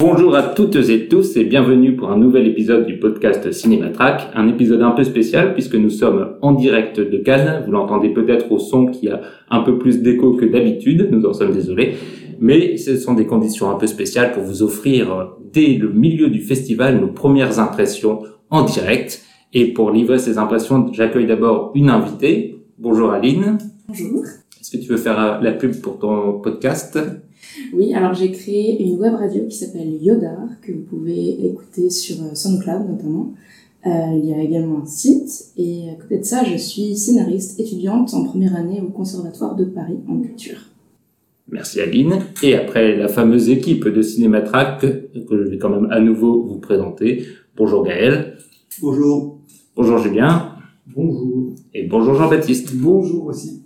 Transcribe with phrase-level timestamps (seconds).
[0.00, 4.48] Bonjour à toutes et tous et bienvenue pour un nouvel épisode du podcast Cinématrack, un
[4.48, 8.58] épisode un peu spécial puisque nous sommes en direct de Cannes, vous l'entendez peut-être au
[8.58, 11.96] son qui a un peu plus d'écho que d'habitude, nous en sommes désolés,
[12.40, 16.40] mais ce sont des conditions un peu spéciales pour vous offrir dès le milieu du
[16.40, 19.22] festival nos premières impressions en direct
[19.52, 22.64] et pour livrer ces impressions, j'accueille d'abord une invitée.
[22.78, 23.58] Bonjour Aline.
[23.86, 24.24] Bonjour.
[24.60, 26.98] Est-ce que tu veux faire la pub pour ton podcast?
[27.72, 32.16] Oui, alors j'ai créé une web radio qui s'appelle Yodar, que vous pouvez écouter sur
[32.34, 33.32] SoundCloud notamment.
[33.86, 37.58] Euh, il y a également un site, et à côté de ça, je suis scénariste
[37.58, 40.58] étudiante en première année au Conservatoire de Paris en culture.
[41.48, 42.18] Merci Aline.
[42.42, 46.58] Et après la fameuse équipe de Cinématrack, que je vais quand même à nouveau vous
[46.58, 47.24] présenter.
[47.56, 48.36] Bonjour Gaël.
[48.82, 49.40] Bonjour.
[49.74, 50.52] Bonjour Julien.
[50.94, 51.54] Bonjour.
[51.72, 52.76] Et bonjour Jean-Baptiste.
[52.76, 53.62] Bonjour aussi.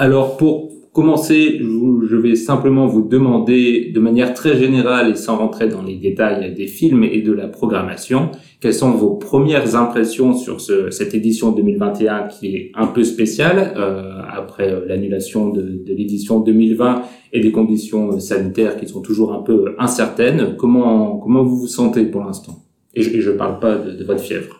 [0.00, 5.68] Alors pour commencer, je vais simplement vous demander de manière très générale et sans rentrer
[5.68, 10.60] dans les détails des films et de la programmation, quelles sont vos premières impressions sur
[10.60, 16.40] ce, cette édition 2021 qui est un peu spéciale euh, après l'annulation de, de l'édition
[16.40, 17.02] 2020
[17.32, 20.54] et des conditions sanitaires qui sont toujours un peu incertaines.
[20.56, 22.64] Comment, comment vous vous sentez pour l'instant?
[22.94, 24.57] Et je ne parle pas de votre fièvre.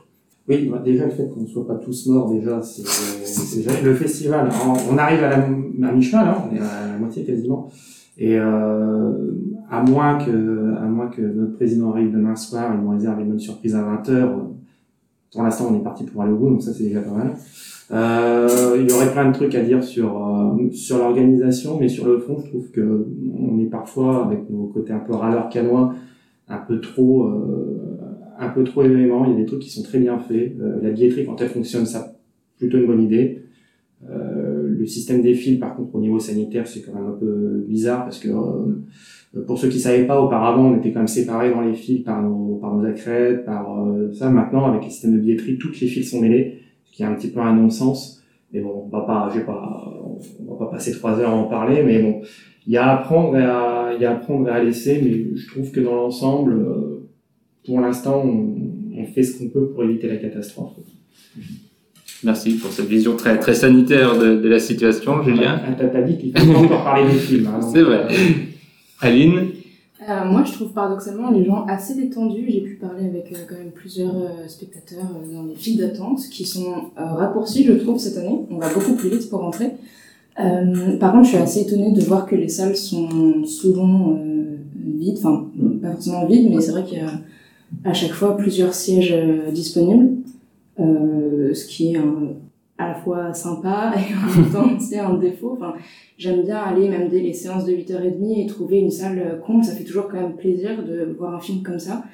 [0.48, 2.82] Oui, bah déjà le fait qu'on ne soit pas tous morts, déjà, c'est
[3.84, 4.48] le festival.
[4.90, 7.68] On, arrive à la mi-chemin là, on est à la moitié quasiment.
[8.16, 9.12] Et euh,
[9.70, 13.28] à moins que à moins que notre président arrive demain soir, il nous réserve une
[13.28, 14.28] bonne surprise à 20h.
[15.32, 17.34] Pour l'instant, on est parti pour aller au bout, donc ça c'est déjà pas mal.
[17.90, 22.06] Euh, il y aurait plein de trucs à dire sur euh, sur l'organisation, mais sur
[22.06, 23.06] le fond, je trouve que
[23.38, 25.94] on est parfois avec nos côtés un peu râleurs canois,
[26.48, 27.97] un peu trop euh,
[28.38, 29.26] un peu trop éléments.
[29.26, 30.54] Il y a des trucs qui sont très bien faits.
[30.60, 32.14] Euh, la billetterie, quand elle fonctionne, ça
[32.58, 33.42] plutôt une bonne idée.
[34.08, 37.64] Euh, le système des fils, par contre, au niveau sanitaire, c'est quand même un peu
[37.66, 41.50] bizarre parce que euh, pour ceux qui savaient pas, auparavant, on était quand même séparés
[41.50, 44.30] dans les fils par nos, par nos accrètes, par euh, ça.
[44.30, 47.14] Maintenant, avec les systèmes de billetterie, toutes les fils sont mêlés, ce qui est un
[47.14, 48.22] petit peu un non-sens.
[48.52, 49.84] Mais bon, on va pas, j'ai pas,
[50.40, 52.22] on va pas passer trois heures à en parler, mais bon,
[52.66, 55.00] il y a à apprendre et à, il y a à apprendre et à laisser,
[55.02, 56.64] mais je trouve que dans l'ensemble,
[57.68, 60.72] pour l'instant, on, on, fait ce qu'on peut pour éviter la catastrophe.
[62.24, 65.60] Merci pour cette vision très, très sanitaire de, de la situation, Julien.
[65.64, 67.46] Ah, T'as dit qu'il fallait encore parler des films.
[67.46, 68.08] Hein, C'est vrai.
[69.00, 69.50] Aline
[70.08, 72.46] euh, moi, je trouve paradoxalement les gens assez détendus.
[72.48, 76.46] J'ai pu parler avec euh, quand même plusieurs euh, spectateurs dans les files d'attente qui
[76.46, 78.40] sont raccourcis, je trouve, cette année.
[78.50, 79.72] On va beaucoup plus vite pour rentrer.
[80.36, 84.18] par contre, je suis assez étonnée de voir que les salles sont souvent
[84.76, 85.18] vides.
[85.18, 85.50] Enfin,
[85.82, 87.12] pas forcément vides, mais c'est vrai qu'il y a
[87.84, 89.14] à chaque fois plusieurs sièges
[89.52, 90.18] disponibles.
[90.80, 92.34] Euh, ce qui est un,
[92.76, 95.56] à la fois sympa et en même temps c'est un défaut.
[95.56, 95.74] Enfin,
[96.16, 99.64] j'aime bien aller même dès les séances de 8h30 et trouver une salle compte.
[99.64, 102.04] Ça fait toujours quand même plaisir de voir un film comme ça.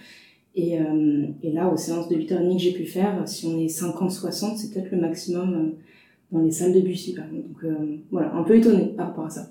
[0.56, 3.66] Et, euh, et là, aux séances de 8h30 que j'ai pu faire, si on est
[3.66, 5.72] 50-60, c'est peut-être le maximum
[6.30, 7.48] dans les salles de Bussy, par exemple.
[7.48, 9.50] Donc euh, voilà, un peu étonné par rapport à ça.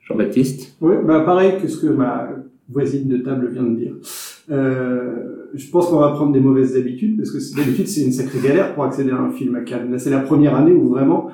[0.00, 0.76] Jean-Baptiste?
[0.80, 2.28] Oui, bah pareil que ce que ma
[2.72, 3.94] voisine de table vient de dire.
[4.50, 8.40] Euh, je pense qu'on va prendre des mauvaises habitudes parce que d'habitude c'est une sacrée
[8.40, 9.90] galère pour accéder à un film à Cannes.
[9.90, 11.30] Là c'est la première année où vraiment,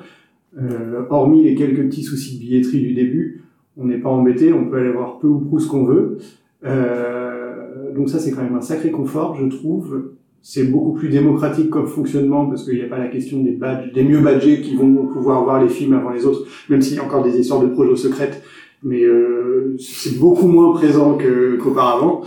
[0.59, 3.43] euh, hormis les quelques petits soucis de billetterie du début,
[3.77, 6.17] on n'est pas embêté, on peut aller voir peu ou prou ce qu'on veut.
[6.65, 10.11] Euh, donc ça c'est quand même un sacré confort, je trouve.
[10.41, 13.91] C'est beaucoup plus démocratique comme fonctionnement parce qu'il n'y a pas la question des badges,
[13.91, 16.99] des mieux badgés qui vont pouvoir voir les films avant les autres, même s'il y
[16.99, 18.41] a encore des histoires de projets secrètes.
[18.83, 22.21] Mais euh, c'est beaucoup moins présent qu'auparavant.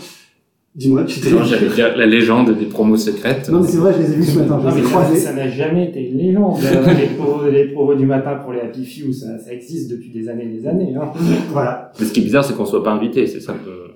[0.74, 3.50] Dis-moi, tu Non, j'allais dire la légende des promos secrètes.
[3.50, 4.58] Non, mais c'est vrai, je les ai vus ce matin.
[4.58, 5.16] Non, mais croisés.
[5.16, 6.60] ça n'a jamais été une légende.
[6.98, 10.30] les, promos, les promos du matin pour les Happy Few, ça, ça existe depuis des
[10.30, 10.94] années et des années.
[10.96, 11.12] Hein.
[11.52, 11.92] voilà.
[12.00, 13.92] Mais ce qui est bizarre, c'est qu'on soit pas invité, c'est ça que...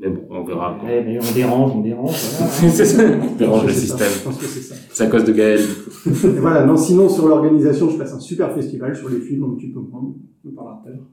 [0.00, 0.78] Mais bon, on verra.
[0.84, 2.14] Ouais, mais on dérange, on dérange.
[2.36, 2.52] Voilà.
[2.72, 4.08] c'est ça, on dérange le système.
[4.12, 4.74] Je pense que c'est ça.
[4.90, 5.60] C'est à cause de Gaël.
[6.04, 9.68] voilà, non, sinon, sur l'organisation, je passe un super festival sur les films, donc tu
[9.68, 10.12] peux prendre,
[10.44, 11.06] on en parlera tout à l'heure.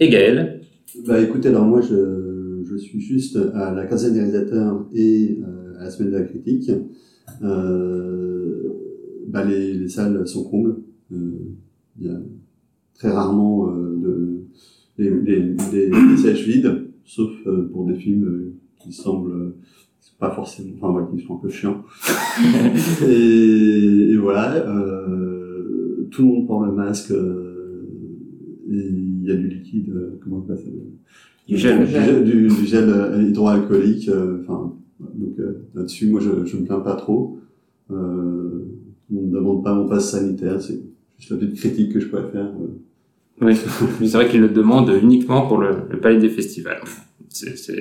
[0.00, 0.60] Et Gaël
[1.06, 5.78] Bah écoutez, alors moi, je, je suis juste à la quinzaine des réalisateurs et euh,
[5.78, 6.70] à la semaine de la critique.
[7.42, 8.62] Euh,
[9.28, 10.76] bah les, les salles sont combles.
[11.12, 11.16] Euh,
[12.00, 12.20] il y a
[12.94, 14.42] très rarement de,
[14.98, 16.86] des, des, des, des sièges vides.
[17.04, 17.30] sauf
[17.72, 19.54] pour des films qui semblent
[20.18, 21.82] pas forcément, enfin ouais, qui sont un peu chiants.
[23.08, 27.10] et, et voilà, euh, tout le monde porte le masque.
[27.12, 27.50] euh,
[28.68, 30.70] il y a du liquide, euh, comment on appelle ça
[31.48, 31.78] Du gel.
[31.84, 34.08] du, gel- du- du gel, euh, hydroalcoolique.
[34.08, 37.38] euh, Enfin, donc euh, là-dessus, moi, je, je me plains pas trop.
[37.90, 38.64] Euh,
[39.14, 40.80] on ne demande pas mon passe sanitaire, c'est
[41.18, 42.46] juste la petite critique que je pourrais faire.
[42.46, 42.78] euh.
[43.42, 43.54] Oui,
[44.00, 46.80] mais c'est vrai qu'ils le demandent uniquement pour le, le palais des festivals.
[47.28, 47.74] C'est, c'est...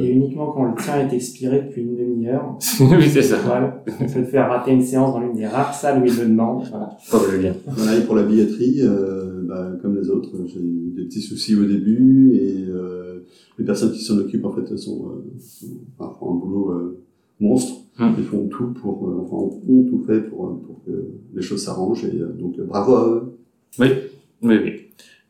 [0.00, 2.56] Et uniquement quand le tien est expiré depuis une demi-heure.
[2.80, 3.38] oui, c'est ça.
[3.44, 3.82] Voilà.
[4.06, 6.64] Ça te fait rater une séance dans l'une des rares salles où ils le demandent.
[6.70, 6.96] Voilà.
[7.10, 7.54] Pauvre Julien.
[7.66, 11.54] Voilà, et pour la billetterie, euh, bah, comme les autres, j'ai eu des petits soucis
[11.56, 13.20] au début et euh,
[13.58, 15.66] les personnes qui s'en occupent en fait sont, euh, sont-
[15.98, 16.98] enfin, font un boulot euh,
[17.40, 17.80] monstre.
[17.98, 18.14] Hum.
[18.18, 19.36] Ils font tout pour, euh, enfin,
[19.68, 20.90] ont tout fait pour, euh, pour que
[21.34, 23.22] les choses s'arrangent et euh, donc euh, bravo à eux.
[23.78, 23.86] Oui,
[24.42, 24.72] oui, oui.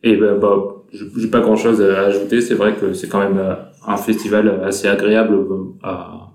[0.02, 0.56] Et ben, bah,
[0.92, 2.40] je- j'ai pas grand chose à ajouter.
[2.40, 3.54] C'est vrai que c'est quand même euh,
[3.86, 6.32] un festival assez agréable euh, à,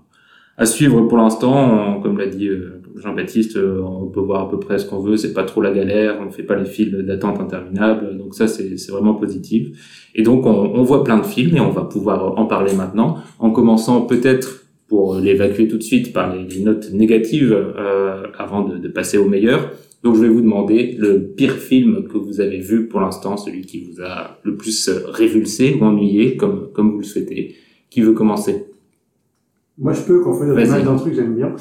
[0.56, 2.00] à suivre pour l'instant.
[2.00, 5.16] Comme l'a dit euh, Jean-Baptiste, euh, on peut voir à peu près ce qu'on veut.
[5.16, 6.18] C'est pas trop la galère.
[6.20, 8.16] On fait pas les files d'attente interminables.
[8.16, 10.10] Donc ça, c'est vraiment positif.
[10.14, 13.18] Et donc, on, on voit plein de films et on va pouvoir en parler maintenant,
[13.38, 18.62] en commençant peut-être pour l'évacuer tout de suite par les, les notes négatives euh, avant
[18.62, 19.70] de, de passer au meilleur.
[20.02, 23.60] Donc je vais vous demander le pire film que vous avez vu pour l'instant, celui
[23.62, 27.54] qui vous a le plus révulsé ou ennuyé, comme, comme vous le souhaitez.
[27.90, 28.64] Qui veut commencer?
[29.78, 31.54] Moi, je peux, quand on fait d'un truc, j'aime bien.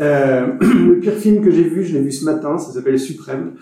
[0.00, 3.52] Euh, le pire film que j'ai vu, je l'ai vu ce matin, ça s'appelle Suprême.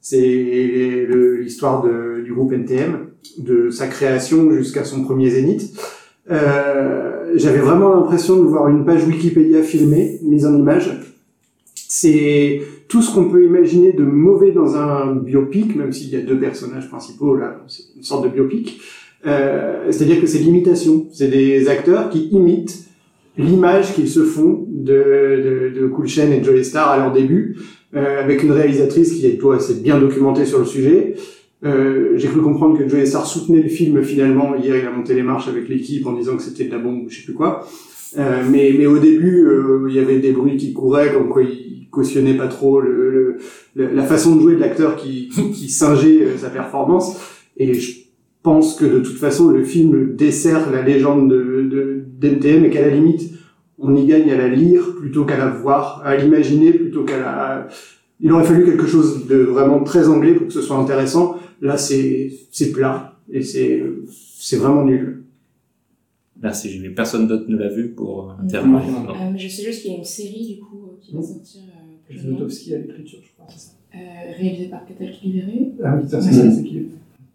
[0.00, 1.06] C'est
[1.40, 1.84] l'histoire
[2.24, 3.08] du groupe NTM,
[3.38, 5.78] de sa création jusqu'à son premier zénith.
[6.30, 10.90] Euh, J'avais vraiment l'impression de voir une page Wikipédia filmée, mise en image.
[11.74, 16.20] C'est tout ce qu'on peut imaginer de mauvais dans un biopic, même s'il y a
[16.20, 18.80] deux personnages principaux, là, c'est une sorte de biopic.
[19.26, 21.06] Euh, C'est-à-dire que c'est l'imitation.
[21.12, 22.84] C'est des acteurs qui imitent
[23.40, 24.92] l'image qu'ils se font de,
[25.74, 27.56] de, de Cool Chain et Joey Star à leur début,
[27.96, 31.14] euh, avec une réalisatrice qui toi s'est bien documentée sur le sujet.
[31.64, 34.54] Euh, J'ai cru comprendre que Joey Star soutenait le film finalement.
[34.56, 37.04] Hier, il a monté les marches avec l'équipe en disant que c'était de la bombe
[37.04, 37.66] ou je sais plus quoi.
[38.18, 41.42] Euh, mais, mais au début, euh, il y avait des bruits qui couraient, comme quoi
[41.42, 43.36] il cautionnait pas trop le-
[43.74, 47.20] le- la façon de jouer de l'acteur qui, qui, qui singeait euh, sa performance.
[47.56, 47.90] Et je
[48.42, 52.82] pense que de toute façon, le film dessert la légende de, de, d'NTM et qu'à
[52.82, 53.32] la limite,
[53.78, 57.68] on y gagne à la lire plutôt qu'à la voir, à l'imaginer plutôt qu'à la...
[58.20, 61.36] Il aurait fallu quelque chose de vraiment très anglais pour que ce soit intéressant.
[61.62, 63.82] Là, c'est, c'est plat et c'est,
[64.38, 65.22] c'est vraiment nul.
[66.42, 66.90] Merci Julie.
[66.94, 68.80] Personne d'autre ne l'a vu pour euh, intervenir.
[69.10, 71.62] Euh, je sais juste qu'il y a une série du coup euh, qui va sortir
[72.10, 73.72] euh, Zlotowski à l'écriture, je crois, c'est ça.
[73.94, 75.72] euh, réalisée par Catal Libéré.
[75.84, 76.86] Ah oui, c'est ça, c'est qui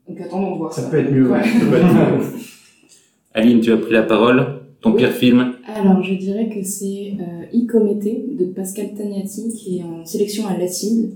[0.07, 0.83] Donc attendons de voir ça.
[0.83, 1.29] Ça peut être mieux.
[1.29, 1.39] Ouais.
[1.39, 1.43] ouais.
[1.43, 2.25] Ça peut être mieux.
[3.33, 4.61] Aline, tu as pris la parole.
[4.81, 4.97] Ton Oui.
[4.99, 10.05] pire film Alors, je dirais que c'est euh, Icomété de Pascal Tagnati qui est en
[10.05, 11.11] sélection à l'Acide.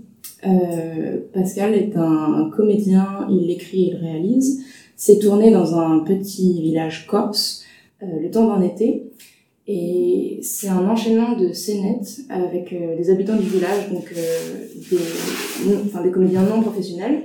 [0.46, 4.64] Euh, Pascal est un, comédien, il l'écrit et il réalise.
[4.96, 7.64] C'est tourné dans un petit village corse
[8.02, 9.04] euh, le temps d'un été.
[9.68, 15.70] Et c'est un enchaînement de scénettes avec euh, des habitants du village, donc euh, des,
[15.70, 17.22] non- enfin, des comédiens non professionnels.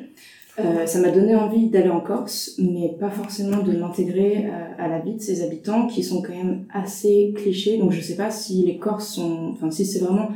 [0.61, 4.87] Euh, ça m'a donné envie d'aller en Corse, mais pas forcément de m'intégrer euh, à
[4.87, 7.77] la vie de ces habitants qui sont quand même assez clichés.
[7.77, 10.29] Donc je sais pas si les Corses sont, enfin si c'est vraiment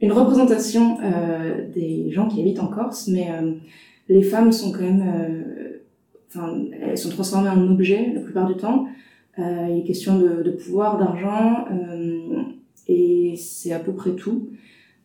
[0.00, 3.52] une représentation euh, des gens qui habitent en Corse, mais euh,
[4.08, 5.80] les femmes sont quand même, euh,
[6.28, 8.86] enfin elles sont transformées en objets la plupart du temps.
[9.38, 11.66] Il est question de, de pouvoir, d'argent,
[12.88, 14.48] et c'est à peu près tout.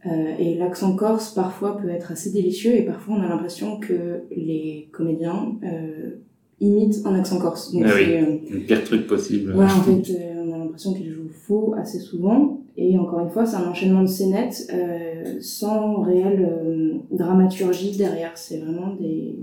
[0.07, 4.23] Euh, et l'accent corse parfois peut être assez délicieux et parfois on a l'impression que
[4.35, 6.15] les comédiens euh,
[6.59, 7.71] imitent un accent corse.
[7.71, 9.53] Donc Ah oui, euh, le pire truc possible.
[9.55, 12.61] Ouais, en fait, euh, on a l'impression qu'ils jouent faux assez souvent.
[12.77, 18.31] Et encore une fois, c'est un enchaînement de scénettes euh, sans réelle euh, dramaturgie derrière.
[18.35, 19.35] C'est vraiment des,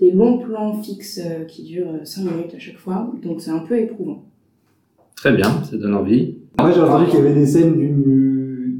[0.00, 3.10] des longs plans fixes euh, qui durent 5 minutes à chaque fois.
[3.22, 4.24] Donc c'est un peu éprouvant.
[5.16, 6.36] Très bien, ça donne envie.
[6.58, 8.35] Moi, j'ai entendu qu'il y avait des scènes d'une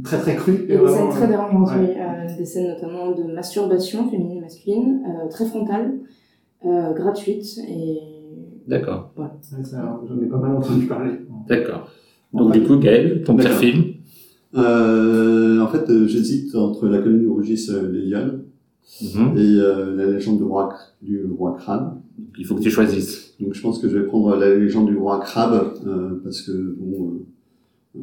[0.06, 1.74] très très a des scènes très dérangeantes, ouais.
[1.80, 1.94] oui.
[1.98, 5.94] Euh, des scènes notamment de masturbation féminine et masculine, euh, très frontale,
[6.64, 7.98] euh, gratuite et
[8.66, 9.32] D'accord, voilà.
[9.52, 9.62] Ouais,
[10.08, 11.12] J'en ai pas mal entendu parler.
[11.48, 11.88] d'accord.
[12.32, 13.84] Donc du coup, Gaël, ton pire film
[14.56, 18.42] Euh, en fait, euh, j'hésite entre la colline où rugissent euh, les lionnes
[19.02, 19.36] Mhm.
[19.36, 20.68] et euh, la légende du roi,
[21.02, 21.98] du roi crabe.
[22.38, 23.34] Il faut que tu choisisses.
[23.40, 26.52] Donc je pense que je vais prendre la légende du roi crabe euh, parce que
[26.78, 27.12] bon,
[27.96, 28.00] euh, euh,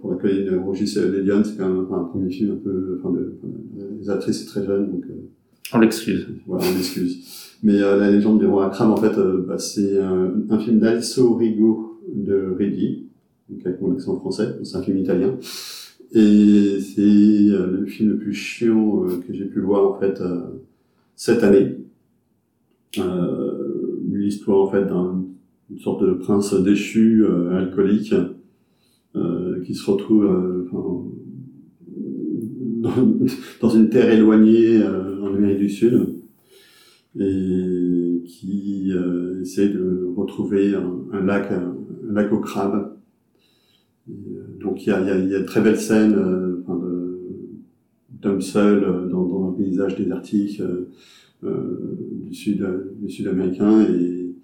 [0.00, 0.18] pour la
[0.66, 3.38] rugissent les lionnes, c'est quand même un premier film un peu, enfin, de,
[4.00, 5.04] les actrices c'est très jeune donc.
[5.08, 5.14] euh,
[5.74, 6.26] On l'excuse.
[6.46, 7.56] Voilà, on l'excuse.
[7.62, 10.78] Mais euh, La légende du roi Akram, en fait, euh, bah, c'est un, un film
[10.78, 13.06] d'Alessio Rigo de Redi,
[13.48, 15.36] donc avec mon accent français, c'est un film italien.
[16.12, 20.20] Et c'est le film le plus chiant que j'ai pu voir, en fait,
[21.14, 21.76] cette année.
[22.98, 25.24] Euh, L'histoire, en fait, d'un
[25.70, 28.14] une sorte de prince déchu, euh, alcoolique,
[29.64, 30.66] qui se retrouve euh,
[33.60, 36.06] dans, une terre éloignée euh, en Amérique du Sud
[37.18, 41.74] et qui euh, essaie de retrouver un, lac, un,
[42.10, 42.30] lac.
[42.32, 46.62] Et, euh, donc il y a, y, a, y a de très belles scènes euh,
[46.62, 46.80] enfin,
[48.20, 50.88] d'hommes seuls euh, dans, dans un paysage désertique euh,
[51.44, 52.66] euh, du sud
[53.00, 54.34] du sud américain et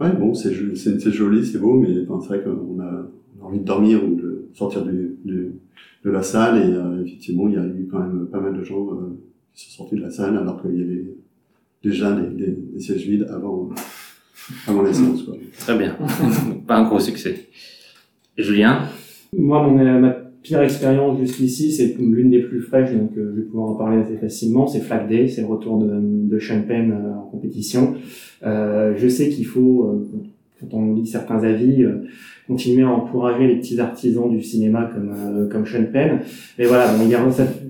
[0.00, 2.80] ouais bon c'est jo- c'est c'est joli c'est beau mais c'est vrai qu'on a, on
[2.80, 3.10] a
[3.42, 5.52] envie de dormir ou de sortir du, du-
[6.04, 8.62] de la salle et euh, effectivement il y a eu quand même pas mal de
[8.62, 9.18] gens euh,
[9.54, 11.04] qui sont sortis de la salle alors qu'il y avait
[11.82, 13.70] déjà des, des, des sièges vides avant
[14.68, 15.34] avant la séance quoi.
[15.58, 15.96] Très bien.
[16.66, 17.46] Pas un gros succès.
[18.38, 18.82] Julien?
[19.36, 20.10] Moi, mon, euh, ma
[20.42, 24.02] pire expérience jusqu'ici, c'est l'une des plus fraîches, donc euh, je vais pouvoir en parler
[24.02, 24.66] assez facilement.
[24.68, 27.94] C'est Flag Day, c'est le retour de, de Sean Penn euh, en compétition.
[28.44, 30.08] Euh, je sais qu'il faut, euh,
[30.60, 32.04] quand on lit certains avis, euh,
[32.46, 36.20] continuer à encourager les petits artisans du cinéma comme euh, comme Sean Penn.
[36.58, 37.20] Mais voilà, bon, il, y a,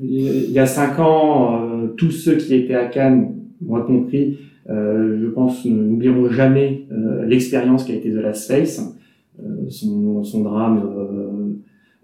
[0.03, 5.19] il y a cinq ans, euh, tous ceux qui étaient à Cannes, moi compris, euh,
[5.21, 8.81] je pense, n'oublieront jamais euh, l'expérience qui a été The Last Face,
[9.41, 10.83] euh, son, son drame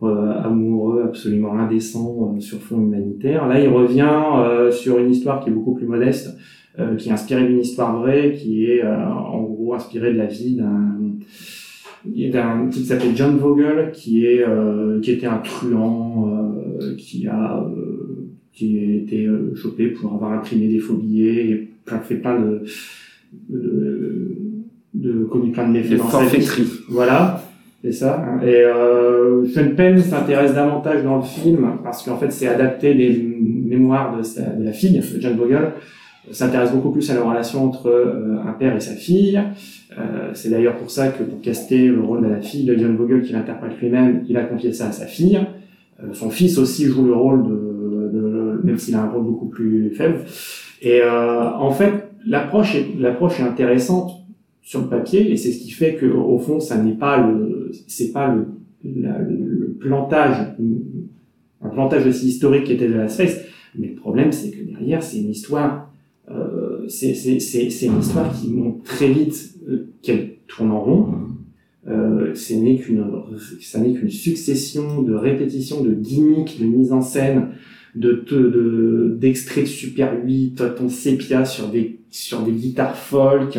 [0.03, 3.47] euh, amoureux absolument indécent sur fond humanitaire.
[3.47, 6.37] Là, il revient sur une histoire qui est beaucoup plus modeste,
[6.99, 10.99] qui est inspirée d'une histoire vraie, qui est en gros inspirée de la vie d'un
[12.05, 16.29] d'un type qui s'appelle John Vogel, qui est euh, qui était un truand,
[16.81, 21.69] euh, qui a euh, qui a été chopé pour avoir imprimé des faux billets et
[21.85, 22.63] plein, fait plein de
[23.49, 24.37] de,
[24.95, 26.65] de commis plein de méfaits dans sa vie.
[26.91, 27.43] Voilà,
[27.83, 28.23] c'est ça.
[28.27, 28.41] hein.
[28.45, 33.11] Et euh, Sean Penn s'intéresse davantage dans le film parce qu'en fait c'est adapté des
[33.75, 35.73] mémoires de, sa, de la fille, de John Vogel,
[36.31, 39.41] s'intéresse beaucoup plus à la relation entre euh, un père et sa fille.
[39.99, 42.97] Euh, c'est d'ailleurs pour ça que pour caster le rôle de la fille de John
[42.97, 45.39] Vogel qu'il interprète lui-même, il a confié ça à sa fille.
[46.03, 49.49] Euh, son fils aussi joue le rôle de, de même s'il a un rôle beaucoup
[49.49, 50.21] plus faible.
[50.81, 51.93] Et euh, en fait,
[52.27, 54.13] l'approche est, l'approche est intéressante
[54.63, 57.73] sur le papier et c'est ce qui fait que au fond, ça n'est pas le,
[57.89, 58.47] c'est pas le,
[59.03, 60.37] la- le plantage,
[61.61, 63.41] un plantage aussi historique qui était de la Space.
[63.79, 65.92] Mais le problème, c'est que derrière, c'est une histoire
[66.89, 71.15] c'est une histoire qui montre très vite euh, qu'elle tourne en rond.
[71.89, 73.05] Euh, ce n'est qu'une,
[73.61, 77.49] ça n'est qu'une succession de répétitions, de gimmicks, de mise en scène,
[77.97, 83.59] de, d'extraits de Super 8, ton sépia sur des sur des guitares folk,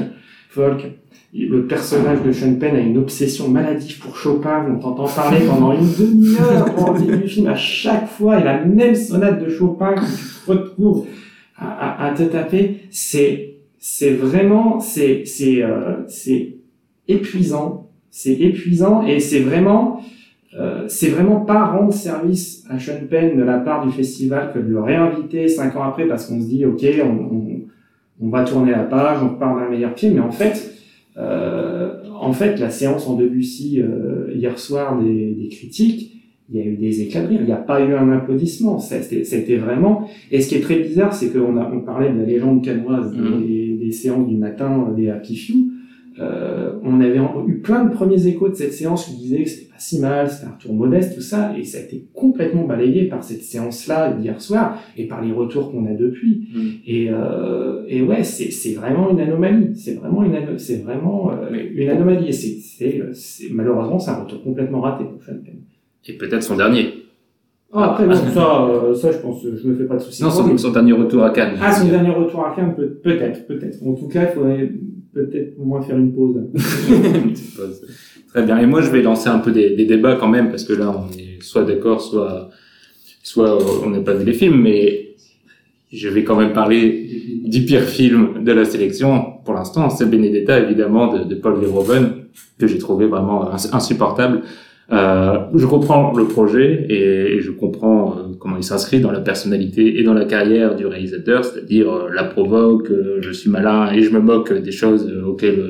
[1.33, 5.73] Le personnage de Sean Penn a une obsession maladive pour Chopin, on t'entend parler pendant
[5.73, 9.95] une demi-heure au début du film à chaque fois, et la même sonate de Chopin
[9.95, 11.07] que tu retrouves
[11.57, 16.55] à, à, à te taper, c'est c'est vraiment c'est c'est euh, c'est
[17.07, 20.01] épuisant, c'est épuisant et c'est vraiment
[20.57, 24.59] euh, c'est vraiment pas rendre service à Sean Penn de la part du festival que
[24.59, 27.61] de le réinviter cinq ans après parce qu'on se dit ok on, on,
[28.21, 30.75] on va tourner la page, on repart d'un meilleur pied, mais en fait
[31.17, 36.12] euh, en fait la séance en Debussy euh, hier soir des, des critiques
[36.49, 38.79] il y a eu des éclats de rire, il n'y a pas eu un applaudissement,
[38.79, 42.25] c'était c'était vraiment et ce qui est très bizarre, c'est qu'on on parlait de la
[42.25, 45.73] légende canoise des, des séances du matin euh, des Happy Few.
[46.19, 49.71] Euh, on avait eu plein de premiers échos de cette séance qui disaient que c'était
[49.71, 53.05] pas si mal, c'était un retour modeste, tout ça, et ça a été complètement balayé
[53.05, 56.49] par cette séance-là d'hier soir et par les retours qu'on a depuis.
[56.85, 59.75] Et, euh, et ouais, c'est vraiment une anomalie.
[59.75, 62.27] C'est vraiment une c'est vraiment euh, une anomalie.
[62.27, 62.57] Et c'est
[63.13, 65.19] c'est malheureusement c'est un retour complètement raté pour.
[66.07, 67.05] Et peut-être son dernier.
[67.75, 70.21] Ah, après, bon, ça, euh, ça, je pense, je me fais pas de soucis.
[70.21, 71.55] Non, son, son dernier retour à Cannes.
[71.61, 73.77] Ah, son dernier retour à Cannes, peut- peut-être, peut-être.
[73.85, 74.71] En tout cas, il faudrait
[75.13, 76.35] peut-être au moins faire une pause.
[76.89, 77.81] Une petite pause.
[78.27, 78.59] Très bien.
[78.59, 80.91] Et moi, je vais lancer un peu des, des débats quand même, parce que là,
[80.95, 82.49] on est soit d'accord, soit,
[83.23, 85.15] soit on n'a pas vu les films, mais
[85.91, 87.07] je vais quand même parler
[87.45, 89.33] du pire film de la sélection.
[89.45, 92.25] Pour l'instant, c'est Benedetta, évidemment, de, de Paul Verhoeven,
[92.59, 94.41] que j'ai trouvé vraiment ins- insupportable.
[94.91, 99.99] Euh, je comprends le projet et, je comprends euh, comment il s'inscrit dans la personnalité
[99.99, 104.01] et dans la carrière du réalisateur, c'est-à-dire euh, la provoque, euh, je suis malin et
[104.01, 105.63] je me moque des choses euh, auxquelles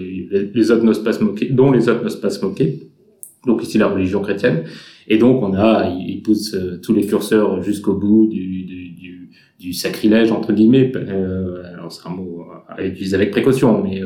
[0.54, 2.90] les- autres n'osent pas se moquer, dont les autres n'osent pas se moquer.
[3.46, 4.64] Donc ici la religion chrétienne.
[5.08, 9.30] Et donc on a, il il pousse tous les curseurs jusqu'au bout du, du, du,
[9.60, 10.92] du sacrilège entre guillemets.
[11.76, 14.02] Alors c'est un mot à utiliser avec précaution, mais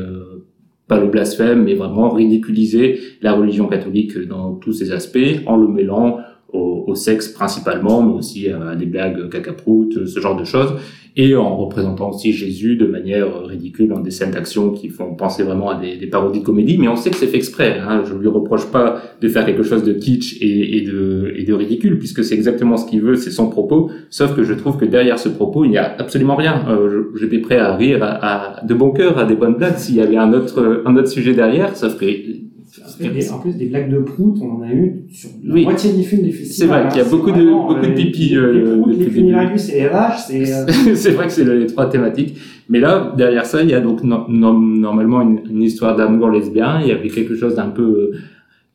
[0.88, 5.68] pas le blasphème, mais vraiment ridiculiser la religion catholique dans tous ses aspects en le
[5.68, 6.20] mêlant
[6.54, 10.74] au, au sexe principalement, mais aussi à des blagues cacaproutes, ce genre de choses
[11.20, 15.42] et en représentant aussi Jésus de manière ridicule dans des scènes d'action qui font penser
[15.42, 17.80] vraiment à des, parodies de comédie, mais on sait que c'est fait exprès.
[17.80, 18.04] Hein.
[18.06, 21.54] Je lui reproche pas de faire quelque chose de kitsch et, et de, et de
[21.56, 23.90] ridicule, puisque c'est exactement ce qu'il veut, c'est son propos.
[24.12, 26.64] Sauf que je trouve que derrière ce propos, il n'y a absolument rien.
[26.70, 29.96] Euh, J'étais prêt à rire à, à, de bon cœur à des bonnes blagues s'il
[29.96, 32.06] y avait un autre, un autre sujet derrière, sauf que
[33.32, 35.64] en plus, des blagues de prout, on en a eu sur la oui.
[35.64, 36.52] moitié du film du festival.
[36.52, 38.30] C'est vrai qu'il y a beaucoup de, beaucoup de pipi.
[38.30, 40.46] Les, les proutes, les et les vaches, c'est...
[40.96, 42.38] c'est vrai que c'est les trois thématiques.
[42.70, 46.80] Mais là, derrière ça, il y a donc no normalement une, une histoire d'amour lesbien.
[46.82, 48.12] Il y avait quelque chose d'un peu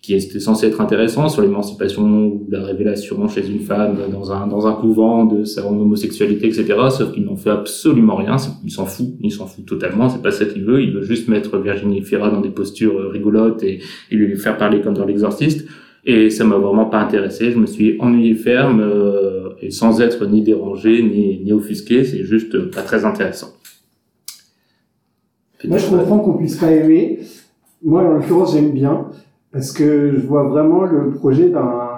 [0.03, 4.49] qui était censé être intéressant sur l'émancipation ou la révélation chez une femme dans un
[4.49, 8.37] dans un couvent de sa homosexualité etc sauf qu'il n'en fait absolument rien.
[8.65, 9.07] Il s'en fout.
[9.21, 10.09] Il s'en fout totalement.
[10.09, 10.83] C'est pas ça qu'il veut.
[10.83, 13.81] Il veut juste mettre Virginie Fira dans des postures rigolotes et,
[14.11, 15.69] et lui faire parler comme dans l'exorciste.
[16.05, 17.53] Et ça m'a vraiment pas intéressé.
[17.53, 22.03] Je me suis ennuyé ferme euh, et sans être ni dérangé ni ni offusqué.
[22.03, 23.53] C'est juste pas très intéressant.
[25.65, 27.21] Moi je comprends qu'on puisse pas aimer.
[27.85, 29.07] Moi en l'occurrence j'aime bien
[29.53, 31.91] parce que je vois vraiment le projet d'un...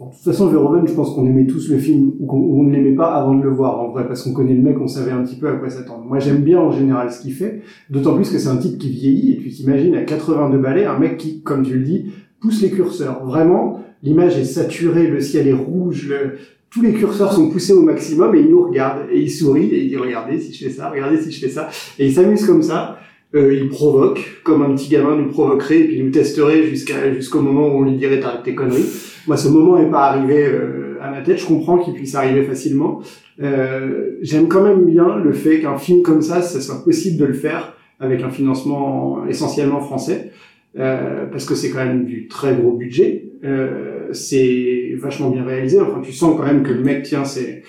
[0.00, 2.96] De toute façon, Verhoeven, je pense qu'on aimait tous le film, ou qu'on ne l'aimait
[2.96, 5.22] pas avant de le voir, en vrai, parce qu'on connaît le mec, on savait un
[5.22, 6.04] petit peu à quoi s'attendre.
[6.04, 8.90] Moi, j'aime bien en général ce qu'il fait, d'autant plus que c'est un type qui
[8.90, 12.06] vieillit, et tu t'imagines à 82 balais, un mec qui, comme tu le dis,
[12.40, 13.24] pousse les curseurs.
[13.24, 16.38] Vraiment, l'image est saturée, le ciel est rouge, le...
[16.68, 19.84] tous les curseurs sont poussés au maximum, et il nous regarde, et il sourit, et
[19.84, 21.68] il dit, regardez si je fais ça, regardez si je fais ça,
[22.00, 22.96] et il s'amuse comme ça
[23.34, 27.40] euh, il provoque, comme un petit gamin nous provoquerait, et puis nous testerait jusqu'à jusqu'au
[27.40, 28.88] moment où on lui dirait t'arrêtes tes conneries.
[29.26, 31.38] Moi, ce moment n'est pas arrivé euh, à ma tête.
[31.38, 33.00] Je comprends qu'il puisse arriver facilement.
[33.40, 37.26] Euh, J'aime quand même bien le fait qu'un film comme ça, ça soit possible de
[37.26, 40.30] le faire avec un financement essentiellement français,
[40.78, 43.26] euh, parce que c'est quand même du très gros budget.
[43.44, 45.80] Euh, c'est vachement bien réalisé.
[45.80, 47.62] Enfin, tu sens quand même que le mec tient ses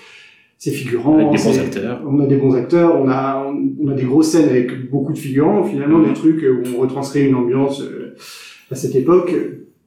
[0.58, 1.18] c'est figurants.
[1.18, 2.02] Avec des bons acteurs.
[2.06, 5.18] On a des bons acteurs, on a, on a des grosses scènes avec beaucoup de
[5.18, 8.14] figurants, finalement, des trucs où on retranscrit une ambiance euh,
[8.70, 9.34] à cette époque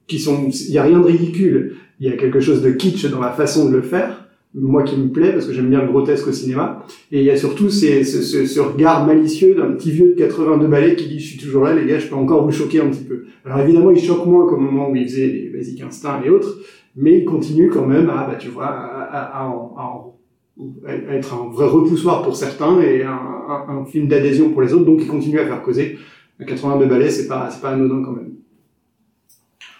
[0.07, 1.75] qui sont, il y a rien de ridicule.
[1.99, 4.23] Il y a quelque chose de kitsch dans la façon de le faire.
[4.53, 6.85] Moi qui me plaît parce que j'aime bien le grotesque au cinéma.
[7.11, 10.13] Et il y a surtout ces, ce, ce, ce, regard malicieux d'un petit vieux de
[10.13, 12.79] 82 balais qui dit je suis toujours là les gars, je peux encore vous choquer
[12.79, 13.25] un petit peu.
[13.45, 16.59] Alors évidemment il choque moins qu'au moment où il faisait les Basic Instincts et autres,
[16.95, 20.16] mais il continue quand même à, bah tu vois, à, à, à, à
[21.09, 24.85] être un vrai repoussoir pour certains et un, un, un film d'adhésion pour les autres,
[24.85, 25.97] donc il continue à faire causer.
[26.39, 28.31] À 82 balais, c'est pas, c'est pas anodin quand même.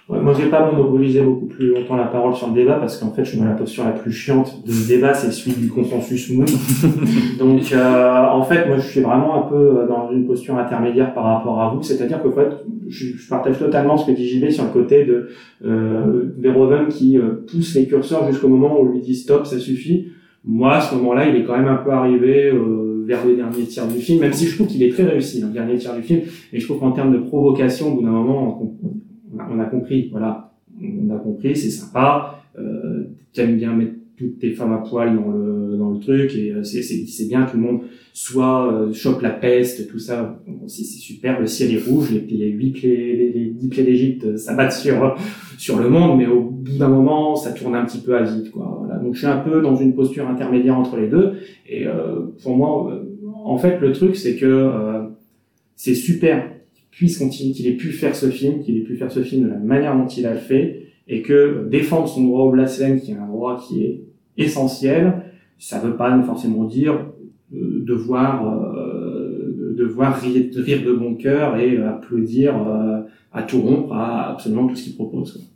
[0.09, 2.97] Ouais, moi, je vais pas monopoliser beaucoup plus longtemps la parole sur le débat parce
[2.97, 5.57] qu'en fait, je suis dans la posture la plus chiante de ce débat, c'est celui
[5.57, 6.45] du consensus mou.
[7.39, 11.25] Donc, euh, en fait, moi, je suis vraiment un peu dans une posture intermédiaire par
[11.25, 12.49] rapport à vous, c'est-à-dire que en fait,
[12.87, 15.27] je, je, partage totalement ce que dit JB sur le côté de
[15.65, 19.59] euh, Verhoeven qui euh, pousse les curseurs jusqu'au moment où on lui dit stop, ça
[19.59, 20.07] suffit
[20.47, 23.65] moi, à ce moment-là, il est quand même un peu arrivé euh, vers le dernier
[23.65, 25.95] tiers du film, même si je trouve qu'il est très réussi dans le dernier tiers
[25.95, 26.21] du film.
[26.53, 28.77] Et je trouve qu'en termes de provocation, au bout d'un moment, on,
[29.53, 30.07] on, a, compris.
[30.09, 32.39] Voilà, on a compris, c'est sympa.
[32.57, 36.51] Euh, T'aimes bien mettre toutes tes femmes à poil dans le dans le truc et
[36.51, 37.81] euh, c'est bien tout le monde
[38.13, 40.41] soit euh, chope la peste tout ça.
[40.65, 41.39] C'est super.
[41.39, 45.15] Le ciel est rouge les, les huit plaies les, dix plaies d'Égypte s'abattent sur
[45.59, 48.49] sur le monde mais au bout d'un moment ça tourne un petit peu à vide
[48.49, 48.79] quoi.
[48.79, 48.99] Voilà.
[48.99, 51.33] Donc je suis un peu dans une posture intermédiaire entre les deux
[51.69, 53.03] et euh, pour moi euh,
[53.45, 54.71] en fait le truc c'est que
[55.75, 56.49] c'est super
[56.89, 59.59] puisqu'il qu'il ait pu faire ce film qu'il ait pu faire ce film de la
[59.59, 63.27] manière dont il a fait et que défendre son droit au blasphème qui est un
[63.27, 64.01] droit qui est
[64.37, 65.23] essentiel.
[65.59, 66.93] Ça veut pas forcément dire
[67.53, 73.93] euh, devoir euh, devoir rire, rire, de bon cœur et applaudir euh, à tout rompre
[73.93, 75.47] à absolument tout ce qu'il propose.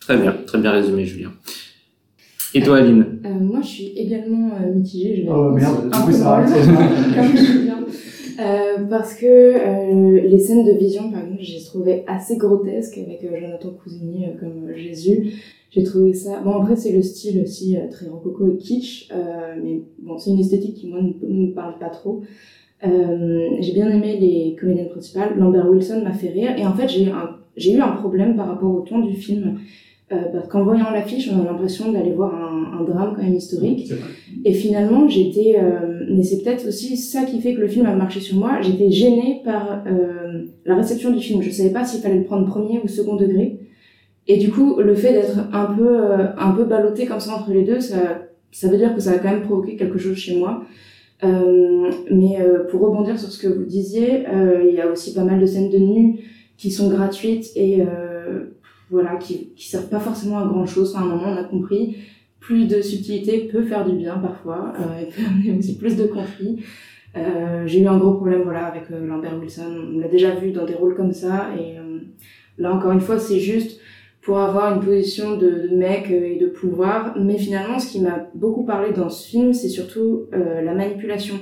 [0.00, 1.32] Très bien, très bien résumé, Julien.
[2.54, 3.18] Et toi, Aline?
[3.24, 5.16] Euh, Moi, je suis également euh, mitigée.
[5.16, 6.44] Je vais oh merde, du coup, ça
[8.38, 13.26] euh, parce que euh, les scènes de vision, par exemple, j'ai trouvé assez grotesques avec
[13.40, 15.32] Jonathan Cousini comme Jésus.
[15.76, 16.40] J'ai trouvé ça.
[16.40, 20.30] Bon, après, c'est le style aussi euh, très rococo et kitsch, euh, mais bon, c'est
[20.30, 22.22] une esthétique qui, moi, ne me parle pas trop.
[22.86, 25.36] Euh, j'ai bien aimé les comédiennes principales.
[25.36, 26.52] Lambert Wilson m'a fait rire.
[26.56, 27.12] Et en fait, j'ai
[27.56, 29.58] j'ai eu un problème par rapport au ton du film.
[30.12, 33.34] Euh, parce qu'en voyant l'affiche, on a l'impression d'aller voir un, un, drame quand même
[33.34, 33.92] historique.
[34.44, 37.94] Et finalement, j'étais, euh, mais c'est peut-être aussi ça qui fait que le film a
[37.94, 38.60] marché sur moi.
[38.62, 41.42] J'étais gênée par euh, la réception du film.
[41.42, 43.58] Je savais pas s'il fallait le prendre premier ou second degré.
[44.28, 47.50] Et du coup, le fait d'être un peu, euh, un peu ballotté comme ça entre
[47.50, 50.36] les deux, ça, ça veut dire que ça a quand même provoqué quelque chose chez
[50.36, 50.64] moi.
[51.24, 55.14] Euh, mais euh, pour rebondir sur ce que vous disiez, euh, il y a aussi
[55.14, 56.20] pas mal de scènes de nu
[56.56, 57.82] qui sont gratuites et
[58.90, 60.94] voilà, qui, qui servent pas forcément à grand chose.
[60.94, 61.96] Enfin, à un moment, on a compris,
[62.40, 66.64] plus de subtilité peut faire du bien parfois, et peut amener aussi plus de conflits.
[67.64, 69.74] J'ai eu un gros problème voilà avec Lambert Wilson.
[69.94, 71.76] On l'a déjà vu dans des rôles comme ça et
[72.58, 73.80] là encore une fois, c'est juste
[74.26, 77.16] pour avoir une position de, de, mec euh, et de pouvoir.
[77.16, 81.36] Mais finalement, ce qui m'a beaucoup parlé dans ce film, c'est surtout euh, la manipulation.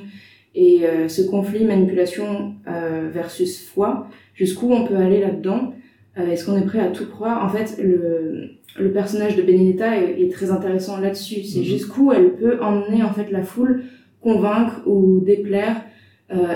[0.54, 5.72] Et euh, ce conflit manipulation euh, versus foi, jusqu'où on peut aller là-dedans
[6.18, 7.44] euh, Est-ce qu'on est prêt à tout croire?
[7.44, 11.42] En fait, le, le personnage de Benedetta est, est très intéressant là-dessus.
[11.44, 11.64] C'est mhm.
[11.64, 13.84] jusqu'où elle peut emmener en fait la foule,
[14.20, 15.82] convaincre ou déplaire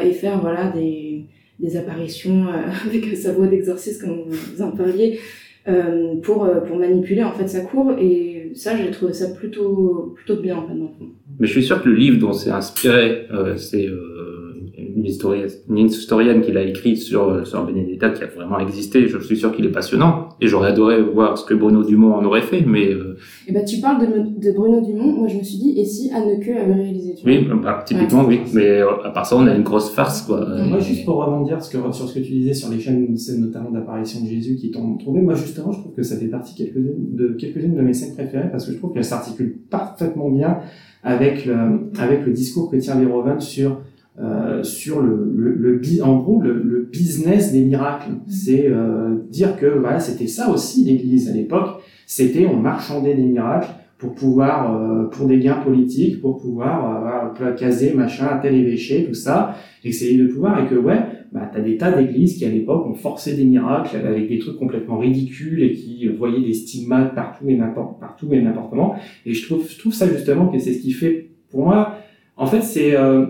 [0.02, 1.26] et faire voilà des,
[1.60, 2.46] des apparitions
[2.86, 5.20] avec sa voix d'exorciste comme vous en parliez.
[5.68, 10.14] Euh, pour, euh, pour manipuler en fait sa cour et ça j'ai trouvé ça plutôt
[10.16, 10.72] plutôt bien en fait
[11.38, 13.86] Mais je suis sûr que le livre dont c'est inspiré, euh, c'est
[14.98, 19.06] une historienne, une historienne qui l'a écrit sur, sur Benedetta qui a vraiment existé.
[19.06, 22.24] Je suis sûr qu'il est passionnant et j'aurais adoré voir ce que Bruno Dumont en
[22.24, 22.88] aurait fait, mais.
[22.92, 23.16] Euh...
[23.46, 25.12] Et eh ben, tu parles de, de, Bruno Dumont.
[25.12, 28.40] Moi, je me suis dit, et si Anneke avait réalisé tu Oui, bah, typiquement, oui.
[28.52, 30.44] Mais euh, à part ça, on a une grosse farce, quoi.
[30.64, 34.22] Moi, juste pour rebondir sur ce que tu disais sur les chaînes, scènes notamment d'apparition
[34.22, 37.28] de Jésus qui t'ont trouvé, moi, justement, je trouve que ça fait partie quelques-unes de,
[37.38, 40.58] quelques-unes de mes scènes préférées parce que je trouve qu'elles s'articulent parfaitement bien
[41.02, 43.80] avec le, avec le discours que tient Verhoeven sur
[44.20, 48.10] euh, sur le, le, le, en gros le, le, business des miracles.
[48.10, 48.20] Mm.
[48.28, 51.82] C'est euh, dire que voilà, c'était ça aussi l'Église à l'époque.
[52.06, 57.52] C'était on marchandait des miracles pour pouvoir, euh, pour des gains politiques, pour pouvoir euh,
[57.54, 61.00] caser machin à tel évêché, tout ça, essayer de pouvoir et que ouais,
[61.32, 64.56] bah t'as des tas d'églises qui à l'époque ont forcé des miracles avec des trucs
[64.56, 68.94] complètement ridicules et qui voyaient des stigmates partout et n'importe partout et n'importe comment.
[69.26, 71.96] Et je trouve, je trouve ça justement que c'est ce qui fait pour moi.
[72.36, 73.26] En fait, c'est euh,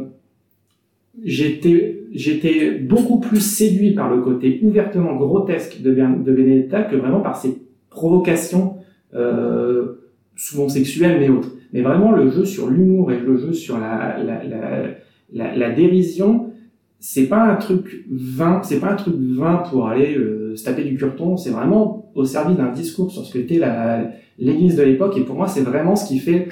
[1.25, 7.21] j'étais j'étais beaucoup plus séduit par le côté ouvertement grotesque de, de Benedetta que vraiment
[7.21, 7.59] par ses
[7.91, 8.77] provocations
[9.15, 9.95] euh,
[10.37, 11.53] souvent sexuelles mais autres.
[11.73, 14.43] Mais vraiment le jeu sur l'humour et le jeu sur la la,
[15.33, 16.51] la, la, dérision,
[16.99, 20.85] c'est pas un truc vain, c'est pas un truc vain pour aller euh, se taper
[20.85, 23.61] du curton, c'est vraiment au service d'un discours sur ce que était
[24.39, 26.49] l'Église de l'époque et pour moi c'est vraiment ce qui fait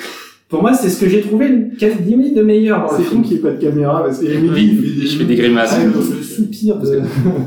[0.48, 3.38] pour moi, c'est ce que j'ai trouvé 10 minutes de meilleur C'est fou qu'il n'y
[3.38, 5.76] ait pas de caméra, parce qu'il oui, je fais des grimaces.
[5.76, 7.00] Ah, le soupir de...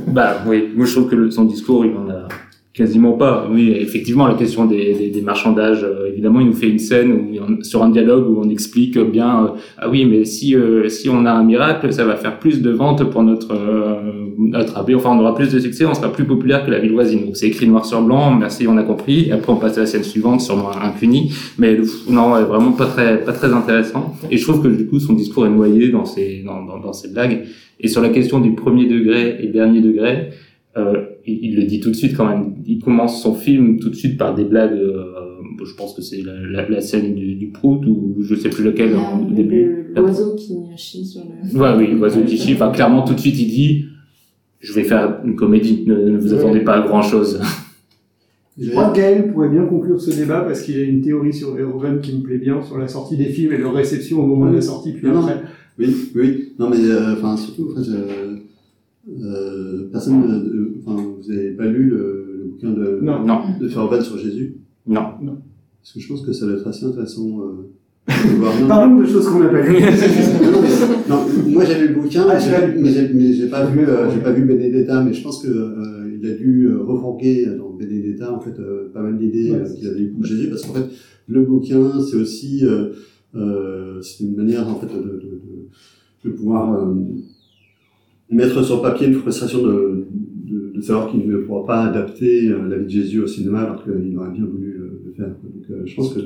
[0.07, 2.27] bah oui, moi je trouve que son discours, il en a
[2.79, 3.45] Quasiment pas.
[3.51, 7.11] Oui, effectivement, la question des, des, des marchandages, euh, évidemment, il nous fait une scène
[7.11, 11.09] où, sur un dialogue où on explique bien, euh, ah oui, mais si euh, si
[11.09, 13.53] on a un miracle, ça va faire plus de ventes pour notre
[14.37, 14.95] notre abbé.
[14.95, 17.25] Enfin, on aura plus de succès, on sera plus populaire que la ville voisine.
[17.25, 18.33] Donc c'est écrit noir sur blanc.
[18.33, 19.27] Merci, on a compris.
[19.27, 21.33] Et après, on passe à la scène suivante, sûrement impuni.
[21.57, 21.77] Mais
[22.09, 24.15] non, vraiment pas très pas très intéressant.
[24.31, 26.93] Et je trouve que du coup, son discours est noyé dans ses dans, dans, dans
[27.11, 27.43] blagues.
[27.81, 30.29] Et sur la question du premier degré et dernier degré.
[30.77, 32.55] Euh, il, le dit tout de suite quand même.
[32.65, 34.73] Il commence son film tout de suite par des blagues.
[34.73, 35.03] Euh,
[35.63, 38.63] je pense que c'est la, la, la, scène du, du, prout ou je sais plus
[38.63, 39.87] lequel au début.
[39.95, 41.59] L'oiseau qui chie sur le.
[41.59, 42.53] Ouais, oui, l'oiseau qui chie.
[42.53, 43.85] Enfin, clairement, tout de suite, il dit
[44.59, 45.83] je vais faire une comédie.
[45.85, 47.41] Ne, vous attendez pas à grand chose.
[48.57, 51.53] Je crois que Gaël pourrait bien conclure ce débat parce qu'il a une théorie sur
[51.53, 54.49] Verhoeven qui me plaît bien sur la sortie des films et leur réception au moment
[54.49, 55.41] de la sortie puis après.
[55.77, 56.53] Oui, oui.
[56.59, 58.35] Non, mais euh, enfin surtout, en fait, euh,
[59.93, 63.25] personne, enfin, vous avez pas lu le, le bouquin de, non.
[63.25, 63.41] non.
[63.59, 64.57] de sur Jésus?
[64.87, 65.01] Non.
[65.21, 65.37] non.
[65.81, 67.39] Parce que je pense que ça va être assez intéressant.
[67.41, 67.71] Euh,
[68.67, 69.79] Parlons de choses qu'on n'a pas lues.
[71.07, 72.39] non, moi j'ai lu le bouquin, ah,
[72.75, 76.27] mais j'ai pas vu, euh, j'ai pas vu Benedetta, mais je pense que euh, il
[76.27, 80.01] a dû euh, refourguer dans Benedetta en fait euh, pas mal d'idées ouais, qu'il avait
[80.01, 80.87] eu pour Jésus, parce qu'en fait
[81.27, 82.63] le bouquin c'est aussi
[83.33, 86.91] c'est une manière en fait de, de, de, de pouvoir
[88.31, 90.07] mettre sur papier une frustration de,
[90.79, 93.83] de, savoir qu'il ne pourra pas adapter euh, la vie de Jésus au cinéma alors
[93.83, 95.27] qu'il aurait bien voulu le faire.
[95.27, 96.19] Donc euh, je pense que...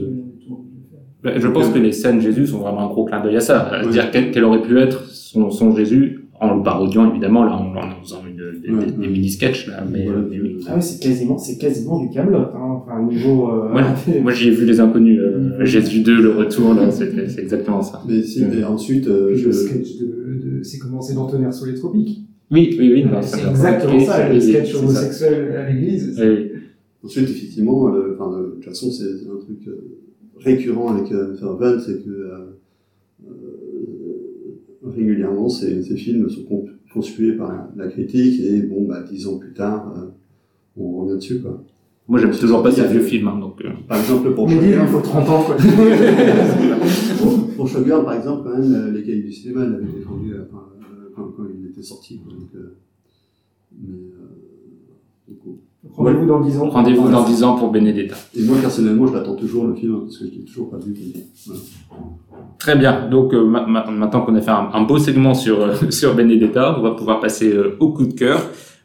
[1.24, 3.62] Ben, je pense que les scènes Jésus sont vraiment un gros clin d'œil à ça.
[3.62, 7.76] À dire quel, aurait pu être son, son Jésus en le parodiant évidemment là en,
[7.76, 10.22] en faisant une, des, ouais, des, des mini sketchs là mais, voilà.
[10.30, 10.58] mais oui.
[10.68, 12.82] ah oui c'est quasiment c'est quasiment du Camelot hein.
[12.82, 13.74] enfin niveau euh...
[13.74, 14.20] ouais.
[14.22, 18.02] moi j'ai vu les inconnus euh, Jésus 2 le retour là c'est c'est exactement ça
[18.08, 19.46] mais si ensuite euh, je...
[19.46, 23.50] le sketch de, de c'est commencé d'en tenir sur les tropiques oui oui oui c'est
[23.50, 26.52] exactement ça le sketch homosexuel à l'église oui.
[27.04, 30.00] ensuite effectivement le, enfin, de toute façon c'est un truc euh,
[30.38, 31.36] récurrent avec euh,
[31.86, 32.54] c'est que euh,
[34.84, 36.46] régulièrement, ces, ces, films sont
[36.94, 40.08] conspués par la, la, critique et bon, bah, dix ans plus tard, euh,
[40.78, 41.64] on revient dessus, quoi.
[42.06, 43.62] Moi, j'aime toujours pas ces vieux films, hein, donc.
[43.64, 43.70] Euh...
[43.88, 45.56] par exemple, pour Mais il faut 30 ans, quoi.
[47.18, 50.33] pour, pour par exemple, quand même, euh, les cahiers du cinéma l'avaient défendu
[51.84, 52.20] sorti.
[52.20, 52.34] quoi.
[52.34, 52.78] Donc, euh,
[53.82, 55.58] mais, euh, du coup,
[55.96, 56.70] Rendez-vous dans 10 ans.
[56.70, 58.16] Rendez-vous dans 10 ans pour Benedetta.
[58.36, 60.96] Et moi, personnellement, je l'attends toujours, le film, parce que je l'ai toujours pas vu.
[61.46, 61.62] Voilà.
[62.58, 63.10] Très bien.
[63.10, 66.16] Donc euh, ma- ma- maintenant qu'on a fait un, un beau segment sur euh, sur
[66.16, 68.40] Benedetta, on va pouvoir passer euh, au coup de cœur.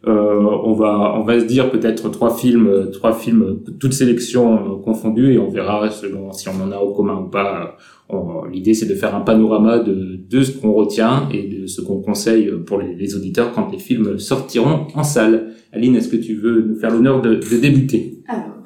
[0.07, 4.77] Euh, on va on va se dire peut-être trois films, trois films, toutes sélections euh,
[4.83, 7.77] confondues, et on verra selon si on en a au commun ou pas.
[8.13, 8.17] Euh,
[8.53, 12.01] L'idée c'est de faire un panorama de de ce qu'on retient et de ce qu'on
[12.01, 15.49] conseille pour les, auditeurs quand les films sortiront en salle.
[15.73, 18.23] Aline, est-ce que tu veux nous faire l'honneur de, de débuter?
[18.29, 18.63] Alors,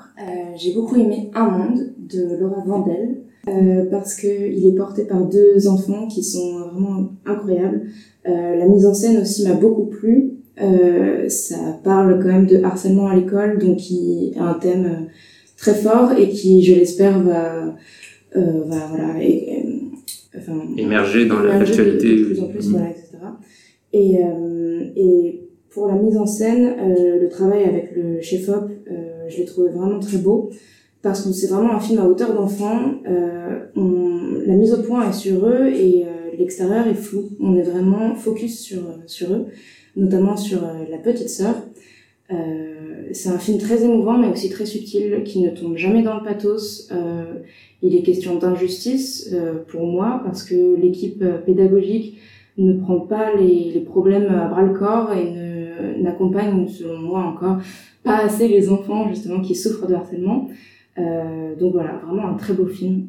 [0.56, 5.26] j'ai beaucoup aimé Un Monde de Laura Vandel euh, parce que il est porté par
[5.26, 7.82] deux enfants qui sont vraiment incroyables.
[8.28, 10.41] Euh, la mise en scène aussi m'a beaucoup plu.
[10.60, 15.04] Euh, ça parle quand même de harcèlement à l'école, donc qui est un thème euh,
[15.56, 17.74] très fort et qui, je l'espère, va,
[18.36, 19.72] euh, va voilà, et- et-
[20.36, 22.16] enfin, Émerger dans émerger l'actualité.
[22.18, 22.72] de plus en plus, Mhm.
[22.72, 23.08] voilà, etc.
[23.94, 26.74] Et, euh, et pour la mise en scène,
[27.20, 30.50] le travail avec le chef-op, euh, je l'ai trouvé vraiment très beau
[31.00, 32.78] parce que c'est vraiment un film à hauteur d'enfant.
[33.76, 36.04] On- la mise au point est sur eux et
[36.38, 37.30] l'extérieur est flou.
[37.40, 39.46] On est vraiment focus sur, sur eux,
[39.96, 41.54] notamment sur euh, la petite sœur.
[42.30, 46.16] Euh, c'est un film très émouvant mais aussi très subtil qui ne tombe jamais dans
[46.16, 46.88] le pathos.
[46.92, 47.40] Euh,
[47.82, 49.34] il est question d'injustice
[49.68, 52.16] pour moi parce que l'équipe pédagogique
[52.56, 57.58] ne prend pas les, problèmes à bras le corps et ne n'accompagne selon moi encore
[58.04, 60.48] pas assez les enfants justement qui souffrent de harcèlement.
[60.96, 63.08] Donc voilà, vraiment un très beau film.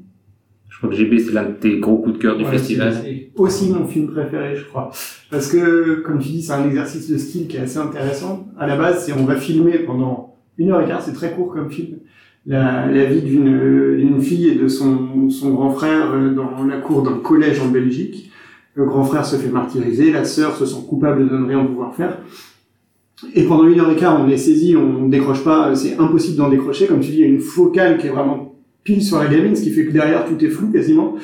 [0.83, 2.93] Je crois que GB c'est l'un de tes gros coups de cœur du Ouais, festival.
[2.93, 4.91] c'est- aussi mon film préféré, je crois.
[5.31, 8.47] Parce que, comme tu dis, c'est un exercice de style qui est assez intéressant.
[8.59, 11.53] À la base, c'est on va filmer pendant une heure et quart, c'est très court
[11.53, 11.97] comme film.
[12.45, 16.77] La, la vie d'une d'une fille et de son, son grand frère euh, dans la
[16.77, 18.29] cour d'un collège en Belgique.
[18.75, 21.95] Le grand frère se fait martyriser, la sœur se sent coupable de ne rien pouvoir
[21.95, 22.17] faire.
[23.35, 26.35] Et pendant une heure et quart, on est saisi, on ne décroche pas, c'est impossible
[26.37, 26.87] d'en décrocher.
[26.87, 28.52] Comme tu dis, il y a une focale qui est vraiment
[28.83, 31.15] pile sur la gamine, ce qui fait que derrière tout est flou quasiment.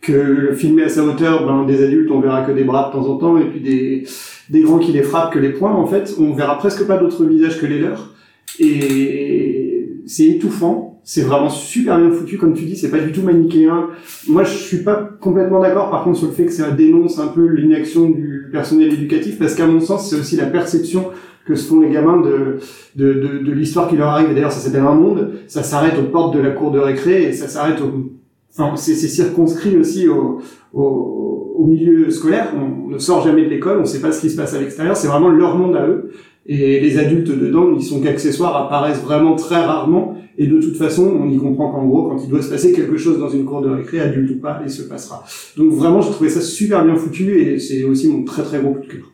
[0.00, 3.08] Que filmé à sa hauteur, ben, des adultes, on verra que des bras de temps
[3.08, 4.04] en temps, et puis des,
[4.48, 5.74] des grands qui les frappent que les poings.
[5.74, 8.14] En fait, on verra presque pas d'autres visages que les leurs.
[8.60, 11.00] Et c'est étouffant.
[11.04, 13.86] C'est vraiment super bien foutu, comme tu dis, c'est pas du tout manichéen.
[14.28, 17.28] Moi, je suis pas complètement d'accord, par contre, sur le fait que ça dénonce un
[17.28, 21.06] peu l'inaction du personnel éducatif, parce qu'à mon sens, c'est aussi la perception
[21.48, 22.58] que se font les gamins de,
[22.94, 24.34] de, de, de l'histoire qui leur arrive.
[24.34, 25.30] D'ailleurs, ça s'appelle un monde.
[25.46, 28.12] Ça s'arrête aux portes de la cour de récré et ça s'arrête au,
[28.52, 30.40] enfin, c'est, circonscrit aussi au,
[30.74, 32.52] au, au milieu scolaire.
[32.56, 34.96] On ne sort jamais de l'école, on sait pas ce qui se passe à l'extérieur.
[34.96, 36.10] C'est vraiment leur monde à eux.
[36.50, 40.16] Et les adultes dedans, ils sont qu'accessoires, apparaissent vraiment très rarement.
[40.38, 42.96] Et de toute façon, on y comprend qu'en gros, quand il doit se passer quelque
[42.96, 45.24] chose dans une cour de récré, adulte ou pas, il se passera.
[45.56, 48.72] Donc vraiment, j'ai trouvé ça super bien foutu et c'est aussi mon très très gros
[48.74, 49.12] coup de cœur.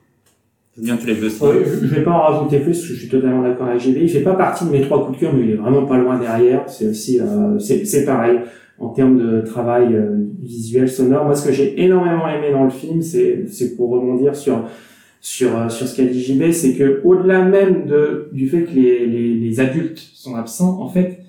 [0.77, 1.43] Bien, tu l'as vu aussi.
[1.43, 4.01] Ouais, je vais pas en rajouter plus, parce que je suis totalement d'accord avec GB.
[4.03, 5.97] Il fait pas partie de mes trois coups de cœur, mais il est vraiment pas
[5.97, 6.69] loin derrière.
[6.69, 8.41] C'est aussi, euh, c'est c'est pareil
[8.81, 11.27] en termes de travail euh, visuel, sonore.
[11.27, 14.65] Moi, ce que j'ai énormément aimé dans le film, c'est c'est pour rebondir sur
[15.21, 18.75] sur euh, sur ce qu'a dit JB, c'est que au-delà même de du fait que
[18.75, 21.21] les, les les adultes sont absents, en fait,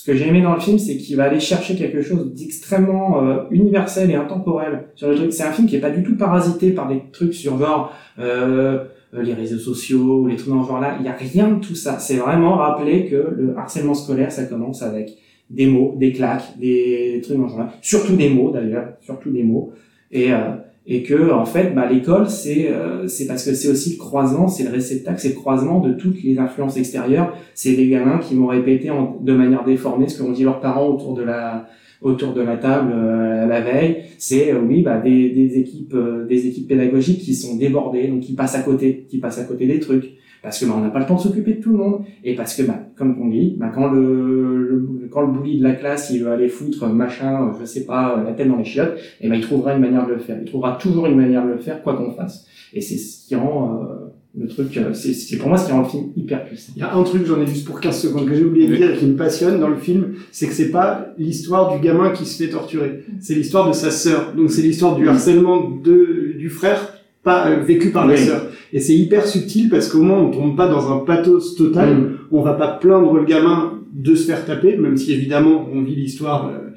[0.00, 3.22] ce que j'ai aimé dans le film, c'est qu'il va aller chercher quelque chose d'extrêmement
[3.22, 5.30] euh, universel et intemporel sur le truc.
[5.30, 8.78] C'est un film qui est pas du tout parasité par des trucs sur genre euh,
[9.12, 10.96] euh, les réseaux sociaux ou les trucs dans ce genre-là.
[11.00, 11.98] Il y a rien de tout ça.
[11.98, 15.18] C'est vraiment rappeler que le harcèlement scolaire, ça commence avec
[15.50, 17.74] des mots, des claques, des, trucs dans ce genre-là.
[17.82, 19.74] Surtout des mots d'ailleurs, surtout des mots.
[20.10, 20.52] Et euh,
[20.86, 24.48] et que en fait bah, l'école c'est euh, c'est parce que c'est aussi le croisement
[24.48, 27.34] c'est le réceptacle c'est le croisement de toutes les influences extérieures.
[27.54, 30.60] C'est des gamins qui vont répéter en, de manière déformée ce que ont dit leurs
[30.60, 31.68] parents autour de la
[32.02, 34.04] autour de la table euh, la veille.
[34.18, 38.20] C'est euh, oui bah des, des équipes euh, des équipes pédagogiques qui sont débordées donc
[38.20, 40.90] qui passent à côté qui passent à côté des trucs parce que bah, on n'a
[40.90, 42.04] pas le temps de s'occuper de tout le monde.
[42.24, 45.64] Et parce que bah, comme on dit bah, quand le, le quand le bully de
[45.64, 48.96] la classe il veut aller foutre machin je sais pas la tête dans les chiottes
[49.20, 50.38] et ben il trouvera une manière de le faire.
[50.40, 52.46] Il trouvera toujours une manière de le faire quoi qu'on fasse.
[52.72, 55.72] Et c'est ce qui rend euh, le truc euh, c'est c'est pour moi ce qui
[55.72, 56.72] rend le film hyper puissant.
[56.76, 58.76] Il y a un truc, j'en ai juste pour 15 secondes, que j'ai oublié de
[58.76, 62.10] dire et qui me passionne dans le film, c'est que c'est pas l'histoire du gamin
[62.10, 63.04] qui se fait torturer.
[63.20, 64.34] C'est l'histoire de sa sœur.
[64.36, 68.46] Donc c'est l'histoire du harcèlement de, du frère, pas euh, vécu par la sœur.
[68.72, 71.94] Et c'est hyper subtil parce qu'au moins on tombe pas dans un pathos total.
[71.96, 72.18] Mm.
[72.32, 75.96] On va pas plaindre le gamin de se faire taper, même si évidemment on vit
[75.96, 76.48] l'histoire.
[76.48, 76.68] euh,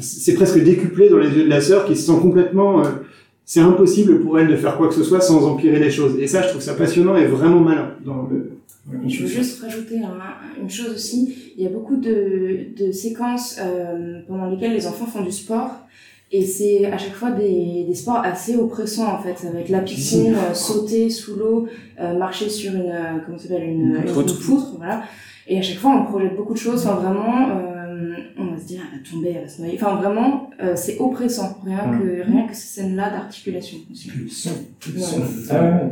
[0.00, 2.84] c'est presque décuplé dans les yeux de la sœur qui se sent complètement.
[2.84, 2.88] euh,
[3.44, 6.18] c'est impossible pour elle de faire quoi que ce soit sans empirer les choses.
[6.20, 8.50] Et ça, je trouve ça passionnant et vraiment malin dans le
[9.08, 11.34] Je veux juste rajouter un- une chose aussi.
[11.56, 15.70] Il y a beaucoup de, de séquences euh, pendant lesquelles les enfants font du sport.
[16.30, 19.38] Et c'est à chaque fois des, des sports assez oppressants en fait.
[19.38, 21.66] Ça va être la piscine, euh, sauter sous l'eau,
[22.00, 24.74] euh, marcher sur une, euh, comment ça s'appelle, une, Une une poutre.
[24.76, 25.04] voilà.
[25.46, 26.86] Et à chaque fois on projette beaucoup de choses.
[26.86, 29.78] Enfin vraiment, euh, on va se dire elle va tomber, elle va se noyer.
[29.80, 31.58] Enfin vraiment, euh, c'est oppressant.
[31.64, 33.78] Rien que rien que ces scènes-là d'articulation.
[34.94, 35.90] Ouais.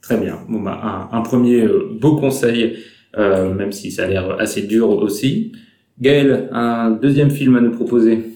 [0.00, 0.38] Très bien.
[0.48, 1.64] Bon, bah, un, un premier
[2.00, 2.76] beau conseil,
[3.18, 5.52] euh, même si ça a l'air assez dur aussi.
[6.00, 8.31] Gaël, un deuxième film à nous proposer?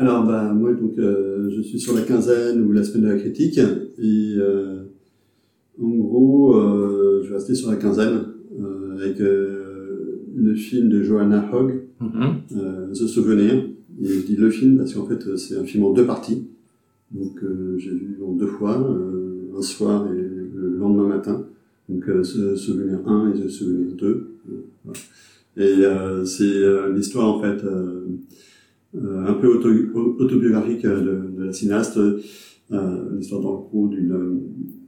[0.00, 3.18] Alors, bah, moi, donc, euh, je suis sur la quinzaine ou la semaine de la
[3.18, 3.58] critique.
[3.58, 4.84] Et euh,
[5.78, 8.20] en gros, euh, je vais rester sur la quinzaine
[8.58, 13.66] euh, avec euh, le film de Joanna Hogg, euh, The Souvenir.
[14.02, 16.46] Et je dis le film parce qu'en fait, c'est un film en deux parties.
[17.10, 21.44] Donc, euh, j'ai vu en deux fois, euh, un soir et le lendemain matin.
[21.90, 24.06] Donc, euh, The Souvenir 1 et The Souvenir 2.
[24.06, 24.98] Euh, voilà.
[25.58, 27.62] Et euh, c'est euh, l'histoire, en fait,
[28.94, 29.68] un peu auto,
[30.18, 33.88] autobiographique euh, de, la cinéaste, euh, l'histoire dans le gros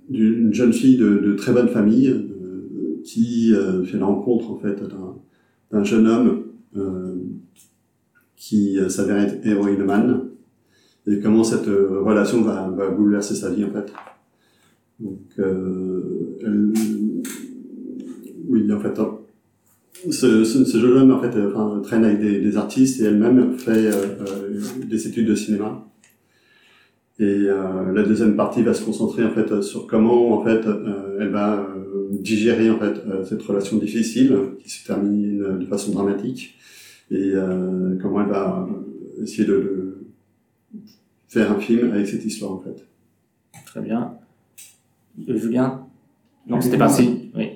[0.08, 4.80] d'une jeune fille de, très bonne famille euh, qui euh, fait la rencontre en fait
[5.70, 6.44] d'un jeune homme
[6.76, 7.14] euh,
[8.36, 10.28] qui euh, s'avère être héroïnomane
[11.06, 13.92] et comment cette euh, relation va, bouleverser sa vie en fait.
[15.00, 16.72] Donc, euh, elle,
[18.48, 18.98] oui, en fait,
[20.10, 23.04] ce, ce, ce jeune homme en fait, euh, enfin, traîne avec des, des artistes et
[23.04, 25.86] elle-même fait euh, euh, des études de cinéma.
[27.18, 31.18] Et euh, la deuxième partie va se concentrer en fait sur comment en fait euh,
[31.20, 35.92] elle va euh, digérer en fait euh, cette relation difficile qui se termine de façon
[35.92, 36.56] dramatique
[37.10, 38.68] et euh, comment elle va
[39.22, 39.98] essayer de,
[40.72, 40.80] de
[41.28, 42.86] faire un film avec cette histoire en fait.
[43.66, 44.14] Très bien.
[45.28, 45.86] Euh, Julien?
[46.48, 47.30] Non, c'était parti.
[47.36, 47.51] Oui.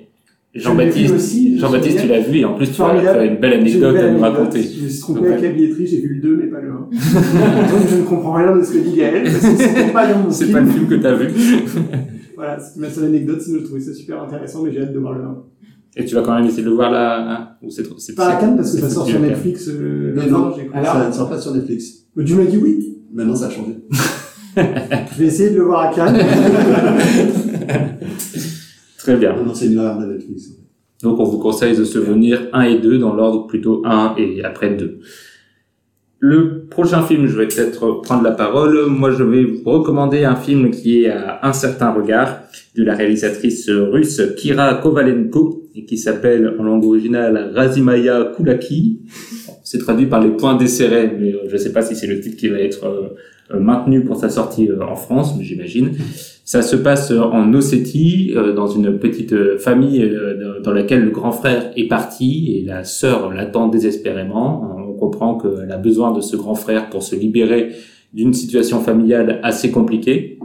[0.59, 4.11] Jean-Baptiste, Jean-Baptiste, je tu l'as vu et en plus tu as une belle anecdote à
[4.11, 4.61] nous raconter.
[4.63, 6.73] Je me suis trompé avec la billetterie, j'ai vu le 2 mais pas le 1.
[6.73, 10.19] Donc je ne comprends rien de ce que dit Gaël, parce que c'était pas dans
[10.19, 10.57] mon C'est film.
[10.57, 11.27] pas le film que tu as vu.
[12.35, 14.99] Voilà, c'est ma seule anecdote, sinon je trouvais ça super intéressant, mais j'ai hâte de
[14.99, 15.37] voir le 1.
[15.97, 18.13] Et tu vas quand même essayer de le voir là hein Ou c'est trop c'est-
[18.13, 19.19] Pas à Cannes parce que ça sort sur.
[19.19, 20.83] Netflix euh, le non, 20, j'ai cru.
[20.85, 21.85] ça ne sort pas sur Netflix.
[22.15, 22.99] Mais tu m'as dit oui.
[23.11, 23.77] Maintenant ça a changé.
[24.55, 26.15] Je vais essayer de le voir à Cannes.
[29.07, 29.37] Très bien.
[29.41, 30.51] Netflix.
[31.01, 34.43] Donc on vous conseille de se venir 1 et 2 dans l'ordre plutôt 1 et
[34.43, 34.99] après 2.
[36.19, 38.87] Le prochain film, je vais peut-être prendre la parole.
[38.87, 42.39] Moi, je vais vous recommander un film qui est à un certain regard
[42.75, 49.03] de la réalisatrice russe Kira Kovalenko et qui s'appelle en langue originale Razimaya Kulaki.
[49.63, 52.19] C'est traduit par les points desserrés, mais euh, je ne sais pas si c'est le
[52.19, 52.85] titre qui va être
[53.53, 55.91] euh, maintenu pour sa sortie euh, en France, mais j'imagine.
[56.47, 60.09] Ça se passe euh, en Ossétie, euh, dans une petite euh, famille
[60.63, 64.77] dans laquelle le grand frère est parti et la sœur l'attend désespérément.
[64.77, 67.73] On comprend qu'elle a besoin de ce grand frère pour se libérer
[68.13, 70.39] d'une situation familiale assez compliquée.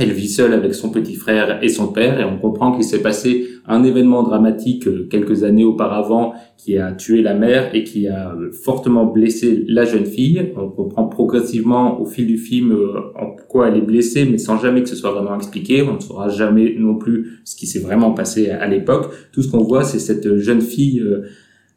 [0.00, 3.02] Elle vit seule avec son petit frère et son père et on comprend qu'il s'est
[3.02, 8.08] passé un événement dramatique euh, quelques années auparavant qui a tué la mère et qui
[8.08, 10.52] a euh, fortement blessé la jeune fille.
[10.56, 14.58] On comprend progressivement au fil du film euh, en quoi elle est blessée, mais sans
[14.58, 15.82] jamais que ce soit vraiment expliqué.
[15.82, 19.12] On ne saura jamais non plus ce qui s'est vraiment passé à l'époque.
[19.32, 21.04] Tout ce qu'on voit, c'est cette jeune fille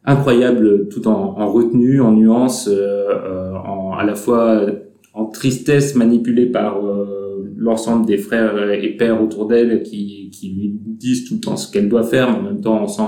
[0.06, 4.66] incroyable, tout en, en retenue, en nuance, euh, en, à la fois
[5.14, 7.23] en tristesse manipulée par euh,
[7.64, 11.72] l'ensemble des frères et pères autour d'elle qui, qui lui disent tout le temps ce
[11.72, 13.02] qu'elle doit faire, mais en même temps on sent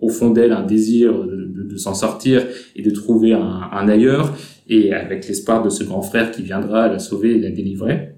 [0.00, 4.36] au fond d'elle un désir de, de, s'en sortir et de trouver un, ailleurs,
[4.68, 8.10] et avec l'espoir de ce grand frère qui viendra la sauver et la délivrer.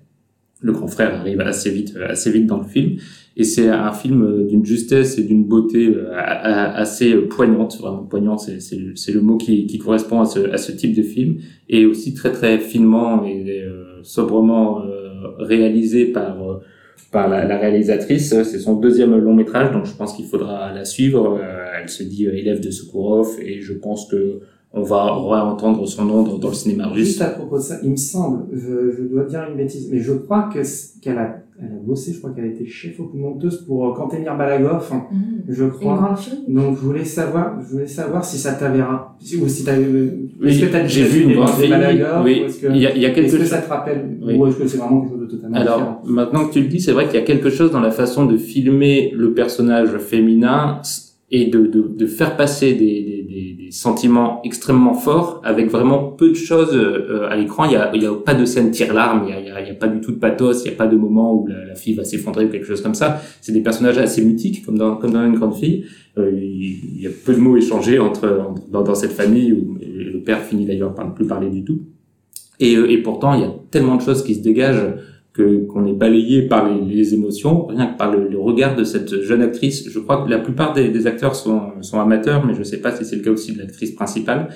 [0.60, 2.96] Le grand frère arrive assez vite, assez vite dans le film,
[3.36, 9.12] et c'est un film d'une justesse et d'une beauté euh, assez poignante, vraiment poignante, c'est
[9.12, 11.36] le mot qui, qui correspond à ce, à ce type de film,
[11.68, 15.05] et aussi très très finement et euh, sobrement euh,
[15.38, 16.60] réalisé par euh,
[17.12, 18.42] par la, réalisatrice.
[18.42, 21.38] C'est son deuxième long métrage, donc je pense qu'il faudra la suivre.
[21.40, 24.40] Euh, elle se dit euh, élève de Soukourov, et je pense que
[24.76, 27.06] on va réentendre son nom dans, le cinéma russe.
[27.06, 29.98] Juste à propos de ça, il me semble, je, je dois dire une bêtise, mais
[30.00, 30.60] je crois que
[31.00, 34.36] qu'elle a, elle a bossé, je crois qu'elle a été chef monteuse pour euh, Kantemir
[34.36, 34.84] Balagov,
[35.48, 35.92] je crois.
[35.94, 39.38] Une grande fille Donc je voulais savoir, je voulais savoir si ça t'avait ra- si-
[39.38, 42.40] ou si t'as Oui, est-ce que t'as j'ai déjà vu une grande fille, Balagov, oui.
[42.42, 44.18] ou est-ce que, Il y a- il y a quelque est-ce que ça te rappelle,
[44.22, 44.34] Oui.
[44.36, 45.78] ou est-ce que c'est vraiment quelque chose de totalement différent?
[45.78, 47.90] Alors, maintenant que tu le dis, c'est vrai qu'il y a quelque chose dans la
[47.92, 50.80] façon de filmer le personnage féminin
[51.30, 56.28] et de, de, de faire passer des, des, des, sentiments extrêmement forts avec vraiment peu
[56.28, 57.64] de choses euh, à l'écran.
[57.64, 59.70] Il y a, il y a pas de scène tire-larme, il y a, il y,
[59.70, 61.74] a, pas du tout de pathos, il y a pas de moment où la, la
[61.74, 63.20] fille va s'effondrer ou quelque chose comme ça.
[63.40, 65.84] C'est des personnages assez mythiques, comme dans, comme dans une grande fille.
[66.16, 70.20] Euh, il, y a peu de mots échangés entre, dans, dans cette famille où le
[70.20, 71.80] père finit d'ailleurs par ne plus parler du tout.
[72.60, 74.94] Et, et pourtant, il y a tellement de choses qui se dégagent
[75.36, 78.84] que qu'on est balayé par les, les, émotions, rien que par le, le, regard de
[78.84, 79.88] cette jeune actrice.
[79.88, 82.80] Je crois que la plupart des, des acteurs sont, sont amateurs, mais je ne sais
[82.80, 84.48] pas si c'est le cas aussi de l'actrice principale.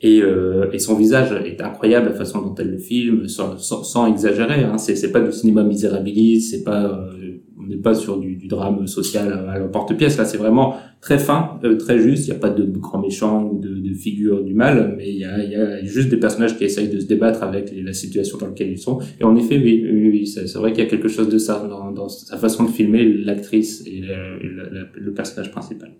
[0.00, 3.84] Et, euh, et, son visage est incroyable, la façon dont elle le filme, sans, sans,
[3.84, 4.64] sans exagérer.
[4.64, 4.76] Hein.
[4.78, 8.86] C'est pas du cinéma misérabiliste, c'est pas euh, on n'est pas sur du, du, drame
[8.88, 10.18] social à l'emporte-pièce.
[10.18, 12.26] Là, c'est vraiment très fin, euh, très juste.
[12.26, 15.18] Il n'y a pas de grand méchant ou de, de figure du mal, mais il
[15.18, 18.70] y, a, juste des personnages qui essayent de se débattre avec la situation dans laquelle
[18.70, 19.00] ils sont.
[19.20, 21.66] Et en effet, oui, oui, oui c'est vrai qu'il y a quelque chose de ça
[21.68, 25.92] dans, sa façon de filmer l'actrice et le, personnage principal.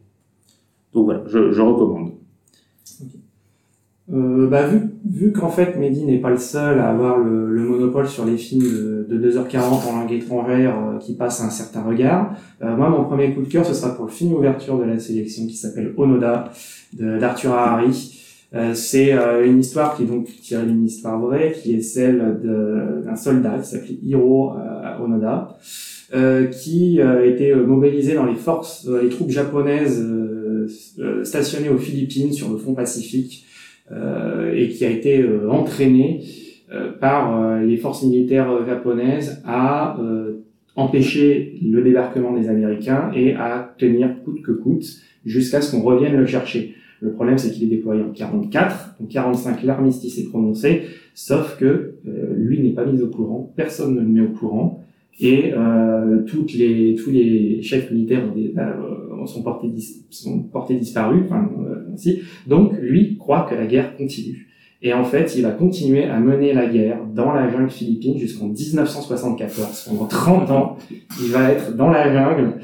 [0.95, 2.13] Donc voilà, je, recommande.
[4.11, 4.67] Euh, bah,
[5.09, 8.37] vu, qu'en fait Mehdi n'est pas le seul à avoir le, le monopole sur les
[8.37, 12.89] films de, de 2h40 en langue étrangère euh, qui passent un certain regard, euh, moi
[12.89, 15.55] mon premier coup de cœur ce sera pour le film ouverture de la sélection qui
[15.55, 16.51] s'appelle Onoda
[16.95, 18.19] d'Arthur Harari.
[18.55, 22.41] Euh, c'est euh, une histoire qui est donc tirée d'une histoire vraie, qui est celle
[22.43, 24.53] d'un soldat qui s'appelait Hiro
[25.01, 25.57] Onoda,
[26.51, 30.05] qui était mobilisé dans les forces, les troupes japonaises
[31.23, 33.47] stationnées aux Philippines sur le front Pacifique
[33.91, 36.21] et qui a été euh, entraîné
[36.73, 39.97] euh, par les forces militaires japonaises à
[40.75, 44.87] empêcher le débarquement des Américains et à tenir coûte que coûte
[45.25, 46.75] jusqu'à ce qu'on revienne le chercher.
[47.03, 50.83] Le problème, c'est qu'il est déployé en 44, en 45, l'armistice est prononcé,
[51.15, 54.85] sauf que euh, lui n'est pas mis au courant, personne ne le met au courant,
[55.21, 59.69] et euh, toutes les, tous les chefs militaires ont des, euh, sont, portés,
[60.11, 61.49] sont portés disparus, enfin,
[61.93, 62.23] ainsi.
[62.47, 64.49] donc lui croit que la guerre continue.
[64.85, 68.49] Et en fait, il va continuer à mener la guerre dans la jungle philippine jusqu'en
[68.49, 69.89] 1974.
[69.89, 70.77] Pendant 30 ans,
[71.23, 72.55] il va être dans la jungle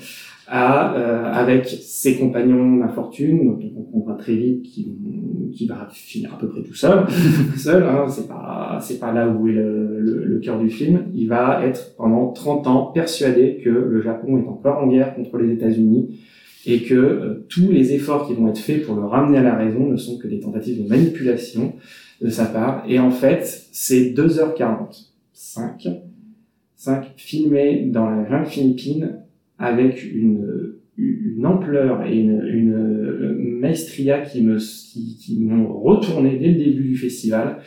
[0.49, 6.39] à, euh, avec ses compagnons d'infortune, dont on comprendra très vite qu'il va finir à
[6.39, 7.05] peu près tout seul.
[7.57, 11.05] seul, hein, c'est pas c'est pas là où est le, le, le, cœur du film.
[11.15, 15.37] Il va être pendant 30 ans persuadé que le Japon est encore en guerre contre
[15.39, 16.19] les États-Unis
[16.67, 19.57] et que euh, tous les efforts qui vont être faits pour le ramener à la
[19.57, 21.75] raison ne sont que des tentatives de manipulation
[22.23, 22.85] de sa part.
[22.89, 25.89] Et en fait, c'est 2h40, 5,
[26.77, 29.19] 5 filmés dans la jungle philippine
[29.59, 36.49] avec une, une ampleur et une, une maestria qui me qui, qui m'ont retourné dès
[36.49, 37.59] le début du festival.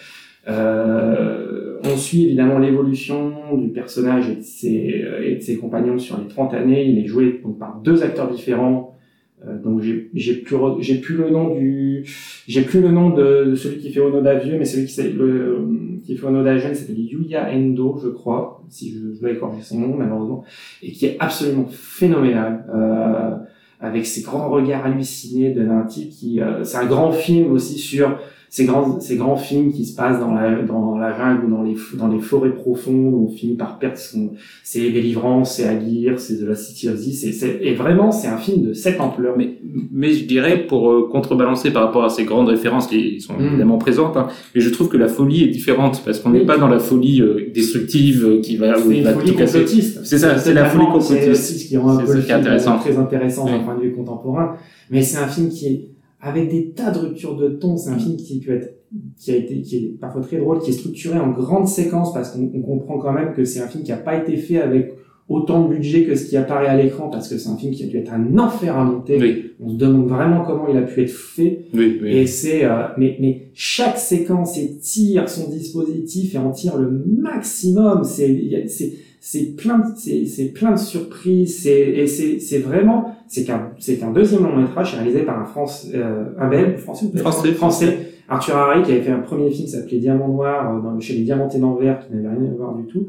[0.47, 6.19] Euh, on suit évidemment l'évolution du personnage et de, ses, et de ses compagnons sur
[6.19, 6.85] les 30 années.
[6.85, 8.97] Il est joué par deux acteurs différents.
[9.45, 12.05] Euh, donc j'ai plus j'ai plus le nom du
[12.47, 15.67] j'ai plus le nom de, de, celui qui fait Onoda vieux mais celui qui le
[16.01, 19.95] qui fait Onoda jeune s'appelle Yuya Endo je crois si je, dois écorcher son nom
[19.95, 20.43] malheureusement
[20.81, 23.37] et qui est absolument phénoménal euh,
[23.79, 28.17] avec ses grands regards hallucinés d'un type qui euh, c'est un grand film aussi sur
[28.53, 31.63] ces grands, ces grands films qui se passent dans la, dans la jungle ou dans
[31.63, 36.19] les, dans les forêts profondes où on finit par perdre son, c'est Délivrance, c'est Aguirre,
[36.19, 39.35] c'est The Last City of c'est, et vraiment, c'est un film de cette ampleur.
[39.37, 39.57] Mais,
[39.93, 43.45] mais je dirais, pour euh, contrebalancer par rapport à ces grandes références qui sont mm.
[43.45, 46.45] évidemment présentes, hein, mais je trouve que la folie est différente parce qu'on n'est oui.
[46.45, 50.01] pas dans la folie euh, destructive euh, qui va, c'est la folie complotiste.
[50.03, 51.35] C'est ça, c'est la folie complotiste.
[51.35, 52.79] C'est ce qui rend un peu le film intéressant.
[52.79, 54.57] très intéressant d'un point de vue contemporain.
[54.89, 55.90] Mais c'est un film qui est
[56.21, 57.77] avec des tas de ruptures de ton.
[57.77, 58.77] C'est un film qui peut être,
[59.17, 62.31] qui a été, qui est parfois très drôle, qui est structuré en grandes séquences parce
[62.31, 64.93] qu'on comprend quand même que c'est un film qui n'a pas été fait avec
[65.29, 67.83] autant de budget que ce qui apparaît à l'écran parce que c'est un film qui
[67.83, 69.17] a dû être un enfer à monter.
[69.19, 69.45] Oui.
[69.63, 71.65] On se demande vraiment comment il a pu être fait.
[71.73, 72.17] Oui, oui.
[72.17, 78.03] Et c'est, euh, mais, mais chaque séquence tire son dispositif et en tire le maximum.
[78.03, 81.61] C'est, c'est, c'est plein de, c'est, c'est plein de surprises.
[81.61, 85.45] C'est, et c'est, c'est vraiment, c'est qu'un, c'est qu'un deuxième long métrage réalisé par un
[85.45, 89.67] France, euh, un belge, français, français, français, Arthur Harry, qui avait fait un premier film
[89.67, 92.75] qui s'appelait Diamant Noir, euh, dans, chez les Diamantés d'Anvers, qui n'avait rien à voir
[92.75, 93.07] du tout.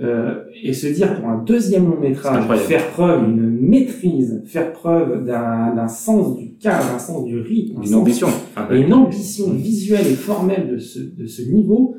[0.00, 5.26] Euh, et se dire pour un deuxième long métrage, faire preuve d'une maîtrise, faire preuve
[5.26, 10.06] d'un, d'un sens du cadre, d'un sens du rythme, une ambition, ah, une ambition visuelle
[10.06, 11.94] et formelle de ce, de ce niveau,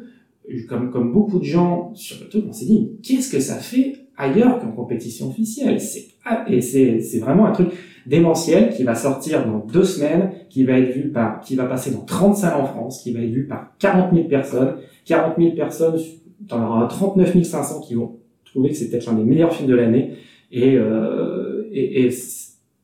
[0.67, 3.93] comme, comme beaucoup de gens sur le truc, on s'est dit, qu'est-ce que ça fait
[4.20, 5.82] ailleurs qu'en compétition officielle?
[5.82, 6.05] C'est,
[6.47, 7.70] et c'est, c'est vraiment un truc
[8.05, 11.91] démentiel qui va sortir dans deux semaines, qui va être vu par, qui va passer
[11.91, 15.55] dans 30 salles en France, qui va être vu par 40 000 personnes, 40 000
[15.55, 15.99] personnes,
[16.47, 19.76] t'en auras 39 500 qui vont trouver que c'est peut-être l'un des meilleurs films de
[19.76, 20.13] l'année,
[20.51, 22.09] et, euh, et, et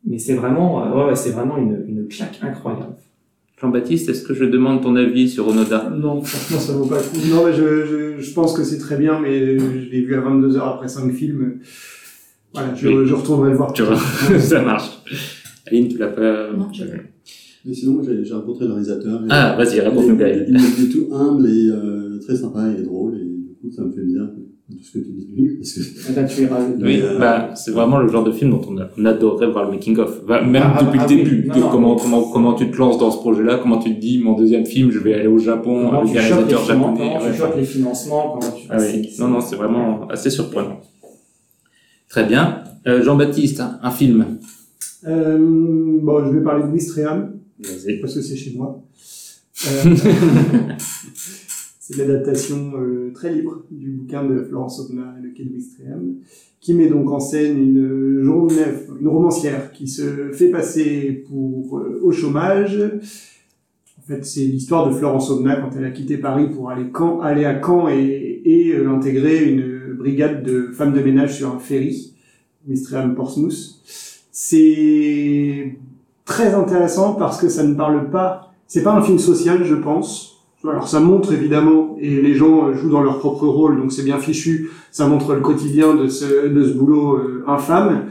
[0.06, 2.96] mais c'est vraiment, euh, ouais, c'est vraiment une, une claque incroyable.
[3.62, 5.90] Jean-Baptiste, est-ce que je demande ton avis sur Onoda?
[5.98, 7.26] Non, franchement, ça vaut pas le coup.
[7.34, 10.20] Non, mais je, je, je pense que c'est très bien, mais je l'ai vu à
[10.22, 11.60] 22 heures après 5 films.
[12.54, 13.06] Voilà, je, Oui.
[13.08, 13.72] je retournerai le voir.
[13.74, 13.98] Tu vois,
[14.40, 14.90] ça marche.
[15.68, 16.68] Aline, tu l'as pas Non.
[17.68, 19.22] Mais sinon, moi, j'ai j'ai rencontré le réalisateur.
[19.30, 20.46] Ah, vas-y, raconte-nous, il- Gaël.
[20.78, 23.92] Il est tout humble et euh, très sympa et drôle, et du coup, ça me
[23.92, 24.30] fait bizarre
[24.68, 27.70] tout ce que tu dis de lui, parce que tu iras- Oui, euh, bah, c'est
[27.72, 30.26] vraiment le genre de film dont on, a- on adorerait voir le making of.
[30.26, 31.24] Bah, même Ah, depuis ah, le oui.
[31.24, 33.78] début, Non, de non, comment, mais- comment, comment tu te lances dans ce projet-là, comment
[33.78, 36.98] tu te dis, mon deuxième film, je vais aller au Japon avec des réalisateurs japonais.
[36.98, 37.58] comment tu ouais.
[37.58, 38.66] les financements, comment tu...
[38.70, 39.10] Ah oui.
[39.14, 40.82] c'est- Non, non, c'est vraiment assez surprenant.
[42.10, 42.64] Très bien.
[42.88, 44.26] Euh, Jean-Baptiste, un, un film.
[45.08, 45.38] Euh,
[46.02, 48.00] bon, je vais parler de Wistreham, Vas-y.
[48.00, 48.82] parce que c'est chez moi.
[51.90, 56.16] Euh, c'est l'adaptation euh, très libre du bouquin de Florence Obna et de Ken Wistreham,
[56.60, 58.56] qui met donc en scène une journée,
[59.00, 62.82] une romancière qui se fait passer pour euh, au chômage.
[64.00, 67.20] En fait, c'est l'histoire de Florence Obna quand elle a quitté Paris pour aller, Caen,
[67.22, 71.60] aller à Caen et, et euh, intégrer une brigade de femmes de ménage sur un
[71.60, 72.14] ferry,
[72.68, 73.82] Wistreham Portsmouth.
[74.32, 75.78] C'est
[76.26, 80.35] très intéressant parce que ça ne parle pas, c'est pas un film social, je pense.
[80.70, 84.04] Alors ça montre évidemment, et les gens euh, jouent dans leur propre rôle, donc c'est
[84.04, 88.06] bien fichu, ça montre le quotidien de ce, de ce boulot euh, infâme,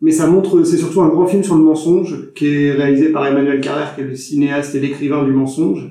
[0.00, 3.26] mais ça montre, c'est surtout un grand film sur le mensonge, qui est réalisé par
[3.26, 5.90] Emmanuel Carrère, qui est le cinéaste et l'écrivain du mensonge,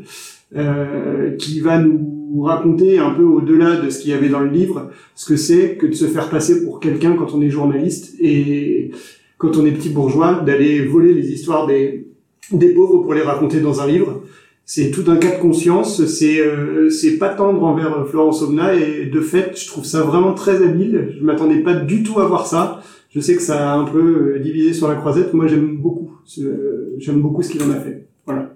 [0.56, 4.50] euh, qui va nous raconter un peu au-delà de ce qu'il y avait dans le
[4.50, 8.16] livre, ce que c'est que de se faire passer pour quelqu'un quand on est journaliste,
[8.20, 8.92] et
[9.38, 12.08] quand on est petit bourgeois, d'aller voler les histoires des,
[12.52, 14.23] des pauvres pour les raconter dans un livre.
[14.66, 18.74] C'est tout un cas de conscience, c'est euh, c'est pas tendre envers euh, Florence Omna
[18.76, 21.10] et de fait, je trouve ça vraiment très habile.
[21.20, 22.82] Je m'attendais pas du tout à voir ça.
[23.10, 25.34] Je sais que ça a un peu euh, divisé sur la croisette.
[25.34, 26.12] Moi, j'aime beaucoup.
[26.26, 28.08] ce- J'aime beaucoup ce qu'il en a fait.
[28.26, 28.56] Voilà.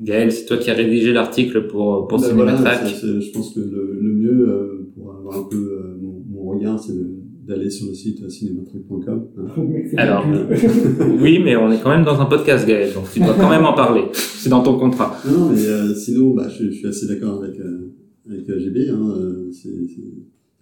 [0.00, 2.80] Gaël, c'est toi qui as rédigé l'article pour, pour Ben Cinématrack.
[2.80, 6.50] voilà, je pense que le, le mieux euh, pour avoir un peu euh, mon, mon
[6.50, 7.10] regard, c'est de-
[7.52, 9.26] d'aller sur le site cinématrack.com.
[9.38, 9.62] hein.
[9.96, 10.24] Alors,
[11.20, 13.64] oui, mais on est quand même dans un podcast, Gaël, donc tu dois quand même
[13.64, 14.02] en parler.
[14.12, 15.16] C'est dans ton contrat.
[15.30, 17.92] Non, mais euh, sinon, bah, je, je suis assez d'accord avec, euh,
[18.28, 18.88] avec euh, GB.
[18.88, 19.70] Hein, euh, c'est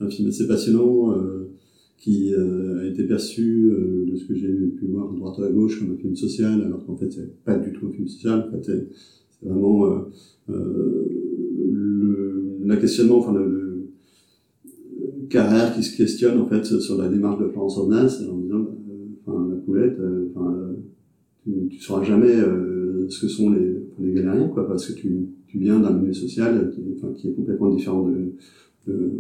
[0.00, 1.50] un film assez passionnant euh,
[1.98, 5.42] qui euh, a été perçu, euh, de ce que j'ai pu voir à droite ou
[5.44, 8.08] à gauche, comme un film social, alors qu'en fait, c'est pas du tout un film
[8.08, 8.46] social.
[8.48, 8.88] En fait, c'est
[9.42, 9.98] c'est vraiment euh,
[10.50, 11.08] euh,
[11.70, 13.69] le, la questionnement, enfin, le, le
[15.30, 19.06] Carrère qui se questionne en fait sur la démarche de Florence Ornas en disant, euh,
[19.24, 20.74] enfin, la poulette, euh, euh,
[21.44, 22.34] tu, tu sauras jamais
[23.08, 26.72] ce que sont les, les galériens, quoi, parce que tu, tu viens d'un milieu social
[27.16, 28.32] qui, est complètement différent de,
[28.86, 29.10] de,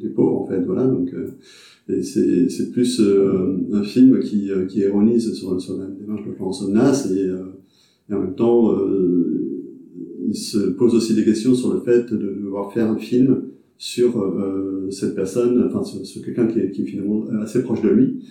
[0.00, 0.86] des pauvres, en fait, voilà.
[0.86, 1.14] Donc,
[1.88, 3.02] c'est, c'est plus
[3.72, 7.30] un film qui, qui ironise sur, sur la démarche de Florence Omnas et,
[8.14, 8.74] en même temps,
[10.26, 13.42] il se pose aussi des questions sur le fait de devoir faire un film
[13.78, 17.88] sur euh, cette personne, enfin sur, quelqu'un qui est, qui est finalement assez proche de
[17.88, 18.24] lui.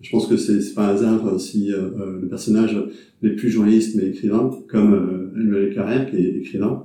[0.00, 2.76] Je pense que c'est, pas un hasard euh, si euh, euh, le personnage
[3.22, 6.84] n'est plus journaliste mais écrivain, comme euh, Emmanuel Carrère qui est écrivain.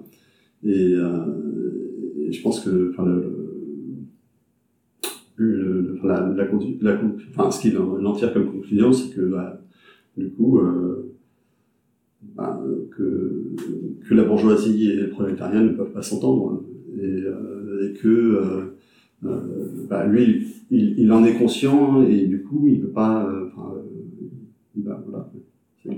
[0.63, 3.33] Et, euh, je pense que enfin, le,
[5.35, 6.49] le, enfin, la, la,
[6.81, 9.61] la enfin, ce qu'il en, tire comme conclusion, c'est que bah,
[10.17, 11.13] du coup, euh,
[12.35, 12.63] bah,
[12.95, 13.43] que,
[14.07, 16.63] que la bourgeoisie et le prolétariat ne peuvent pas s'entendre
[16.97, 18.75] et, euh, et que euh,
[19.25, 19.39] euh,
[19.89, 23.25] bah, lui, il, il en est conscient et du coup, il ne peut pas.
[23.25, 23.81] euh, euh,
[24.75, 25.29] bah, voilà.
[25.83, 25.97] C'est- je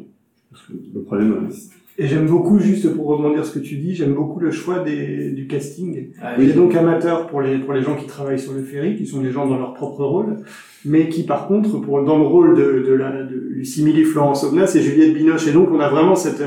[0.50, 1.32] pense que le problème.
[1.34, 1.54] euh,
[1.98, 5.32] Et j'aime beaucoup, juste pour rebondir ce que tu dis, j'aime beaucoup le choix des,
[5.32, 6.10] du casting.
[6.22, 8.96] Ah, Il est donc amateur pour les, pour les gens qui travaillent sur le ferry,
[8.98, 10.38] qui sont des gens dans leur propre rôle,
[10.84, 14.44] mais qui par contre, pour, dans le rôle de, de la, de, du simili Florence
[14.44, 15.48] Obna, c'est Juliette Binoche.
[15.48, 16.44] Et donc on a vraiment cette,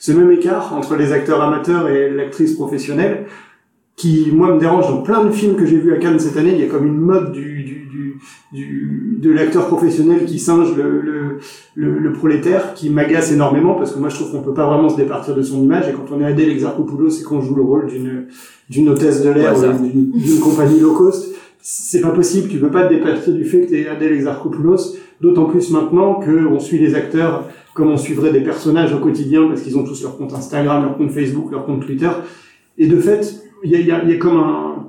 [0.00, 3.26] ce même écart entre les acteurs amateurs et l'actrice professionnelle,
[3.98, 6.52] qui, moi, me dérange dans plein de films que j'ai vus à Cannes cette année.
[6.54, 8.16] Il y a comme une mode du, du, du,
[8.52, 11.38] du de l'acteur professionnel qui singe le, le,
[11.74, 14.88] le, le prolétaire, qui m'agace énormément, parce que moi, je trouve qu'on peut pas vraiment
[14.88, 15.88] se départir de son image.
[15.88, 18.26] Et quand on est Adèle Exarchopoulos, c'est qu'on joue le rôle d'une
[18.70, 21.34] d'une hôtesse de l'air, Ouais, ou d'une compagnie low cost.
[21.60, 22.48] C'est pas possible.
[22.48, 24.94] Tu peux pas te départir du fait que t'es Adèle Exarchopoulos.
[25.20, 29.62] D'autant plus maintenant qu'on suit les acteurs comme on suivrait des personnages au quotidien, parce
[29.62, 32.10] qu'ils ont tous leur compte Instagram, leur compte Facebook, leur compte Twitter.
[32.76, 34.88] Et de fait, il y a, y, a, y a comme un,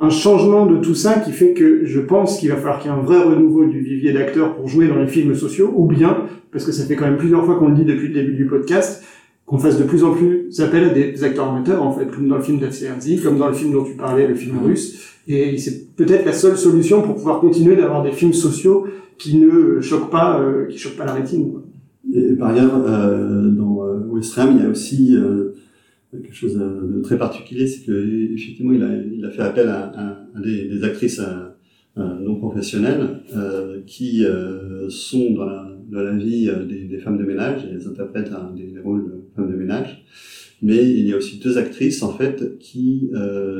[0.00, 2.94] un changement de tout ça qui fait que je pense qu'il va falloir qu'il y
[2.94, 6.24] ait un vrai renouveau du vivier d'acteurs pour jouer dans les films sociaux, ou bien,
[6.52, 8.46] parce que ça fait quand même plusieurs fois qu'on le dit depuis le début du
[8.46, 9.04] podcast,
[9.44, 12.36] qu'on fasse de plus en plus appel à des acteurs amateurs, en fait, comme dans
[12.36, 15.16] le film d'Afsierzi, comme dans le film dont tu parlais, le film russe.
[15.26, 19.80] Et c'est peut-être la seule solution pour pouvoir continuer d'avoir des films sociaux qui ne
[19.80, 21.52] choquent pas, euh, qui choquent pas la rétine.
[22.14, 25.54] Et par ailleurs, euh, dans euh, Westram, il y a aussi euh,
[26.10, 31.20] quelque chose de, très particulier, c'est que effectivement, il a, fait appel à, des, actrices
[31.98, 34.24] euh, non professionnelles euh, qui
[34.88, 36.50] sont dans la, vie
[36.88, 40.04] des, femmes de ménage, elles interprètent des, rôles de femmes de ménage.
[40.60, 43.10] Mais il y a aussi deux actrices en fait qui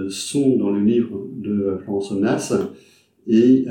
[0.09, 2.53] sont dans le livre de Florence Omnas
[3.27, 3.67] et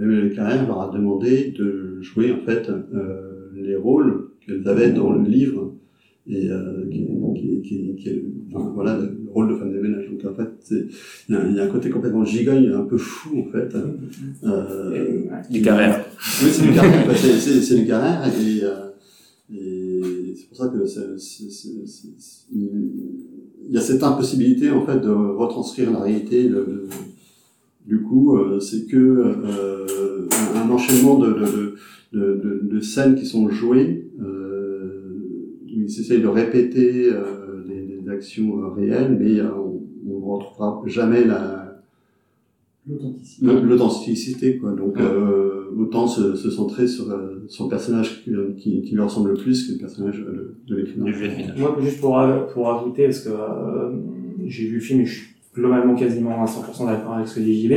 [0.00, 2.70] Emmanuel Carrère leur a demandé de jouer en fait
[3.54, 5.74] les rôles qu'elles avaient dans le livre
[6.28, 10.34] et euh, qui, qui, qui, enfin, voilà le, rôle de femme de ménage donc en
[10.34, 10.72] fait
[11.28, 13.74] il y, a, y a un côté complètement gigogne un peu fou en fait
[14.44, 16.04] euh, du carrère.
[16.42, 18.90] Oui c'est du carrère en fait, c'est du carrère et, euh,
[19.52, 22.08] et c'est pour ça que c'est, c'est, c'est,
[22.52, 26.88] il y a cette impossibilité en fait de retranscrire la réalité le, le,
[27.86, 31.74] du coup euh, c'est que euh, un, un enchaînement de, de
[32.12, 34.11] de, de, de, scènes qui sont jouées,
[35.92, 40.82] ils essayent de répéter euh, des, des, actions euh, réelles, mais euh, on ne retrouvera
[40.86, 41.68] jamais la
[43.40, 44.58] l'authenticité.
[44.58, 44.72] quoi.
[44.72, 49.36] Donc euh, autant se, se, centrer sur, le personnage qui, qui, qui, lui ressemble le
[49.36, 51.06] plus que le personnage de, de l'écrivain.
[51.56, 52.20] Moi, juste pour,
[52.52, 53.30] pour ajouter, parce que
[54.46, 57.40] j'ai vu le film et je suis globalement quasiment à 100% d'accord avec ce que
[57.40, 57.72] dit JB,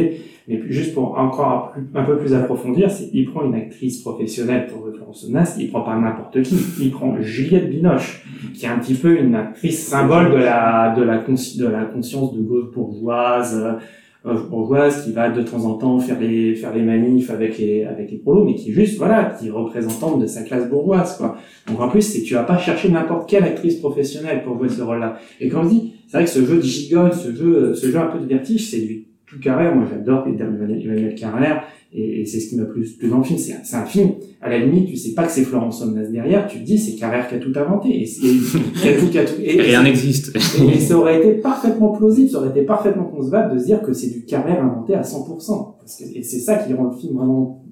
[0.47, 5.27] mais juste pour encore un peu plus approfondir, il prend une actrice professionnelle pour Florence
[5.29, 9.19] Nas, il prend pas n'importe qui, il prend Juliette Binoche, qui est un petit peu
[9.19, 13.79] une actrice symbole de la de la de la conscience de gauche bourgeoise
[14.25, 17.83] euh, bourgeoise qui va de temps en temps faire les faire les manifs avec les
[17.83, 21.37] avec les prolos, mais qui juste voilà, qui est représentante de sa classe bourgeoise quoi.
[21.67, 24.81] Donc en plus, c'est tu vas pas chercher n'importe quelle actrice professionnelle pour jouer ce
[24.81, 25.19] rôle-là.
[25.39, 27.99] Et quand on dit, c'est vrai que ce jeu de gigogne, ce jeu ce jeu
[27.99, 32.39] un peu de vertige, c'est du tout Carrère, moi j'adore Emmanuel Carrère, et, et c'est
[32.39, 33.39] ce qui m'a plu, plus dans le film.
[33.39, 34.11] C'est un, film,
[34.41, 36.95] à la limite, tu sais pas que c'est Florence Somnas derrière, tu te dis c'est
[36.95, 38.07] Carrère qui a tout inventé, et, et
[38.81, 40.35] qui a tout, qui a tout, et, rien n'existe.
[40.61, 43.93] Et, ça aurait été parfaitement plausible, ça aurait été parfaitement concevable de se dire que
[43.93, 47.15] c'est du Carrère inventé à 100%, parce que, et c'est ça qui rend le film
[47.15, 47.63] vraiment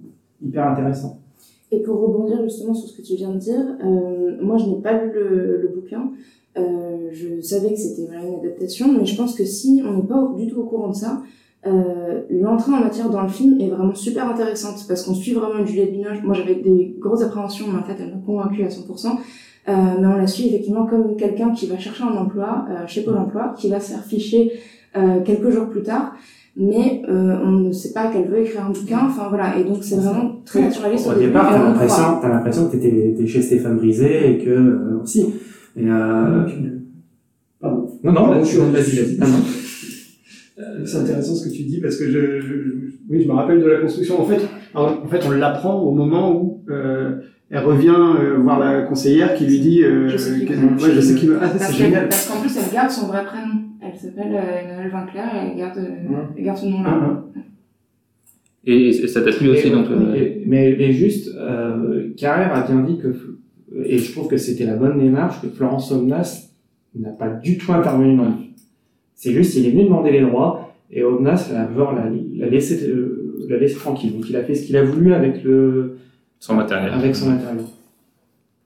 [0.41, 1.20] hyper intéressant.
[1.72, 4.82] Et pour rebondir justement sur ce que tu viens de dire, euh, moi je n'ai
[4.82, 6.12] pas lu le, le bouquin,
[6.58, 10.32] euh, je savais que c'était une adaptation, mais je pense que si on n'est pas
[10.38, 11.24] du tout au courant de ça,
[11.66, 15.59] euh, l'entrée en matière dans le film est vraiment super intéressante parce qu'on suit vraiment
[15.59, 16.22] une Juliette Binoche.
[16.24, 19.18] Moi, j'avais des grosses appréhensions, mais en fait, elle m'a convaincue à 100%.
[19.70, 23.03] Euh, mais on la suit effectivement comme quelqu'un qui va chercher un emploi euh, chez
[23.03, 24.51] Pôle Emploi, qui va se faire ficher
[24.97, 26.16] euh, quelques jours plus tard,
[26.57, 28.99] mais euh, on ne sait pas qu'elle veut écrire un bouquin.
[29.05, 31.07] Enfin voilà, et donc c'est vraiment très naturaliste.
[31.07, 35.34] Au, départ, t'as l'impression, t'as l'impression que t'étais chez Stéphane Brisé et que aussi.
[35.78, 35.86] Et
[37.61, 37.88] Pardon.
[38.03, 39.18] Non non, vas-y, vas-y.
[40.86, 42.54] C'est intéressant ce que tu dis parce que je, je,
[43.10, 44.22] oui, je me rappelle de la construction.
[44.22, 44.41] En fait,
[44.76, 49.45] en fait, on l'apprend au moment où euh, elle revient euh, voir la conseillère qui
[49.45, 50.68] lui dit euh, je sais qui veut.
[50.68, 51.39] Ouais, je sais qui veut.
[51.41, 52.10] Ah, c'est génial.
[52.10, 53.64] Parce qu'en plus, elle garde son vrai prénom.
[53.82, 56.18] Elle s'appelle euh, Emmanuelle Vinclair et elle garde, ouais.
[56.38, 57.24] elle garde son nom-là.
[58.66, 62.97] Et ça t'a plu aussi, donc mais, mais, mais juste, euh, Carrère a bien dit
[62.97, 63.14] que,
[63.84, 66.47] et je trouve que c'était la bonne démarche, que Florence Somnas
[66.97, 68.32] n'a pas du tout intervenu dans le
[69.24, 73.76] c'est juste, il est venu demander les droits et l'a l'a, laissé, euh, l'a laissé
[73.76, 74.11] tranquille.
[74.11, 75.95] Donc il a fait ce qu'il a voulu avec le
[76.39, 76.91] son matériel.
[76.91, 77.63] Avec son matériel.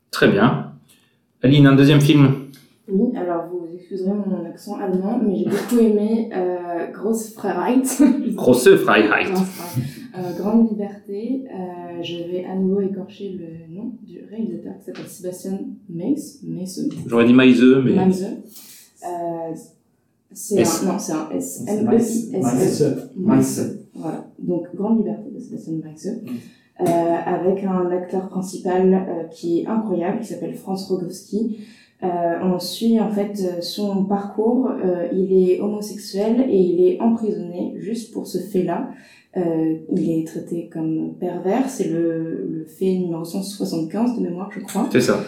[0.09, 0.71] Très bien.
[1.43, 2.27] Aline, un deuxième film?
[2.87, 7.83] Oui, alors vous excuserez mon accent allemand, mais j'ai beaucoup aimé euh, Grosse Freiheit.
[8.33, 9.31] Grosse Freiheit.
[10.17, 11.43] euh, Grande Liberté.
[11.53, 16.39] Euh, je vais à nouveau écorcher le nom du réalisateur qui s'appelle Sébastien Meis.
[16.43, 16.89] Meis.
[17.05, 17.91] J'aurais dit Meise, mais.
[18.05, 18.25] Meise.
[20.33, 21.63] C'est un, non, c'est un S.
[21.67, 23.79] M E I S E.
[23.95, 24.27] Voilà.
[24.39, 26.07] Donc, Grande Liberté de Sébastien Meisse.
[26.79, 31.57] Euh, avec un acteur principal euh, qui est incroyable, qui s'appelle Franz Rogowski.
[32.03, 32.07] Euh,
[32.43, 34.69] on suit en fait son parcours.
[34.69, 38.89] Euh, il est homosexuel et il est emprisonné juste pour ce fait-là.
[39.35, 41.67] Euh, il est traité comme pervers.
[41.67, 44.87] C'est le, le fait numéro 175 de mémoire, je crois.
[44.91, 45.19] C'est ça.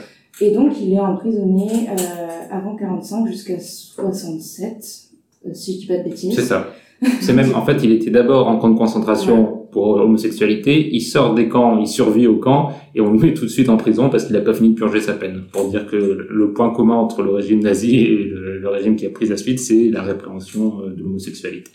[0.41, 5.09] Et donc, il est emprisonné euh, avant 45 jusqu'à 67,
[5.45, 6.35] euh, si je dis pas de bêtises.
[6.35, 6.73] C'est ça.
[7.21, 9.59] C'est même, en fait, il était d'abord en camp de concentration ouais.
[9.71, 10.89] pour homosexualité.
[10.93, 13.69] Il sort des camps, il survit au camp, et on le met tout de suite
[13.69, 15.43] en prison parce qu'il n'a pas fini de purger sa peine.
[15.51, 19.05] Pour dire que le point commun entre le régime nazi et le, le régime qui
[19.05, 21.71] a pris la suite, c'est la répréhension de l'homosexualité.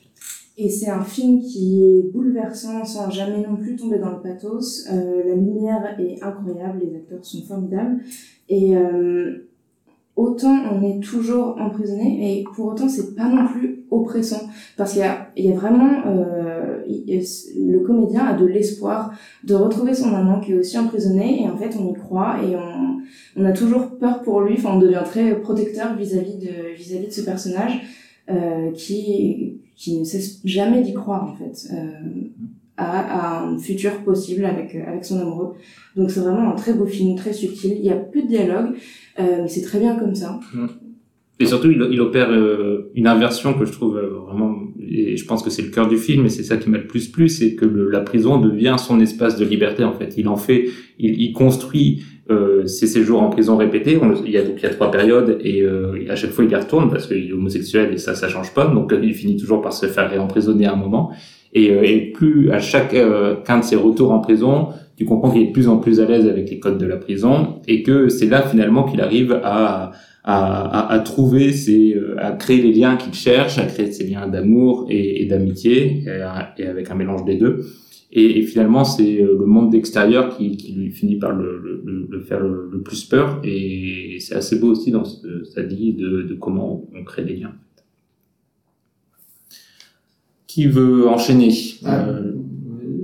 [0.57, 4.87] Et c'est un film qui est bouleversant sans jamais non plus tomber dans le pathos.
[4.93, 8.01] Euh, la lumière est incroyable, les acteurs sont formidables.
[8.49, 9.49] Et, euh,
[10.17, 14.43] autant on est toujours emprisonné et pour autant c'est pas non plus oppressant.
[14.77, 19.55] Parce qu'il y a, il y a vraiment euh, le comédien a de l'espoir de
[19.55, 21.43] retrouver son amant qui est aussi emprisonné.
[21.43, 23.01] Et en fait on y croit et on,
[23.37, 24.55] on a toujours peur pour lui.
[24.57, 27.81] Enfin on devient très protecteur vis-à-vis de vis-à-vis de ce personnage
[28.31, 31.69] euh, qui qui ne cesse jamais d'y croire en fait.
[31.73, 31.91] Euh,
[32.77, 35.55] à, un futur possible avec avec son amoureux
[35.97, 38.75] donc c'est vraiment un très beau film très subtil il y a plus de dialogue
[39.19, 40.41] euh, mais c'est très bien comme ça.
[40.53, 40.67] Mm.
[41.41, 45.43] Et surtout, il, opère euh, une inversion que je trouve euh, vraiment, et je pense
[45.43, 47.57] que c'est le cœur du film, et c'est ça qui m'a le plus plu, c'est
[47.57, 50.15] que la prison devient son espace de liberté en fait.
[50.17, 50.67] Il en fait,
[51.01, 53.99] il, construit euh, ses séjours en prison répétés.
[54.25, 56.53] Il y a donc il y a trois périodes et euh, à chaque fois il
[56.53, 58.67] y retourne parce qu'il est homosexuel et ça ça change pas.
[58.69, 61.11] Donc il finit toujours par se faire réemprisonner à un moment.
[61.55, 62.95] Et, et plus à chaque
[63.45, 66.07] qu'un de ses retours en prison, tu comprends qu'il est de plus en plus à
[66.07, 69.93] l'aise avec les codes de la prison et que c'est là finalement qu'il arrive à,
[70.25, 74.27] à, à, à trouver ses, à créer les liens qu'il cherche, à créer ces liens
[74.27, 77.65] d'amour et, d'amitié et, avec un mélange des deux.
[78.17, 82.41] Et, finalement, c'est le monde d'extérieur qui, qui, lui finit par le, le, le faire
[82.41, 83.41] le, plus peur.
[83.43, 87.55] Et c'est assez beau aussi dans sa vie de, de comment on crée des liens.
[90.55, 91.53] Qui veut enchaîner
[91.85, 92.07] ah.
[92.07, 92.33] euh,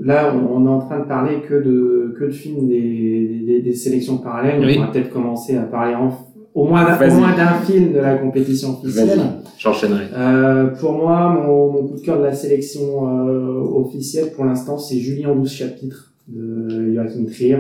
[0.05, 3.75] là, on, est en train de parler que de que de films des, des, des
[3.75, 4.65] sélections parallèles.
[4.65, 4.77] Oui.
[4.79, 6.11] On va peut-être commencer à parler en,
[6.55, 9.19] au moins d'un film de la compétition officielle.
[9.59, 10.05] J'enchaînerai.
[10.17, 14.79] Euh, pour moi, mon, mon, coup de cœur de la sélection euh, officielle, pour l'instant,
[14.79, 17.59] c'est Julie en 12 chapitres de Joachim Trier,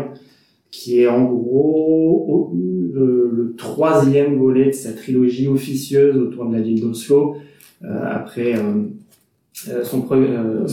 [0.71, 6.61] qui est en gros le, le, troisième volet de sa trilogie officieuse autour de la
[6.61, 7.35] ville d'Oslo.
[7.83, 8.55] Euh, après
[9.69, 10.67] euh, son premier euh,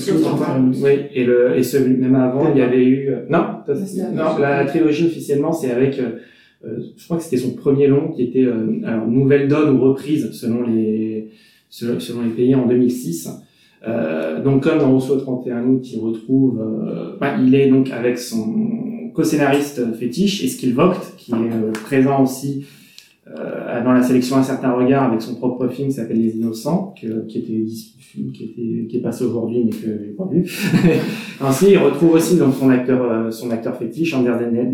[0.81, 0.91] oui.
[1.13, 3.43] Et le et ce même avant il y avait eu euh, non.
[4.13, 4.37] non.
[4.39, 8.23] la, la, trilogie officiellement c'est avec euh, je crois que c'était son premier long qui
[8.23, 8.47] était
[8.85, 11.31] alors nouvelle donne ou reprise selon les
[11.69, 13.29] selon les pays en 2006
[14.43, 16.61] donc comme dans Oslo 31 août il retrouve
[17.19, 22.65] bah, il est donc avec son co-scénariste fétiche Eskil Vogt qui est présent aussi
[23.37, 26.93] euh, dans la sélection Un certain regard avec son propre film qui s'appelle Les Innocents,
[26.99, 27.65] que, qui était
[28.33, 30.43] qui était qui est passé aujourd'hui mais que j'ai pas vu.
[31.41, 34.71] Ainsi, il retrouve aussi donc son acteur euh, son acteur fétiche Anders Daniel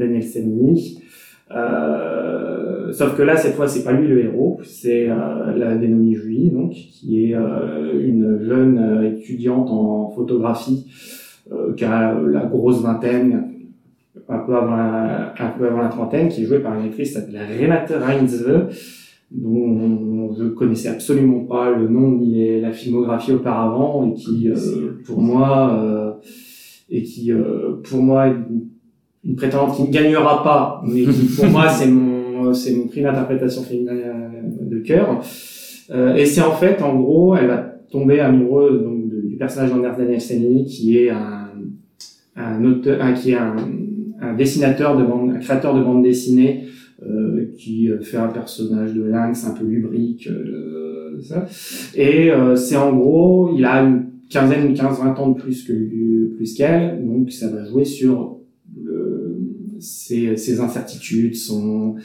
[1.52, 6.16] Euh, sauf que là, cette fois, c'est pas lui le héros, c'est euh, la dénommée
[6.16, 10.88] Julie, donc qui est euh, une jeune euh, étudiante en photographie
[11.76, 13.53] qui a la grosse vingtaine,
[14.30, 17.10] un peu avant la, un peu avant la trentaine, qui est jouée par une actrice
[17.10, 18.68] qui s'appelle Renate Reinsve,
[19.32, 25.22] dont je connaissais absolument pas le nom ni la filmographie auparavant, et qui, euh, pour
[25.22, 26.12] moi, euh,
[26.90, 28.68] et qui, euh, pour moi, une,
[29.24, 33.02] une prétendante qui ne gagnera pas, mais qui, pour moi, c'est mon, c'est mon prix
[33.02, 33.90] d'interprétation féminine
[34.62, 35.22] de cœur.
[35.92, 37.58] Euh, et c'est en fait, en gros, elle va
[37.92, 41.50] tomber amoureuse donc, du personnage d'Anders Daniel Senni, qui est un,
[42.36, 43.56] un auteur, un, qui est un,
[44.24, 46.66] un dessinateur de bande, un créateur de bande dessinée
[47.06, 51.46] euh, qui fait un personnage de lynx un peu lubrique, euh, ça.
[51.96, 55.64] Et euh, c'est en gros, il a une quinzaine, une quinze, vingt ans de plus
[55.64, 55.74] que
[56.36, 58.40] plus qu'elle, donc ça va jouer sur
[58.76, 59.38] le,
[59.80, 61.96] ses, ses incertitudes, son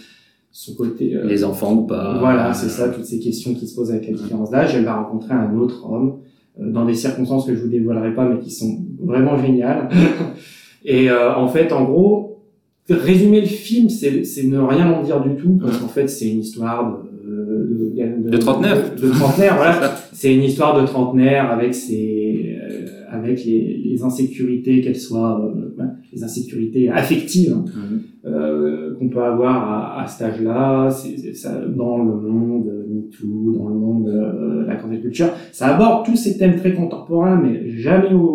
[0.50, 2.18] son côté euh, les enfants ou pas.
[2.18, 4.74] Voilà c'est ça toutes ces questions qui se posent avec la différence d'âge.
[4.74, 6.18] Elle va rencontrer un autre homme
[6.58, 9.88] euh, dans des circonstances que je vous dévoilerai pas mais qui sont vraiment géniales
[10.84, 12.42] et euh, en fait en gros
[12.88, 16.40] résumer le film c'est ne rien en dire du tout parce qu'en fait c'est une
[16.40, 19.94] histoire de de, de, de trentenaire de, de trentenaire voilà.
[20.12, 25.84] C'est une histoire de trentenaire avec ses euh, avec les, les insécurités qu'elles soient euh,
[26.12, 27.98] les insécurités affectives mm -hmm.
[28.30, 30.90] euh, qu'on peut avoir à, à cet âge-là.
[30.90, 31.52] C'est ça
[31.82, 35.30] dans le monde MeToo dans le monde euh, la cancel culture.
[35.52, 37.54] Ça aborde tous ces thèmes très contemporains mais
[37.86, 38.28] jamais au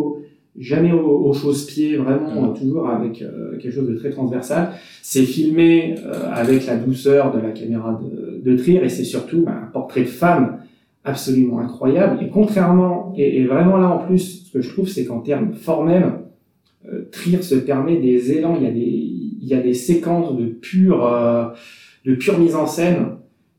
[0.57, 2.59] jamais au, au chausse-pied, vraiment mmh.
[2.59, 4.69] toujours avec euh, quelque chose de très transversal.
[5.01, 9.43] C'est filmé euh, avec la douceur de la caméra de, de Trier et c'est surtout
[9.43, 10.59] bah, un portrait de femme
[11.03, 12.23] absolument incroyable.
[12.23, 15.53] Et contrairement, et, et, vraiment là en plus, ce que je trouve, c'est qu'en termes
[15.53, 16.13] formels,
[16.87, 20.35] euh, Trier se permet des élans, il y a des, il y a des séquences
[20.37, 21.45] de pure, euh,
[22.05, 23.07] de pure mise en scène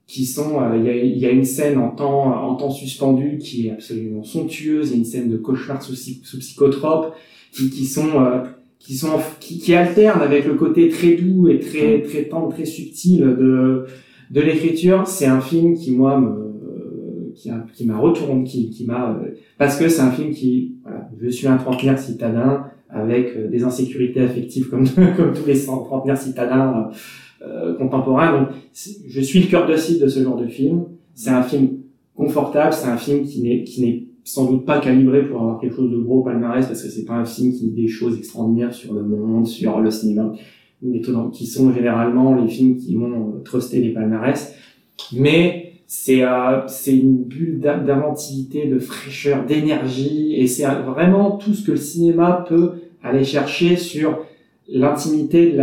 [0.06, 2.70] qui sont, euh, il, y a, il y a une scène en temps, en temps
[2.70, 7.14] suspendu qui est absolument somptueuse, il y a une scène de cauchemar sous, psychotrope
[7.52, 8.42] qui, qui sont, euh,
[8.78, 12.66] qui sont, qui, qui alternent avec le côté très doux et très, très tendre, très
[12.66, 13.86] subtil de,
[14.30, 15.06] de l'écriture.
[15.06, 19.18] C'est un film qui, moi, me, qui, qui m'a retourné, qui, qui m'a,
[19.56, 24.20] parce que c'est un film qui, voilà, je suis un trentenaire citadin avec des insécurités
[24.20, 24.86] affectives comme,
[25.16, 26.90] comme tous les trentenaires citadins
[27.46, 28.38] euh, contemporain.
[28.38, 30.84] Donc, je suis le cœur de cible de ce genre de film.
[31.14, 31.68] C'est un film
[32.14, 35.76] confortable, c'est un film qui n'est qui n'est sans doute pas calibré pour avoir quelque
[35.76, 38.16] chose de gros au palmarès parce que c'est pas un film qui dit des choses
[38.16, 40.32] extraordinaires sur le monde, sur le cinéma,
[41.32, 44.54] qui sont généralement les films qui vont truster les palmarès.
[45.12, 51.64] Mais c'est euh, c'est une bulle d'inventivité, de fraîcheur, d'énergie, et c'est vraiment tout ce
[51.64, 52.72] que le cinéma peut
[53.02, 54.24] aller chercher sur
[54.68, 55.56] l'intimité de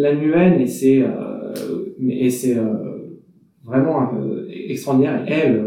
[0.00, 1.40] l'annuel, et c'est euh,
[2.08, 3.18] et c'est euh,
[3.64, 5.24] vraiment euh, extraordinaire.
[5.28, 5.64] Et elle,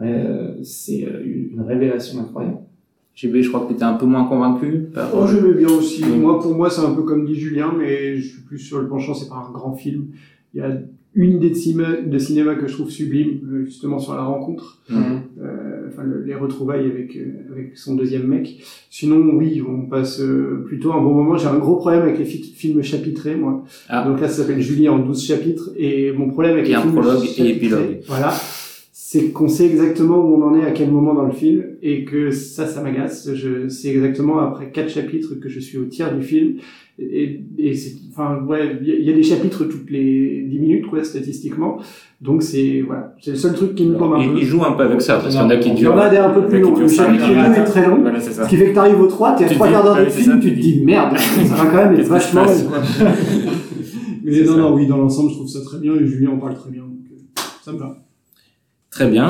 [0.00, 2.58] euh, c'est une révélation incroyable.
[3.14, 4.88] JB, je crois que tu étais un peu moins convaincu.
[4.92, 5.10] Par...
[5.14, 6.04] Oh, je bien aussi.
[6.04, 8.88] Moi, pour moi, c'est un peu comme dit Julien, mais je suis plus sur le
[8.88, 10.08] penchant, c'est pas un grand film.
[10.52, 10.76] Il y a
[11.14, 14.78] une idée de cinéma, de cinéma que je trouve sublime, euh, justement sur la rencontre,
[14.88, 15.20] mhm.
[15.40, 18.62] euh, enfin les retrouvailles avec euh, avec son deuxième mec.
[18.90, 21.36] Sinon, oui, on passe euh, plutôt un bon moment.
[21.36, 23.64] J'ai un gros problème avec les films chapitrés, moi.
[23.88, 24.08] Ah.
[24.08, 27.24] Donc là, ça s'appelle Julie en 12 chapitres, et mon problème avec les films prologue
[27.38, 28.00] et épilogue.
[28.06, 28.34] Voilà,
[29.14, 32.04] c'est qu'on sait exactement où on en est à quel moment dans le film, et
[32.04, 33.32] que ça, ça m'agace.
[33.32, 36.56] Je sais exactement après quatre chapitres que je suis au tiers du film.
[36.98, 41.04] Et, et c'est enfin ouais il y, a des chapitres toutes les 10 minutes quoi
[41.04, 41.78] statistiquement.
[42.20, 43.14] Donc c'est voilà.
[43.20, 44.36] C'est le seul truc qui me tombe un peu.
[44.36, 46.00] il joue un peu avec ça parce qu'il y en a qui durent il y
[46.00, 48.48] en a des un peu plus longs le chapitre 2 est très long voilà, ce
[48.48, 50.60] qui fait que t'arrives au 3 t'es à 3 quarts d'heure de film tu te
[50.60, 50.84] dis.
[50.84, 52.46] merde ça va quand même être vachement
[54.24, 56.54] mais non non oui dans l'ensemble je trouve ça très bien et Julien en parle
[56.54, 58.03] très bien donc euh, ça me va
[58.94, 59.28] très bien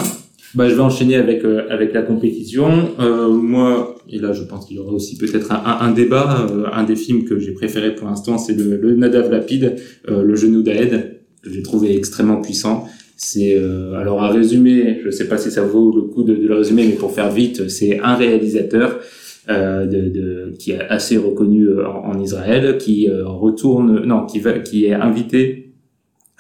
[0.55, 2.91] bah, je vais enchaîner avec euh, avec la compétition.
[3.01, 6.47] Euh, moi, et là, je pense qu'il y aura aussi peut-être un, un, débat.
[6.49, 9.75] Euh, un des films que j'ai préféré pour l'instant, c'est le, le, Nadav Lapide,
[10.09, 11.17] euh, le genou d'Aed.
[11.45, 12.87] J'ai trouvé extrêmement puissant.
[13.17, 13.61] C'est
[13.97, 16.85] alors à résumer, je sais pas si ça vaut le coup de, de le résumer,
[16.87, 19.01] mais pour faire vite, c'est un réalisateur
[19.49, 24.53] euh, de, de, qui est assez reconnu en, en Israël, qui retourne, non, qui va,
[24.61, 25.64] qui est invité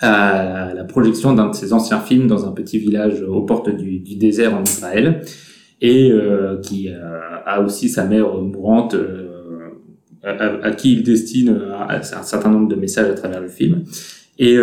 [0.04, 3.98] à la projection d'un de ses anciens films dans un petit village aux portes du,
[4.16, 5.22] désert en Israël
[5.80, 6.94] et euh, qui euh,
[7.46, 9.70] a aussi sa mère mourante euh,
[10.22, 13.84] à, qui il destine un, certain nombre de messages à travers le film.
[14.38, 14.56] Et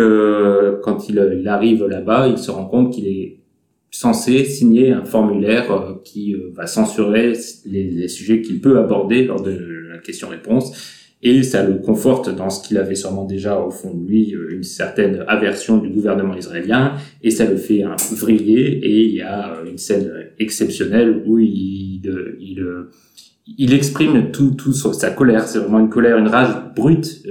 [0.82, 3.38] quand il, arrive là-bas, il se rend compte qu'il est
[3.90, 7.34] censé signer un formulaire qui va censurer
[7.64, 9.56] les sujets qu'il peut aborder lors de
[9.92, 14.06] la question-réponse et ça le conforte dans ce qu'il avait sûrement déjà au fond de
[14.06, 19.04] lui, euh, une certaine aversion du gouvernement israélien, et ça le fait un vriller, et
[19.04, 22.02] il y a euh, une scène exceptionnelle où il,
[22.40, 22.90] il, euh,
[23.56, 27.22] il exprime tout, tout sa colère, c'est vraiment une colère, une rage brute,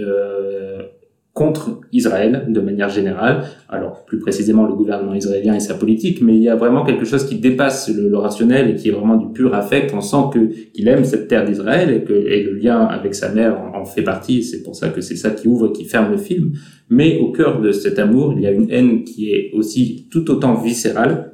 [1.33, 6.35] contre Israël de manière générale, alors plus précisément le gouvernement israélien et sa politique, mais
[6.35, 9.31] il y a vraiment quelque chose qui dépasse le, rationnel et qui est vraiment du
[9.31, 9.93] pur affect.
[9.93, 13.29] On sent que qu'il aime cette terre d'Israël et que et le lien avec sa
[13.29, 14.43] mère en, fait partie.
[14.43, 16.51] C'est pour ça que c'est ça qui ouvre, qui ferme le film.
[16.89, 20.29] Mais au cœur de cet amour, il y a une haine qui est aussi tout
[20.29, 21.30] autant viscérale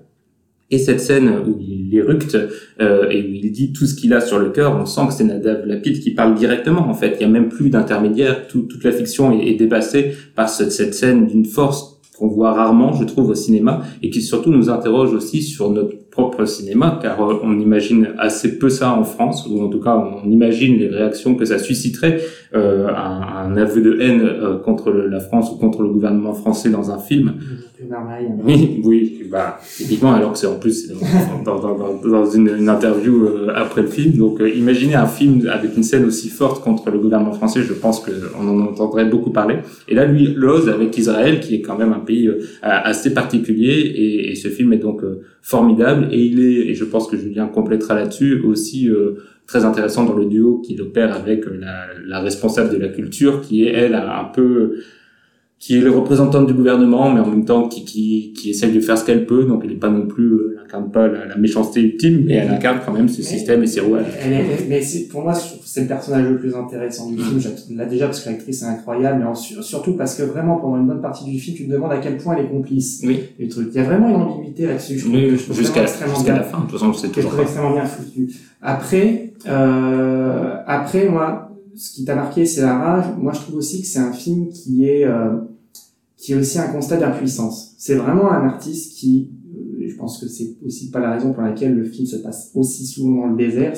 [0.70, 2.38] et cette scène où il éructe
[2.82, 5.14] euh, et où il dit tout ce qu'il a sur le cœur, on sent que
[5.14, 6.90] c'est Nadav Lapid qui parle directement.
[6.90, 8.48] En fait, il y a même plus d'intermédiaire.
[8.48, 13.30] toute la fiction est, dépassée par cette scène d'une force qu'on voit rarement, je trouve,
[13.30, 17.60] au cinéma, et qui surtout nous interroge aussi sur notre propre cinéma, car euh, on
[17.60, 21.46] imagine assez peu ça en France, ou en tout cas on imagine les réactions que
[21.46, 22.20] ça susciterait,
[22.56, 26.70] euh, un, un, aveu de haine euh, contre la France ou contre le gouvernement français
[26.70, 27.34] dans un film.
[28.44, 30.92] Oui, oui, bah typiquement alors que c'est en plus
[31.46, 34.14] dans, dans, dans, dans une, une, interview euh, après le film.
[34.14, 38.00] Donc imaginez un film avec une scène aussi forte contre le gouvernement français, je pense
[38.00, 39.58] qu'on en entendrait beaucoup parler.
[39.88, 42.30] Et là, lui, l'ose avec Israël, qui est quand même un pays
[42.62, 45.02] assez particulier, et, et, ce film est donc
[45.48, 49.14] formidable et il est, et je pense que Julien complétera là-dessus, aussi euh,
[49.48, 51.46] très intéressant dans le duo qu'il opère avec
[52.06, 54.84] la, responsable de la culture qui est elle un peu
[55.60, 58.80] qui est le représentante du gouvernement, mais en même temps qui, qui, qui essaye de
[58.80, 59.46] faire ce qu'elle peut.
[59.46, 62.36] Donc elle n'est pas non plus, euh, elle incarne pas la, la, méchanceté ultime, mais
[62.36, 64.06] elle incarne quand même ce système et ses rouages.
[64.70, 67.40] mais pour moi, c'est le personnage le plus intéressant du film.
[67.76, 71.02] Là déjà parce que l'actrice est incroyable, mais surtout parce que vraiment pendant une bonne
[71.02, 73.02] partie du film, tu te demandes à quel point elle est complice.
[73.04, 73.22] Oui.
[73.40, 73.70] Les trucs.
[73.72, 75.00] Il y a vraiment une ambiguïté là-dessus.
[75.00, 75.88] jusqu'à la
[76.44, 76.60] fin.
[76.60, 77.40] De toute façon, c'est toujours.
[77.40, 78.30] extrêmement bien foutu.
[78.62, 81.47] Après, euh, après moi
[81.78, 83.06] ce qui t'a marqué, c'est la rage.
[83.18, 85.38] Moi, je trouve aussi que c'est un film qui est euh,
[86.18, 87.76] qui est aussi un constat d'impuissance.
[87.78, 91.44] C'est vraiment un artiste qui, euh, je pense que c'est aussi pas la raison pour
[91.44, 93.74] laquelle le film se passe aussi souvent dans le désert.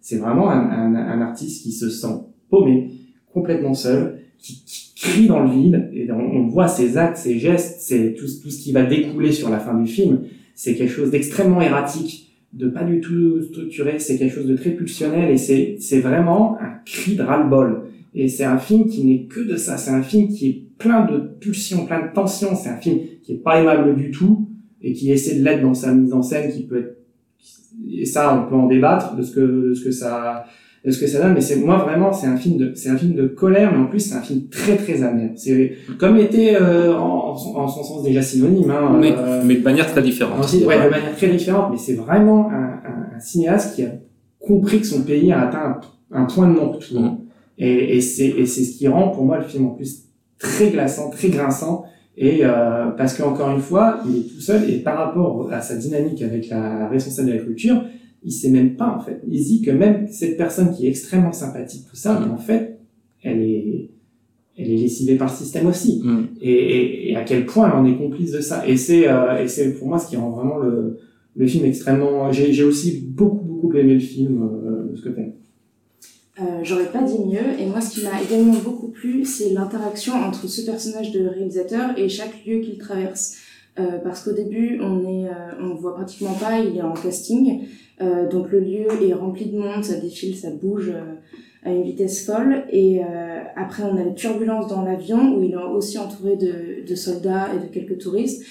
[0.00, 2.14] C'est vraiment un, artiste qui se sent
[2.48, 2.92] paumé,
[3.32, 4.62] complètement seul, qui,
[4.96, 5.90] crie dans le vide.
[5.92, 9.58] Et on, voit ses actes, ses gestes, c'est tout ce qui va découler sur la
[9.58, 10.22] fin du film.
[10.54, 14.70] C'est quelque chose d'extrêmement erratique de pas du tout structuré, c'est quelque chose de très
[14.70, 17.82] pulsionnel et c'est c'est vraiment un cri de ras-le-bol.
[18.14, 19.76] Et c'est un film qui n'est que de ça.
[19.76, 22.56] C'est un film qui est plein de pulsions, plein de tensions.
[22.56, 24.48] C'est un film qui est pas aimable du tout
[24.80, 26.98] et qui essaie de l'être dans sa mise en scène, qui peut être
[27.90, 30.44] et ça, on peut en débattre de ce que de ce que ça
[30.88, 31.34] de ce que ça donne.
[31.34, 33.86] Mais c'est moi vraiment, c'est un film de c'est un film de colère, mais en
[33.86, 35.32] plus c'est un film très très amer.
[35.36, 38.70] C'est comme était euh, en, en, son sens déjà synonyme.
[38.70, 40.42] Hein, mais, euh, mais de manière très différente.
[40.42, 41.68] Aussi, ouais, de manière très différente.
[41.70, 43.90] Mais c'est vraiment un, un, un, cinéaste qui a
[44.40, 45.78] compris que son pays a atteint
[46.10, 47.02] un, un point de non-retour.
[47.02, 47.18] Mmh.
[47.58, 50.04] Et, et c'est ce qui rend pour moi le film en plus
[50.38, 51.84] très glaçant, très grinçant.
[52.16, 55.76] Et euh, parce qu'encore une fois, il est tout seul et par rapport à sa
[55.76, 57.84] dynamique avec la responsable de la culture,
[58.28, 59.22] il sait même pas en fait.
[59.26, 62.78] Il dit que même cette personne qui est extrêmement sympathique, tout ça, mais en fait,
[63.22, 63.88] elle est,
[64.58, 66.02] elle est lessivée par le système aussi.
[66.04, 66.28] Mm.
[66.42, 68.68] Et, et, et, à quel point elle en est complice de ça.
[68.68, 70.98] Et c'est, euh, et c'est pour moi ce qui rend vraiment le,
[71.36, 72.30] le film extrêmement.
[72.30, 75.22] J'ai, j'ai aussi beaucoup beaucoup aimé le film euh, de ce côté.
[76.40, 77.58] Euh, J'aurais pas dit mieux.
[77.58, 81.98] Et moi, ce qui m'a également beaucoup plu, c'est l'interaction entre ce personnage de réalisateur
[81.98, 83.36] et chaque lieu qu'il traverse.
[83.78, 87.66] Euh, parce qu'au début, on est, euh, on voit pratiquement pas, il est en casting.
[88.00, 91.14] Euh, donc le lieu est rempli de monde, ça défile, ça bouge euh,
[91.64, 92.64] à une vitesse folle.
[92.70, 96.86] Et euh, après, on a les turbulences dans l'avion où il est aussi entouré de,
[96.86, 98.44] de, soldats et de quelques touristes.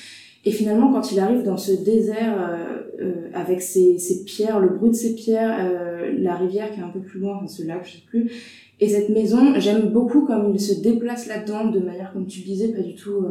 [0.46, 2.58] Et finalement, quand il arrive dans ce désert
[3.34, 5.58] avec ses, ses, pierres, le bruit de ses pierres,
[6.18, 8.32] la rivière qui est un peu plus loin, enfin ce lac, je sais plus,
[8.80, 12.70] et cette maison, j'aime beaucoup comme il se déplace là-dedans de manière, comme tu disais,
[12.70, 13.26] pas du tout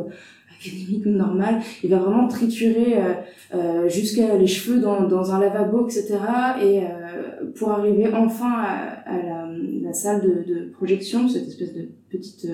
[0.69, 1.61] académique ou normale.
[1.83, 3.13] Il va vraiment triturer euh,
[3.55, 6.19] euh, jusqu'à les cheveux dans, dans un lavabo, etc.
[6.63, 9.49] Et euh, pour arriver enfin à, à la,
[9.83, 12.47] la, salle de, de, projection, cette espèce de petite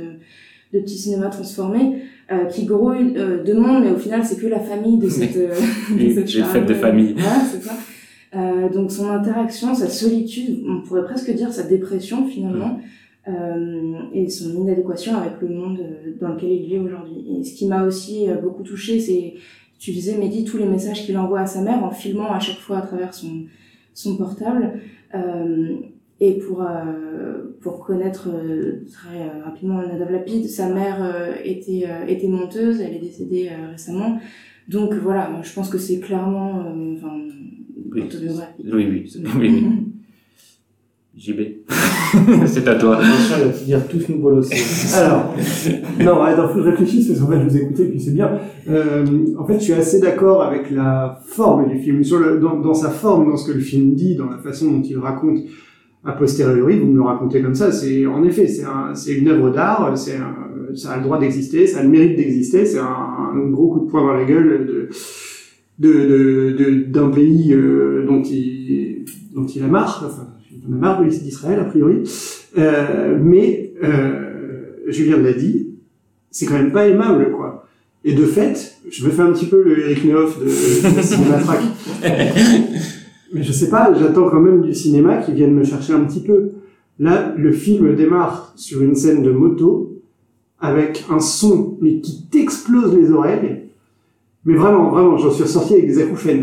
[0.73, 4.47] de petit cinéma transformé euh, qui grouille euh, de monde mais au final c'est que
[4.47, 5.55] la famille de cette, euh,
[5.99, 7.77] de cette de famille voilà, c'est ça
[8.73, 14.61] donc son interaction sa solitude on pourrait presque dire sa dépression finalement euh, et son
[14.61, 15.79] inadéquation avec le monde
[16.21, 17.37] dans lequel il vit aujourd'hui.
[17.39, 19.35] Et ce qui m'a aussi beaucoup touché, c'est,
[19.79, 22.59] tu disais, Mehdi, tous les messages qu'il envoie à sa mère en filmant à chaque
[22.59, 23.45] fois à travers son,
[23.95, 24.81] son portable.
[25.15, 25.77] Euh,
[26.21, 28.29] et pour, euh, pour connaître
[28.93, 34.19] très rapidement Nadav Lapid, sa mère était, était monteuse, elle est décédée récemment.
[34.69, 36.65] Donc voilà, je pense que c'est clairement
[36.97, 37.19] enfin,
[37.93, 38.03] oui.
[38.03, 38.67] autobiographique.
[38.73, 39.31] Oui, oui, oui.
[39.39, 39.65] oui.
[41.17, 41.41] JB,
[42.47, 42.99] c'est à toi.
[43.03, 44.57] Il va dire tous nous bolosser.
[44.97, 45.35] Alors,
[46.01, 48.31] non, attends, faut que je réfléchisse parce qu'en fait, je vous écoutais, puis c'est bien.
[48.71, 49.05] Euh,
[49.39, 52.75] en fait, je suis assez d'accord avec la forme du film, sur le, dans, dans,
[52.75, 55.39] sa forme, dans ce que le film dit, dans la façon dont il raconte
[56.05, 56.79] a posteriori.
[56.79, 59.97] Vous me le racontez comme ça, c'est en effet, c'est un, c'est une œuvre d'art,
[59.97, 60.19] c'est
[60.75, 62.85] ça a le droit d'exister, ça a le mérite d'exister, c'est un,
[63.35, 64.89] un, gros coup de poing dans la gueule de
[65.79, 69.05] de, de, de d'un pays euh, dont il
[69.35, 70.05] dont il a marre.
[70.07, 70.29] Enfin,
[70.69, 72.03] on a marre d'Israël, a priori.
[72.59, 75.71] Euh, mais, euh, Julien l'a dit,
[76.31, 77.67] c'est quand même pas aimable, quoi.
[78.05, 81.61] Et de fait, je me fais un petit peu le Eric Nehoff de, de Cinématrack.
[83.33, 86.21] mais je sais pas, j'attends quand même du cinéma qui vienne me chercher un petit
[86.21, 86.51] peu.
[86.99, 90.01] Là, le film démarre sur une scène de moto,
[90.61, 93.63] avec un son, mais qui t'explose les oreilles.
[94.45, 96.43] Mais vraiment, vraiment, j'en suis ressorti avec des acouphènes.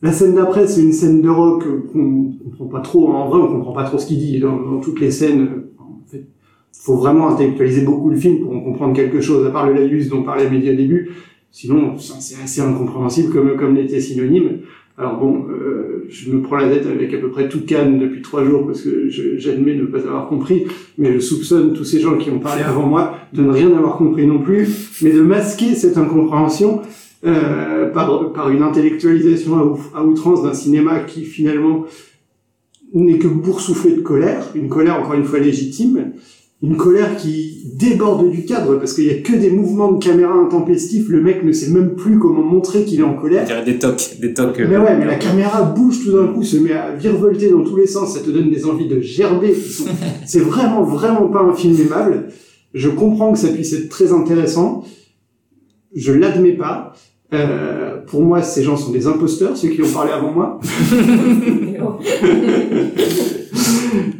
[0.00, 3.08] La scène d'après, c'est une scène de rock qu'on comprend pas trop.
[3.08, 5.64] En vrai, on comprend pas trop ce qu'il dit dans, toutes les scènes.
[5.78, 6.24] En fait,
[6.72, 10.08] faut vraiment intellectualiser beaucoup le film pour en comprendre quelque chose, à part le laïus
[10.08, 11.10] dont parlait Média au début.
[11.50, 14.60] Sinon, c'est assez incompréhensible comme, comme l'était synonyme.
[14.96, 18.20] Alors bon, euh, je me prends la tête avec à peu près toute canne depuis
[18.20, 20.64] trois jours parce que j'admets ne pas avoir compris,
[20.96, 23.96] mais je soupçonne tous ces gens qui ont parlé avant moi de ne rien avoir
[23.96, 26.82] compris non plus, mais de masquer cette incompréhension
[27.24, 31.84] euh, par, par une intellectualisation à, à outrance d'un cinéma qui finalement
[32.94, 36.12] n'est que boursouflé de colère, une colère encore une fois légitime,
[36.60, 40.34] une colère qui déborde du cadre parce qu'il y a que des mouvements de caméra
[40.34, 43.42] intempestifs, le mec ne sait même plus comment montrer qu'il est en colère.
[43.44, 44.58] On dirait des tocs, des tocs.
[44.58, 47.76] Mais ouais, mais la caméra bouge tout d'un coup, se met à virevolter dans tous
[47.76, 49.54] les sens, ça te donne des envies de gerber.
[50.26, 52.28] C'est vraiment, vraiment pas un film aimable.
[52.74, 54.84] Je comprends que ça puisse être très intéressant.
[55.94, 56.92] Je l'admets pas.
[57.34, 60.58] Euh, pour moi, ces gens sont des imposteurs, ceux qui ont parlé avant moi.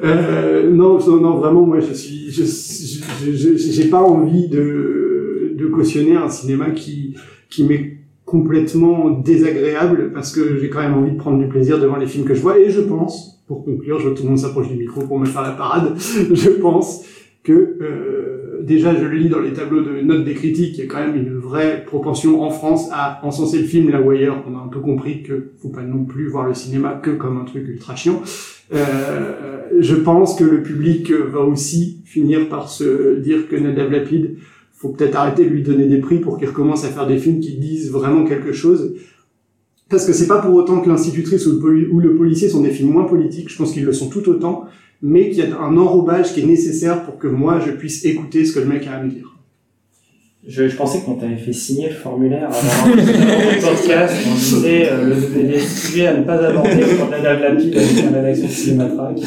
[0.04, 5.66] euh, non, non, non, vraiment, moi, je suis, je, je, j'ai pas envie de, de
[5.66, 7.16] cautionner un cinéma qui,
[7.48, 7.98] qui m'est
[8.28, 12.26] complètement désagréable parce que j'ai quand même envie de prendre du plaisir devant les films
[12.26, 14.76] que je vois et je pense, pour conclure, je vois tout le monde s'approche du
[14.76, 17.04] micro pour me faire la parade, je pense
[17.42, 18.37] que euh,
[18.68, 21.00] déjà, je le lis dans les tableaux de notes des critiques, il y a quand
[21.00, 24.44] même une vraie propension en France à encenser le film là où ailleurs.
[24.48, 27.38] On a un peu compris que faut pas non plus voir le cinéma que comme
[27.38, 28.22] un truc ultra chiant.
[28.72, 34.36] Euh, je pense que le public va aussi finir par se dire que Nadav Lapid,
[34.72, 37.40] faut peut-être arrêter de lui donner des prix pour qu'il recommence à faire des films
[37.40, 38.94] qui disent vraiment quelque chose.
[39.88, 43.04] Parce que c'est pas pour autant que l'institutrice ou le policier sont des films moins
[43.04, 43.48] politiques.
[43.48, 44.66] Je pense qu'ils le sont tout autant
[45.02, 48.44] mais qu'il y a un enrobage qui est nécessaire pour que moi je puisse écouter
[48.44, 49.34] ce que le mec a à me dire.
[50.46, 55.08] Je, je pensais qu'on t'avait fait signer le formulaire avant le podcast, on disait euh,
[55.08, 58.50] le, les sujets à ne pas aborder quand la dame lapide avec la rédaction de
[58.50, 59.18] Cinématrack.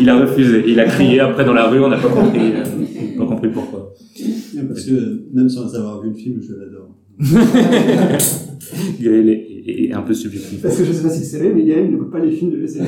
[0.00, 3.18] Il a refusé, il a crié après dans la rue, on n'a pas compris, euh,
[3.18, 3.94] pas compris pourquoi.
[4.68, 6.88] Parce que même sans avoir vu le film, je l'adore.
[9.00, 10.62] Gaël est, est, un peu subjectif.
[10.62, 12.52] Parce que je sais pas si c'est vrai, mais Gaël ne voit pas les films
[12.52, 12.84] de l'ECR.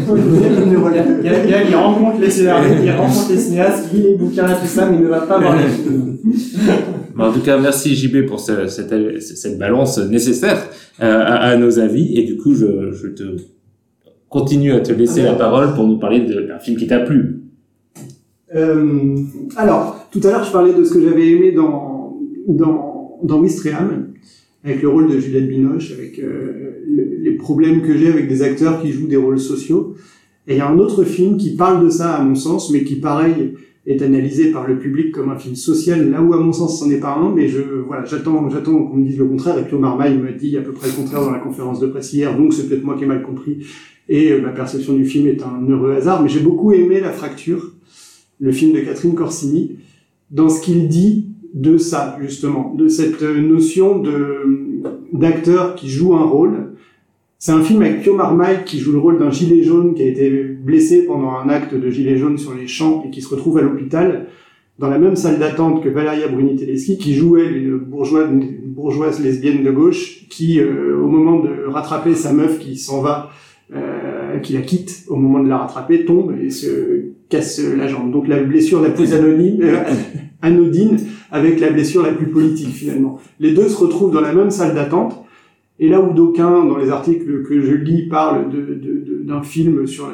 [1.23, 4.61] Gaël, Gaël, il rencontre les scénaristes, il rencontre les cinéastes, il lit les bouquins et
[4.61, 6.19] tout ça, mais il ne va pas voir les films.
[7.19, 10.67] En tout cas, merci JB pour ce, cette, cette balance nécessaire
[11.03, 12.19] euh, à, à, nos avis.
[12.19, 13.37] Et du coup, je, je te
[14.29, 17.43] continue à te laisser la parole pour nous parler d'un film qui t'a plu.
[18.55, 19.17] Euh,
[19.57, 22.19] alors, tout à l'heure, je parlais de ce que j'avais aimé dans,
[22.49, 24.09] dans, dans Wistreham,
[24.65, 28.43] avec le rôle de Juliette Binoche, avec euh, le, les problèmes que j'ai avec des
[28.43, 29.95] acteurs qui jouent des rôles sociaux.
[30.47, 32.85] Et il y a un autre film qui parle de ça, à mon sens, mais
[32.85, 33.55] qui, pareil,
[33.87, 36.89] est analysé par le public comme un film social, là où à mon sens c'en
[36.91, 39.75] est pas un, mais je voilà, j'attends j'attends qu'on me dise le contraire, et puis
[39.75, 42.37] Omar Maï me dit à peu près le contraire dans la conférence de presse hier,
[42.37, 43.67] donc c'est peut-être moi qui ai mal compris,
[44.09, 47.11] et euh, ma perception du film est un heureux hasard, mais j'ai beaucoup aimé La
[47.11, 47.73] Fracture,
[48.39, 49.73] le film de Catherine Corsini,
[50.31, 54.83] dans ce qu'il dit de ça, justement, de cette notion de
[55.13, 56.73] d'acteur qui joue un rôle.
[57.39, 60.07] C'est un film avec Pio Marmaille qui joue le rôle d'un gilet jaune qui a
[60.07, 63.59] été blessé pendant un acte de gilet jaune sur les champs et qui se retrouve
[63.59, 64.27] à l'hôpital
[64.79, 69.63] dans la même salle d'attente que Valeria Bruni-Tedeschi qui jouait une bourgeoise, une bourgeoise lesbienne
[69.63, 73.31] de gauche qui, euh, au moment de rattraper sa meuf qui s'en va,
[73.75, 78.13] euh, qui la quitte au moment de la rattraper, tombe et se casse la jambe.
[78.13, 79.83] Donc la blessure la plus anonyme, euh,
[80.43, 80.99] anodine
[81.31, 83.19] avec la blessure la plus politique finalement.
[83.41, 85.25] Les deux se retrouvent dans la même salle d'attente
[85.83, 88.51] et là où d'aucuns, dans les articles que je lis, parlent
[89.25, 90.09] d'un film sur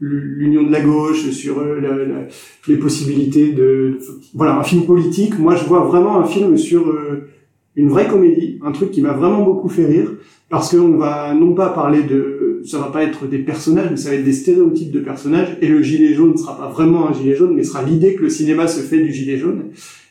[0.00, 2.28] l'union de la gauche, sur la, la,
[2.68, 3.98] les possibilités de...
[4.34, 5.38] Voilà, un film politique.
[5.38, 7.28] Moi, je vois vraiment un film sur euh,
[7.76, 10.10] une vraie comédie, un truc qui m'a vraiment beaucoup fait rire,
[10.48, 12.33] parce qu'on va non pas parler de...
[12.66, 15.68] Ça va pas être des personnages, mais ça va être des stéréotypes de personnages, et
[15.68, 18.30] le gilet jaune ne sera pas vraiment un gilet jaune, mais sera l'idée que le
[18.30, 19.64] cinéma se fait du gilet jaune.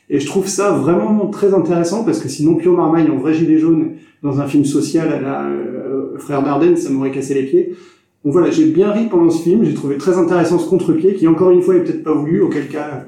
[0.08, 3.58] Et je trouve ça vraiment très intéressant, parce que sinon Pio Marmaille en vrai gilet
[3.58, 3.92] jaune
[4.22, 7.74] dans un film social à la euh, Frère Dardenne, ça m'aurait cassé les pieds.
[8.24, 11.26] Donc voilà, j'ai bien ri pendant ce film, j'ai trouvé très intéressant ce contre-pied, qui
[11.26, 13.04] encore une fois est peut-être pas voulu, auquel cas,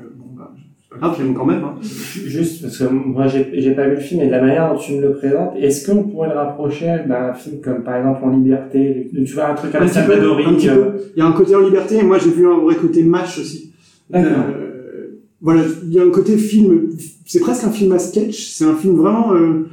[0.97, 1.63] euh, grave, j'aime quand même.
[1.63, 1.75] Hein.
[1.81, 4.95] Juste, parce que moi j'ai pas vu le film, et de la manière dont tu
[4.95, 9.11] me le présentes, est-ce qu'on pourrait le rapprocher d'un film comme par exemple En Liberté,
[9.13, 10.93] tu vois, un truc un, un petit peu, un petit peu.
[11.17, 13.39] Il y a un côté En Liberté, et moi j'ai vu un vrai côté match
[13.39, 13.73] aussi.
[14.15, 16.91] Euh, voilà, il y a un côté film,
[17.25, 19.35] c'est presque un film à sketch, c'est un film vraiment...
[19.35, 19.69] Euh,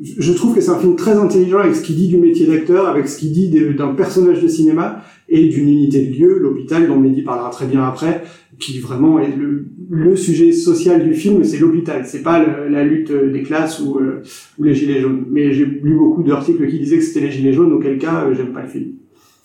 [0.00, 2.86] je trouve que c'est un film très intelligent avec ce qu'il dit du métier d'acteur,
[2.86, 6.96] avec ce qu'il dit d'un personnage de cinéma et d'une unité de lieu, l'hôpital, dont
[6.96, 8.22] Mehdi parlera très bien après,
[8.58, 13.42] qui vraiment est le, sujet social du film, c'est l'hôpital, c'est pas la lutte des
[13.42, 14.22] classes ou, euh,
[14.58, 15.24] ou les gilets jaunes.
[15.30, 18.34] Mais j'ai lu beaucoup d'articles qui disaient que c'était les gilets jaunes, auquel cas euh,
[18.34, 18.92] j'aime pas le film.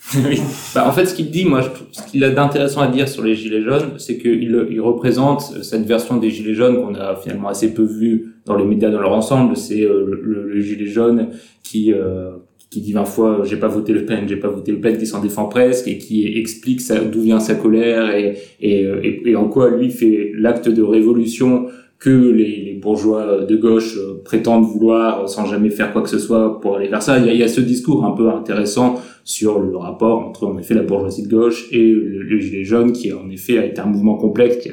[0.16, 0.42] oui.
[0.76, 1.62] Bah, en fait, ce qu'il dit, moi,
[1.92, 5.86] ce qu'il a d'intéressant à dire sur les gilets jaunes, c'est qu'il il représente cette
[5.86, 9.14] version des gilets jaunes qu'on a finalement assez peu vu dans les médias dans leur
[9.14, 9.56] ensemble.
[9.56, 11.30] C'est euh, le, le, gilet jaune
[11.64, 12.32] qui euh,
[12.74, 15.06] qui dit 20 fois j'ai pas voté Le Pen, j'ai pas voté Le Pen, qui
[15.06, 16.82] s'en défend presque et qui explique
[17.12, 21.68] d'où vient sa colère et, et, en quoi lui fait l'acte de révolution
[22.00, 26.76] que les, bourgeois de gauche prétendent vouloir sans jamais faire quoi que ce soit pour
[26.76, 27.18] aller vers ça.
[27.18, 30.84] Il y a, ce discours un peu intéressant sur le rapport entre en effet la
[30.84, 34.16] bourgeoisie de gauche et le, le gilet jaune qui en effet a été un mouvement
[34.16, 34.70] complexe qui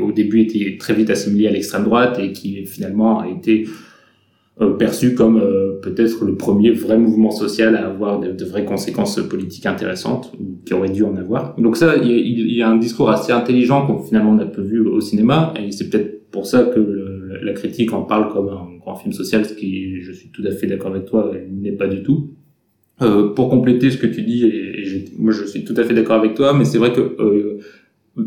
[0.00, 3.91] au début était très vite assimilé à l'extrême droite et qui finalement a été euh,
[4.70, 9.66] perçu comme euh, peut-être le premier vrai mouvement social à avoir de, vraies conséquences politiques
[9.66, 10.32] intéressantes,
[10.64, 11.54] qui aurait dû en avoir.
[11.58, 14.80] Donc ça, il il y a un discours assez intelligent qu'on finalement n'a pas vu
[14.80, 16.80] au cinéma, et c'est peut-être pour ça que
[17.42, 20.50] la critique en parle comme un grand film social, ce qui, je suis tout à
[20.50, 22.30] fait d'accord avec toi, n'est pas du tout.
[23.00, 25.94] Euh, pour compléter ce que tu dis, et, et moi je suis tout à fait
[25.94, 27.58] d'accord avec toi, mais c'est vrai que euh,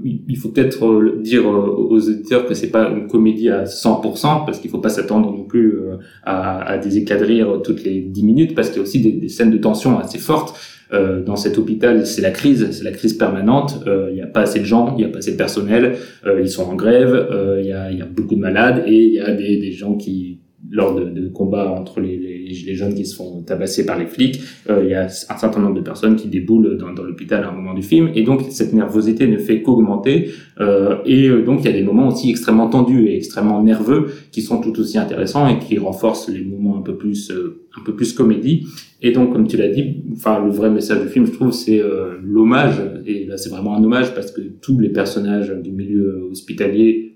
[0.03, 4.45] il faut peut-être euh, dire euh, aux auditeurs que c'est pas une comédie à 100%
[4.45, 7.83] parce qu'il faut pas s'attendre non plus euh, à, à, des éclats de rire toutes
[7.83, 10.59] les 10 minutes parce qu'il y a aussi des, des scènes de tension assez fortes.
[10.93, 13.83] Euh, dans cet hôpital, c'est la crise, c'est la crise permanente.
[13.85, 16.49] Il n'y a pas assez de gens, il n'y a pas assez de personnel, ils
[16.49, 17.27] sont en grève,
[17.59, 19.95] il y, a, y, a, beaucoup de malades et il y a des, des gens
[19.95, 20.39] qui,
[20.71, 24.07] lors de, de combats entre les, les, les, jeunes qui se font tabasser par les
[24.07, 27.43] flics, euh, il y a un certain nombre de personnes qui déboulent dans, dans l'hôpital
[27.43, 31.43] à un moment du film, et donc cette nervosité ne fait qu'augmenter, euh, et euh,
[31.43, 34.79] donc il y a des moments aussi extrêmement tendus et extrêmement nerveux qui sont tout
[34.79, 38.67] aussi intéressants et qui renforcent les moments un peu plus euh, un peu plus comédie.
[39.01, 41.79] Et donc, comme tu l'as dit, enfin le vrai message du film, je trouve, c'est
[41.79, 46.27] euh, l'hommage, et là c'est vraiment un hommage parce que tous les personnages du milieu
[46.31, 47.14] hospitalier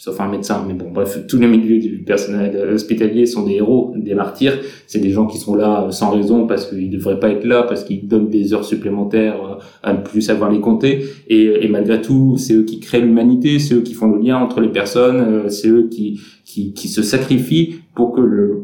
[0.00, 3.92] sauf un médecin, mais bon, bref, tous les milieux du personnel hospitalier sont des héros,
[3.94, 4.54] des martyrs.
[4.86, 7.84] C'est des gens qui sont là sans raison parce qu'ils devraient pas être là, parce
[7.84, 11.04] qu'ils donnent des heures supplémentaires euh, à ne plus savoir les compter.
[11.28, 14.38] Et, et malgré tout, c'est eux qui créent l'humanité, c'est eux qui font le lien
[14.38, 18.62] entre les personnes, euh, c'est eux qui, qui, qui se sacrifient pour que le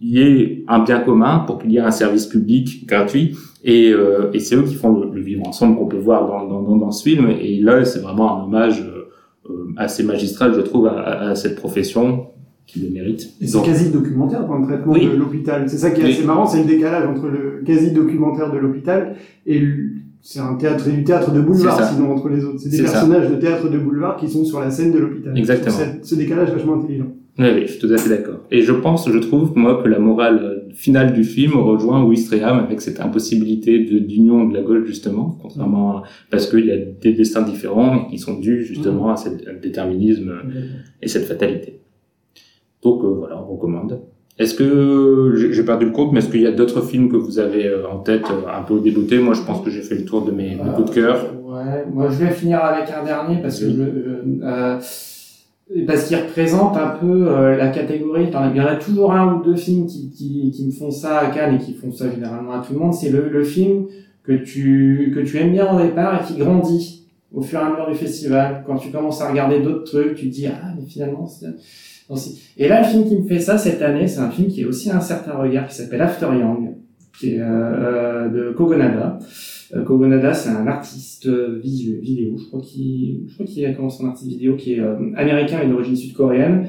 [0.00, 3.34] il y ait un bien commun, pour qu'il y ait un service public gratuit.
[3.64, 6.62] Et, euh, et c'est eux qui font le, le vivre ensemble qu'on peut voir dans,
[6.62, 7.28] dans, dans, ce film.
[7.40, 8.95] Et là, c'est vraiment un hommage euh,
[9.76, 12.28] assez magistral, je trouve, à, à, cette profession
[12.66, 13.32] qui le mérite.
[13.40, 15.06] C'est quasi documentaire dans le traitement oui.
[15.06, 15.68] de l'hôpital.
[15.68, 19.14] C'est ça qui est assez marrant, c'est le décalage entre le quasi documentaire de l'hôpital
[19.46, 19.62] et
[20.20, 22.58] c'est un théâtre du théâtre de boulevard sinon entre les autres.
[22.58, 23.30] C'est des personnages ça.
[23.30, 25.38] de théâtre de boulevard qui sont sur la scène de l'hôpital.
[25.38, 25.76] Exactement.
[26.02, 27.12] Ce décalage vachement intelligent.
[27.38, 28.40] Oui, oui, je suis tout à fait d'accord.
[28.50, 32.80] Et je pense, je trouve, moi, que la morale finale du film rejoint Ouistreham avec
[32.80, 37.12] cette impossibilité d'union de, de, la gauche, justement, contrairement à, parce qu'il y a des
[37.12, 40.32] destins différents qui sont dus, justement, à, cette, à ce déterminisme
[41.02, 41.80] et cette fatalité.
[42.82, 44.00] Donc, euh, voilà, on recommande.
[44.38, 47.38] Est-ce que, j'ai perdu le compte, mais est-ce qu'il y a d'autres films que vous
[47.38, 50.24] avez euh, en tête, un peu débutés Moi, je pense que j'ai fait le tour
[50.24, 51.24] de mes, mes coups de cœur.
[51.42, 53.82] Ouais, moi, je vais finir avec un dernier parce que je,
[54.42, 54.78] euh,
[55.86, 58.28] parce qu'il représente un peu euh, la catégorie.
[58.28, 61.18] Il y en a toujours un ou deux films qui, qui, qui me font ça
[61.18, 62.94] à Cannes et qui font ça généralement à tout le monde.
[62.94, 63.86] C'est le, le film
[64.22, 67.70] que tu, que tu aimes bien au départ et qui grandit au fur et à
[67.70, 68.62] mesure du festival.
[68.66, 71.46] Quand tu commences à regarder d'autres trucs, tu te dis, ah, mais finalement, c'est...
[72.56, 74.64] Et là, le film qui me fait ça cette année, c'est un film qui est
[74.64, 76.76] aussi un certain regard, qui s'appelle After Young,
[77.18, 79.18] qui est euh, de Kogonada.
[79.74, 84.04] Euh, Kogonada, c'est un artiste visuel, vidéo, je crois qu'il, je crois qu'il a commencé
[84.04, 86.68] en artiste vidéo, qui est euh, américain et d'origine sud-coréenne.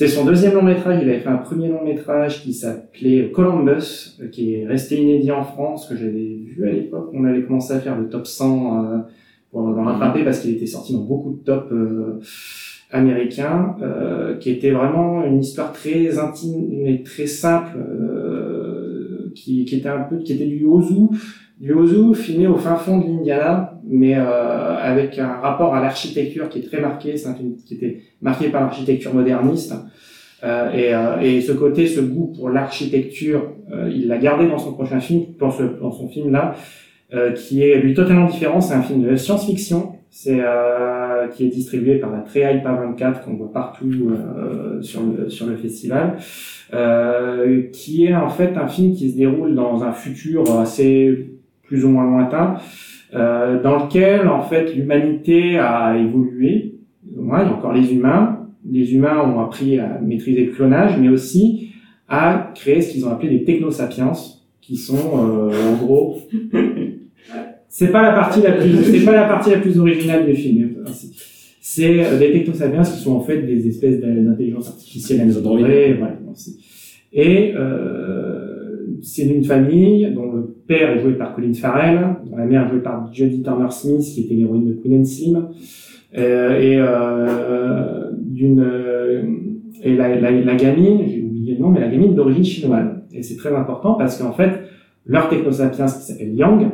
[0.00, 0.98] C'est son deuxième long métrage.
[1.02, 5.30] Il avait fait un premier long métrage qui s'appelait Columbus, euh, qui est resté inédit
[5.30, 7.10] en France, que j'avais vu à l'époque.
[7.12, 8.98] On avait commencé à faire le top 100 euh,
[9.50, 12.18] pour le rattraper parce qu'il était sorti dans beaucoup de top euh,
[12.90, 17.76] américains, euh, qui était vraiment une histoire très intime et très simple,
[19.34, 21.08] qui, qui était un peu, qui était du ozu,
[21.60, 26.48] du ozu filmé au fin fond de l'Indiana, mais euh, avec un rapport à l'architecture
[26.48, 27.16] qui est très marqué.
[27.18, 29.74] C'est un film qui était marqué par l'architecture moderniste.
[30.42, 34.56] Euh, et, euh, et, ce côté, ce goût pour l'architecture, euh, il l'a gardé dans
[34.56, 36.54] son prochain film, dans, ce, dans son film là,
[37.12, 38.62] euh, qui est lui totalement différent.
[38.62, 39.92] C'est un film de science-fiction.
[40.12, 43.92] C'est euh, qui est distribué par la Treai 24 qu'on voit partout
[44.80, 46.16] sur le sur le festival,
[47.72, 51.29] qui est en fait un film qui se déroule dans un futur assez
[51.70, 52.56] plus ou moins lointain,
[53.14, 56.74] euh, dans lequel en fait l'humanité a évolué.
[57.16, 58.40] Moins, il y a encore les humains.
[58.68, 61.70] Les humains ont appris à maîtriser le clonage, mais aussi
[62.08, 64.10] à créer ce qu'ils ont appelé des technosapiens,
[64.60, 66.18] qui sont euh, en gros.
[67.68, 70.70] c'est pas la partie la plus, c'est pas la partie la plus originale du film.
[71.60, 75.30] C'est euh, des technosapiens qui sont en fait des espèces d'intelligence artificielle.
[75.30, 76.16] Voilà.
[77.12, 78.49] Et euh,
[79.02, 82.70] c'est une famille dont le père est joué par Colin Farrell, dont la mère est
[82.70, 85.48] jouée par Jodie Turner-Smith, qui était l'héroïne de Queen and Slim,
[86.16, 88.64] euh, et euh, d'une
[89.82, 92.88] et la, la, la gamine, j'ai oublié le nom, mais la gamine d'origine chinoise.
[93.12, 94.62] Et c'est très important parce qu'en fait,
[95.06, 96.68] leur technosapiens qui s'appelle Yang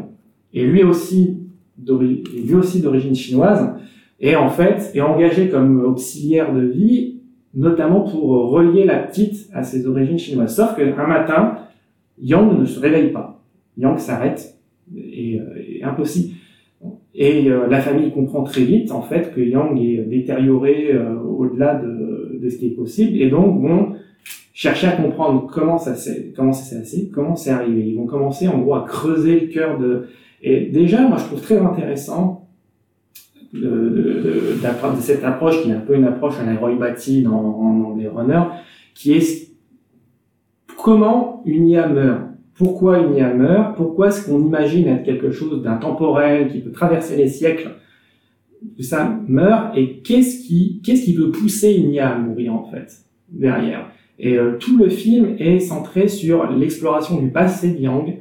[0.55, 1.39] est lui aussi
[1.78, 3.74] d'origine chinoise
[4.20, 7.20] et en fait est engagé comme auxiliaire de vie,
[7.55, 10.57] notamment pour relier la petite à ses origines chinoises.
[10.57, 11.59] Sauf qu'un matin,
[12.21, 13.43] Yang ne se réveille pas.
[13.77, 14.59] Yang s'arrête
[14.97, 16.35] et, et, impossible.
[17.15, 21.75] Et euh, la famille comprend très vite en fait que Yang est détérioré euh, au-delà
[21.77, 23.95] de, de, ce qui est possible et donc vont
[24.53, 27.87] chercher à comprendre comment ça s'est comment ça s'est comment c'est arrivé.
[27.87, 30.07] Ils vont commencer en gros à creuser le cœur de
[30.43, 32.47] et déjà moi je trouve très intéressant
[33.55, 37.23] de, de, de cette approche qui est un peu une approche à la Roy Batty
[37.23, 38.43] dans en anglais runner
[38.95, 39.56] qui est
[40.87, 42.21] comment une IA meurt?
[42.55, 47.17] Pourquoi une IA meurt, pourquoi est-ce qu'on imagine être quelque chose d'intemporel qui peut traverser
[47.17, 47.71] les siècles?
[48.79, 52.89] Ça meurt et qu'est-ce qui qu'est-ce qui peut pousser une IA à mourir en fait
[53.29, 53.91] derrière?
[54.21, 58.19] Et euh, tout le film est centré sur l'exploration du passé de Yang,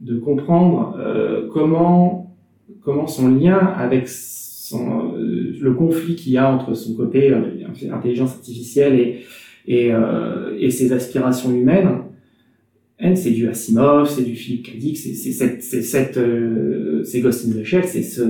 [0.00, 2.34] de comprendre euh, comment
[2.82, 7.32] comment son lien avec son, euh, le conflit qu'il y a entre son côté
[7.92, 9.20] intelligence artificielle et
[9.72, 9.92] et,
[10.58, 11.88] et ses aspirations humaines.
[13.14, 14.96] C'est du Asimov, c'est du Philippe K.
[14.96, 16.18] c'est cette, c'est cette,
[17.04, 18.22] c'est Ghost in the Shell, c'est ce,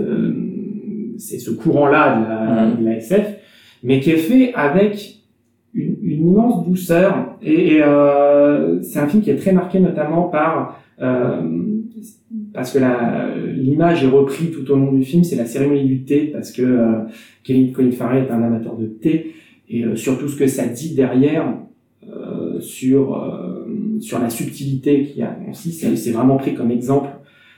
[1.18, 3.26] c'est ce courant-là de la, de la SF,
[3.82, 5.20] mais qui est fait avec
[5.74, 7.36] une, une immense douceur.
[7.42, 11.40] Et, et euh, c'est un film qui est très marqué notamment par euh,
[12.52, 12.78] parce que
[13.54, 16.62] l'image est reprise tout au long du film, c'est la cérémonie du thé, parce que
[16.62, 16.92] euh,
[17.44, 19.34] Kevin Colin Farrell est un amateur de thé,
[19.70, 21.55] et euh, surtout ce que ça dit derrière
[22.09, 27.10] euh, sur euh, sur la subtilité qu'il y a aussi, c'est vraiment pris comme exemple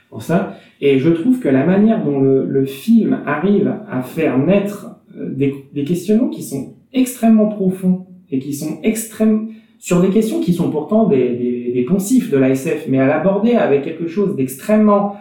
[0.09, 0.57] pour ça.
[0.81, 5.55] Et je trouve que la manière dont le, le film arrive à faire naître des,
[5.73, 9.49] des questionnements qui sont extrêmement profonds et qui sont extrêmes
[9.79, 13.53] sur des questions qui sont pourtant des, des, des poncifs de l'ASF, mais à l'aborder
[13.53, 15.15] avec quelque chose d'extrêmement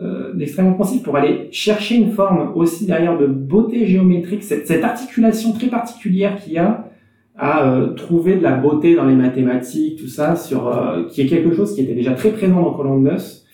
[0.00, 4.84] euh, d'extrêmement pensif pour aller chercher une forme aussi derrière de beauté géométrique, cette, cette
[4.84, 6.90] articulation très particulière qu'il y a
[7.38, 11.26] à euh, trouver de la beauté dans les mathématiques, tout ça, sur euh, qui est
[11.26, 13.44] quelque chose qui était déjà très présent dans Columbus.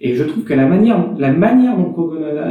[0.00, 1.94] Et je trouve que la manière, la manière dont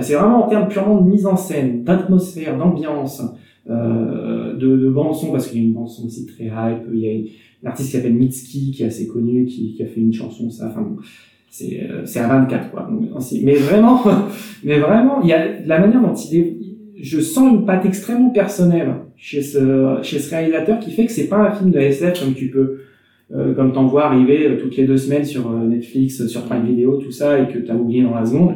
[0.01, 3.23] c'est vraiment en termes purement de mise en scène, d'atmosphère, d'ambiance,
[3.69, 6.87] euh, de, de bande son parce qu'il y a une bande son aussi très hype.
[6.93, 7.27] Il y a une,
[7.65, 10.67] artiste qui s'appelle Mitski qui est assez connu, qui, qui a fait une chanson ça.
[10.69, 10.95] Enfin,
[11.49, 12.89] c'est euh, c'est à 24 quoi.
[13.43, 14.01] mais vraiment,
[14.63, 16.57] mais vraiment, il y a la manière dont il est.
[17.01, 21.29] Je sens une patte extrêmement personnelle chez ce chez ce réalisateur qui fait que c'est
[21.29, 22.79] pas un film de SF comme tu peux
[23.31, 26.65] euh, comme t'en vois arriver euh, toutes les deux semaines sur euh, Netflix, sur Prime
[26.65, 28.55] Video, tout ça, et que t'as oublié dans la seconde.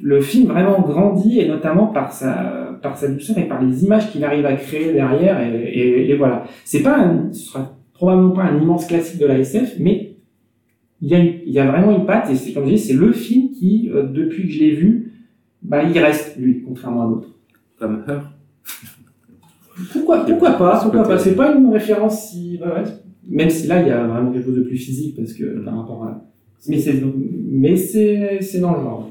[0.00, 4.12] Le film vraiment grandit, et notamment par sa, par sa douceur et par les images
[4.12, 6.44] qu'il arrive à créer derrière, et, et, et voilà.
[6.64, 10.13] C'est pas un, ce sera probablement pas un immense classique de la SF, mais
[11.04, 12.94] il y a, il y a vraiment une patte, et c'est comme je dis, c'est
[12.94, 15.12] le film qui, depuis que je l'ai vu,
[15.62, 17.28] bah, il reste, lui, contrairement à d'autres.
[17.78, 18.20] Comme Her.
[19.92, 22.84] Pourquoi, pourquoi pas, pourquoi pas, c'est pas une référence si, ouais,
[23.28, 25.78] même si là il y a vraiment quelque chose de plus physique parce que par
[25.78, 26.24] rapport à
[26.68, 27.02] mais c'est
[27.50, 29.10] mais c'est c'est dans le genre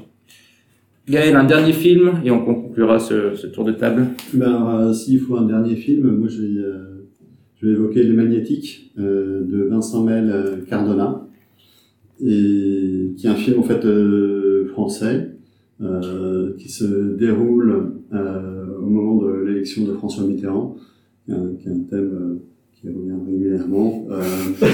[1.08, 5.20] Gaël un dernier film et on conclura ce, ce tour de table ben euh, s'il
[5.20, 7.08] faut un dernier film moi je vais euh,
[7.56, 11.26] je vais évoquer Les Magnétiques euh, de Vincent Mel euh, Cardona
[12.20, 15.30] et qui est un film en fait euh, français
[16.58, 20.76] qui se déroule au moment de l'élection de François Mitterrand
[21.26, 22.38] qui est un, qui est un thème
[22.84, 24.06] qui revient régulièrement.
[24.10, 24.22] Euh...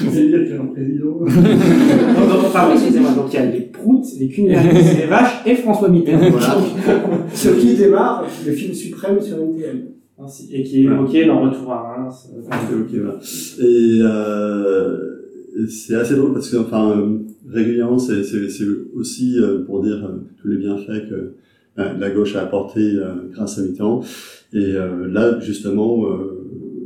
[0.00, 1.06] Vous allez dire qu'il y a un président.
[1.20, 3.12] non, non, pardon, excusez-moi.
[3.12, 6.30] Donc, il y a les proutes, les cuniaris, les vaches et François Mitterrand.
[6.30, 6.56] Voilà.
[7.32, 9.84] Ce qui démarre le film suprême sur NTM.
[10.50, 12.30] Et qui est évoqué dans Retour à Reims.
[13.60, 15.15] Et, euh,
[15.68, 17.18] c'est assez drôle parce que, enfin, euh,
[17.48, 18.22] régulièrement, c'est,
[18.94, 21.32] aussi euh, pour dire euh, tous les bienfaits que
[21.76, 22.96] la gauche a apporté
[23.32, 24.02] grâce à Mitterrand.
[24.54, 26.06] Et là, justement,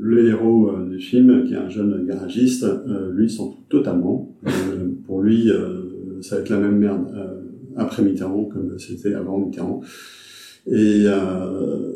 [0.00, 2.66] le héros du film, qui est un jeune garagiste,
[3.12, 4.34] lui s'en fout totalement.
[5.06, 5.48] Pour lui,
[6.22, 7.06] ça va être la même merde
[7.76, 9.80] après Mitterrand comme c'était avant Mitterrand.
[10.66, 11.06] Et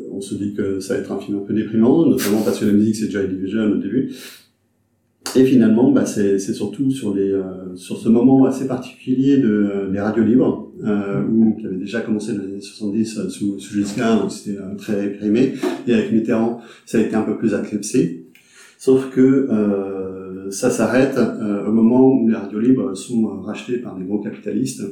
[0.09, 2.65] on se dit que ça va être un film un peu déprimant, notamment parce que
[2.65, 4.15] la musique c'est Joy Division au début.
[5.35, 9.89] Et finalement, bah, c'est surtout sur, les, euh, sur ce moment assez particulier de, euh,
[9.89, 13.59] des radios libres, euh, où, qui avait déjà commencé dans les années 70 euh, sous,
[13.59, 15.53] sous Giscard, donc c'était euh, très réprimé,
[15.87, 18.27] et avec Mitterrand, ça a été un peu plus acclipsé.
[18.77, 19.47] Sauf que
[20.51, 24.83] ça s'arrête au moment où les radios libres sont rachetées par des gros capitalistes,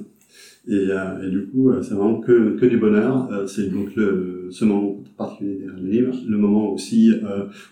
[0.66, 3.30] et, euh, et, du coup, euh, c'est vraiment que, que du bonheur.
[3.32, 7.12] Euh, c'est donc le, ce moment particulier des livres, le moment aussi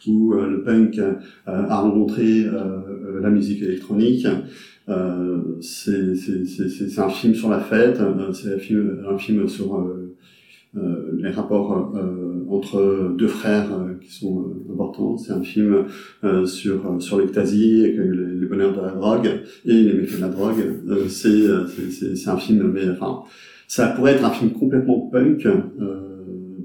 [0.07, 0.99] où le punk
[1.47, 2.45] a rencontré
[3.19, 4.27] la musique électronique.
[5.61, 7.99] c'est un film sur la fête,
[8.34, 9.91] c'est un film, un film sur
[10.73, 11.93] les rapports
[12.49, 13.69] entre deux frères
[14.02, 15.18] qui sont importants.
[15.18, 15.85] C'est un film
[16.45, 19.30] sur sur l'ecstasy, et les, bonheurs de la drogue
[19.65, 20.64] et les méfaits de la drogue.
[21.10, 23.23] c'est c'est un film, mais enfin,
[23.68, 25.45] ça pourrait être un film complètement punk.
[25.45, 26.11] Euh,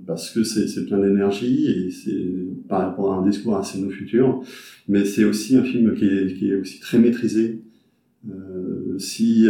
[0.07, 4.41] parce que c'est plein d'énergie et c'est par rapport à un discours assez nos futurs,
[4.89, 7.63] mais c'est aussi un film qui est, qui est aussi très maîtrisé.
[8.29, 9.47] Euh, si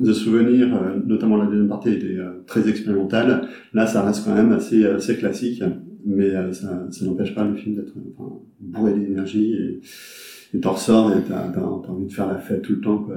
[0.00, 0.68] euh, The Souvenir,
[1.06, 5.62] notamment la deuxième partie, était très expérimentale, là ça reste quand même assez, assez classique,
[6.04, 9.80] mais ça, ça n'empêche pas le film d'être enfin, bourré d'énergie et
[10.54, 12.98] et t'en ressors et t'as as, envie de faire la fête tout le temps.
[12.98, 13.16] Quoi.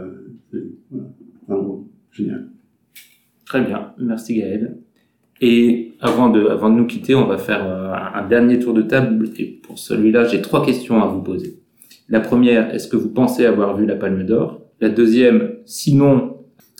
[0.91, 1.07] Voilà,
[1.47, 2.47] vraiment génial.
[3.45, 4.77] Très bien, merci Gaël.
[5.41, 8.81] Et avant de, avant de nous quitter, on va faire euh, un dernier tour de
[8.81, 9.27] table.
[9.37, 11.59] Et pour celui-là, j'ai trois questions à vous poser.
[12.07, 14.61] La première, est-ce que vous pensez avoir vu la Palme d'Or?
[14.79, 16.32] La deuxième, sinon,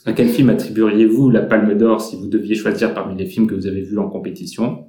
[0.06, 3.56] à quel film attribueriez-vous la Palme d'Or si vous deviez choisir parmi les films que
[3.56, 4.86] vous avez vus en compétition?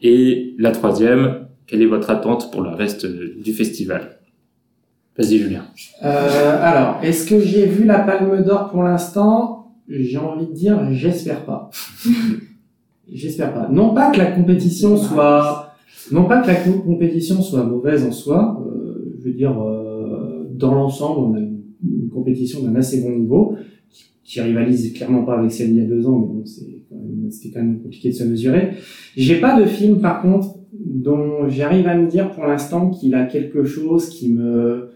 [0.00, 4.20] Et la troisième, quelle est votre attente pour le reste du festival?
[5.18, 5.62] Vas-y Julien.
[6.04, 9.72] Euh, alors, est-ce que j'ai vu la Palme d'Or pour l'instant?
[9.88, 11.70] J'ai envie de dire, j'espère pas.
[13.12, 13.68] j'espère pas.
[13.70, 15.74] Non pas que la compétition soit,
[16.12, 18.62] non pas que la compétition soit mauvaise en soi.
[18.66, 23.10] Euh, je veux dire, euh, dans l'ensemble, on a une, une compétition d'un assez bon
[23.10, 23.56] niveau
[24.26, 26.96] qui, rivalise clairement pas avec celle d'il y a deux ans, mais bon, c'est quand
[26.96, 28.70] même, c'était quand même compliqué de se mesurer.
[29.16, 33.24] J'ai pas de film, par contre, dont j'arrive à me dire pour l'instant qu'il a
[33.24, 34.90] quelque chose qui me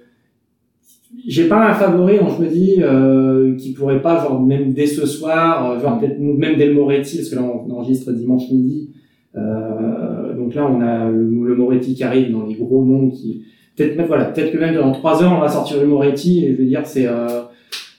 [1.27, 4.87] j'ai pas un favori dont je me dis euh, qui pourrait pas genre même dès
[4.87, 8.51] ce soir euh, genre peut-être même dès le Moretti parce que là on enregistre dimanche
[8.51, 8.91] midi
[9.37, 13.45] euh, donc là on a le, Moretti qui arrive dans les gros noms qui
[13.77, 16.53] peut-être même voilà peut-être que même dans trois heures on va sortir le Moretti et
[16.53, 17.43] je veux dire c'est euh,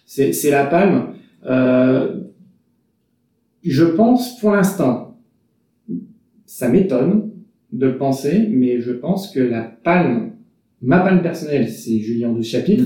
[0.05, 1.07] c'est la palme
[3.63, 5.17] je pense pour l'instant
[6.45, 7.31] ça m'étonne
[7.71, 10.31] de le penser mais je pense que la palme
[10.81, 12.85] ma palme personnelle c'est Julien de Chapitre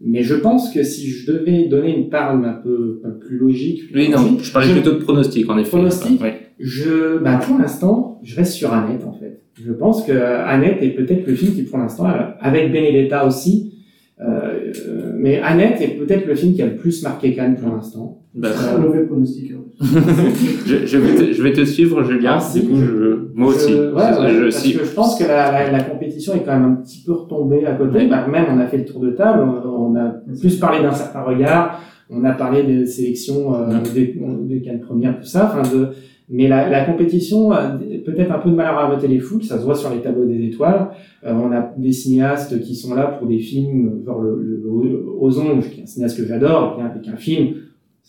[0.00, 3.38] mais je pense que si je devais donner une palme un peu, un peu plus
[3.38, 3.82] logique.
[3.94, 5.70] Oui, non, je parlais plutôt de pronostic, en effet.
[5.70, 6.20] Pronostic.
[6.22, 6.28] Oui.
[6.58, 9.42] Je, bah, pour l'instant, je reste sur Annette, en fait.
[9.54, 12.06] Je pense que Annette est peut-être le film qui, pour l'instant,
[12.40, 13.83] avec Benedetta aussi, euh,
[14.18, 18.20] mais Annette est peut-être le film qui a le plus marqué Cannes pour l'instant.
[18.34, 19.52] Bah, très mauvais pronostic.
[19.80, 22.38] je, je, vais te, je vais te suivre, Julien.
[22.40, 23.72] Ah, du coup, je, moi aussi.
[23.72, 26.58] Je, ouais, ouais, je, parce que je pense que la, la, la, compétition est quand
[26.58, 28.06] même un petit peu retombée à côté.
[28.06, 30.92] Bah, même, on a fait le tour de table, on, on a plus parlé d'un
[30.92, 35.46] certain regard, on a parlé des sélections euh, des, des Cannes premières, tout ça.
[35.46, 35.88] Enfin, de,
[36.30, 39.58] mais la, la compétition a peut-être un peu de mal à raboter les foules, ça
[39.58, 40.88] se voit sur les tableaux des étoiles.
[41.24, 45.06] Euh, on a des cinéastes qui sont là pour des films, genre le, le, le
[45.20, 47.54] Ozon, qui est un cinéaste que j'adore, avec un film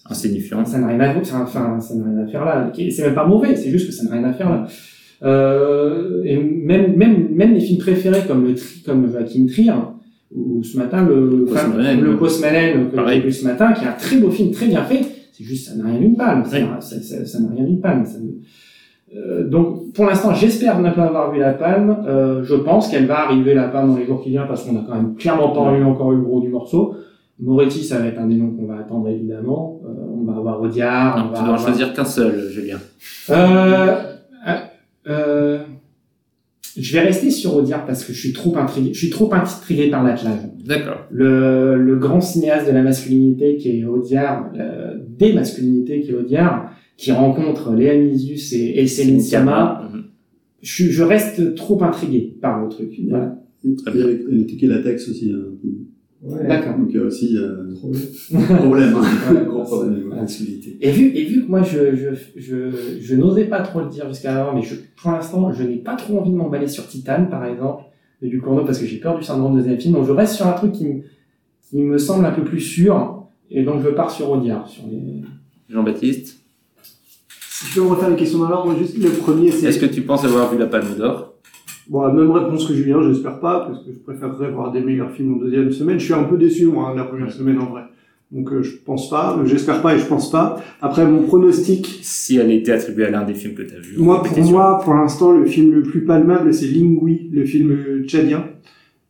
[0.10, 0.64] insignifiant.
[0.64, 2.72] Ça n'a rien à enfin, ça n'a rien à faire là.
[2.90, 4.68] C'est même pas mauvais, c'est juste que ça n'a rien à faire là.
[5.24, 9.72] Euh, et même, même, même les films préférés comme le tri, comme Joachim Trier,
[10.36, 13.94] ou ce matin le, Cosmalène, le Cosmalène que j'ai vu ce matin, qui est un
[13.94, 15.02] très beau film, très bien fait.
[15.32, 16.44] C'est juste, ça n'a rien d'une palme.
[16.52, 16.60] Oui.
[16.80, 18.06] Ça, n'a rien d'une palme.
[18.06, 18.18] Ça,
[19.16, 22.04] euh, donc, pour l'instant, j'espère ne pas avoir vu la palme.
[22.08, 24.78] Euh, je pense qu'elle va arriver la palme dans les jours qui viennent parce qu'on
[24.78, 26.96] a quand même clairement pas eu encore eu le gros du morceau.
[27.40, 29.82] Moretti, ça va être un des noms qu'on va attendre évidemment.
[29.86, 31.18] Euh, on va avoir Audiard.
[31.18, 31.60] On va tu dois avoir...
[31.60, 32.78] choisir qu'un seul, Julien.
[33.30, 33.96] Euh,
[35.08, 35.60] euh,
[36.78, 38.94] je vais rester sur Audiard parce que je suis trop intrigué.
[38.94, 40.40] Je suis trop intrigué par l'attelage.
[40.66, 41.06] D'accord.
[41.10, 46.16] Le, le grand cinéaste de la masculinité qui est Audiard, euh, des masculinités qui est
[46.16, 49.90] Audiard, qui rencontre Léa Misus et, et Céline Sciamma.
[49.94, 50.04] Mhm.
[50.62, 52.90] Je, je reste trop intrigué par le truc.
[53.08, 53.40] Voilà.
[53.64, 55.32] Le ticket latex aussi.
[55.32, 55.54] Hein.
[56.24, 56.48] Ouais.
[56.48, 56.78] D'accord.
[56.78, 57.74] Donc il y a aussi euh,
[58.58, 59.44] problème, hein.
[59.48, 60.10] Gros problème.
[60.82, 64.08] Et vu, et vu que moi je, je, je, je n'osais pas trop le dire
[64.08, 67.26] jusqu'à alors, mais je, pour l'instant je n'ai pas trop envie de m'emballer sur Titan
[67.30, 67.84] par exemple,
[68.22, 70.48] de Ducournau parce que j'ai peur du syndrome de deuxième film, donc je reste sur
[70.48, 71.02] un truc qui, me-
[71.70, 74.68] qui me semble un peu plus sûr, et donc je pars sur Audiard.
[74.68, 75.22] Sur les...
[75.70, 76.40] Jean-Baptiste,
[77.40, 79.68] Si je peux refaire les questions dans l'ordre, juste le premier, c'est.
[79.68, 81.35] est-ce que tu penses avoir vu la Palme d'Or?
[81.90, 85.12] Bon, la même réponse que Julien, j'espère pas, parce que je préférerais voir des meilleurs
[85.12, 86.00] films en deuxième semaine.
[86.00, 87.84] Je suis un peu déçu, moi, de la première semaine, en vrai.
[88.32, 90.58] Donc, euh, je pense pas, j'espère pas et je pense pas.
[90.82, 93.98] Après, mon pronostic, Si elle était attribuée à l'un des films que tu as vu.
[94.00, 98.04] moi, pour moi, pour l'instant, le film le plus palmable, c'est Lingui, le film euh,
[98.06, 98.46] tchadien.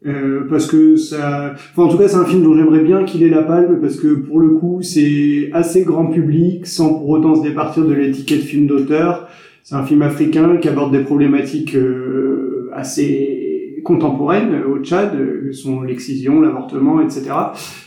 [0.05, 3.23] Euh, parce que ça, enfin, en tout cas, c'est un film dont j'aimerais bien qu'il
[3.23, 7.35] ait la palme, parce que pour le coup, c'est assez grand public, sans pour autant
[7.35, 9.27] se départir de l'étiquette film d'auteur.
[9.63, 12.44] C'est un film africain qui aborde des problématiques euh,
[12.75, 13.41] assez
[13.83, 17.25] contemporaines euh, au Tchad, euh, sont l'excision, l'avortement, etc.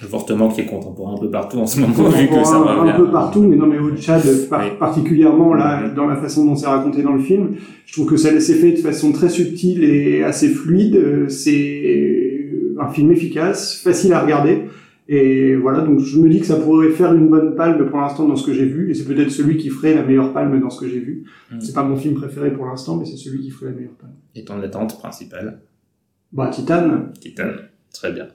[0.01, 2.91] L'avortement qui est contemporain un peu partout en ce moment, vu que ça revient.
[2.91, 4.71] un peu partout, mais non, mais au Tchad par- Oui.
[4.79, 8.39] particulièrement là, dans la façon dont c'est raconté dans le film, je trouve que ça
[8.39, 10.97] s'est fait de façon très subtile et assez fluide.
[10.97, 12.45] Euh, C'est
[12.81, 14.59] un film efficace, facile à regarder.
[15.11, 18.29] Et voilà, donc je me dis que ça pourrait faire une bonne palme pour l'instant
[18.29, 20.69] dans ce que j'ai vu, et c'est peut-être celui qui ferait la meilleure palme dans
[20.69, 21.25] ce que j'ai vu.
[21.51, 21.61] Mm.
[21.61, 24.13] C'est pas mon film préféré pour l'instant, mais c'est celui qui ferait la meilleure palme.
[24.35, 25.61] Et ton attente principale?
[26.31, 27.49] Bah, Titan, Titan.
[27.93, 28.29] Très bien.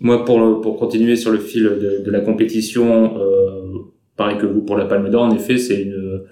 [0.00, 3.64] Moi, pour, le- pour continuer sur le fil de, de la compétition, euh,
[4.16, 6.22] pareil que vous pour la Palme d'Or, en effet, c'est une,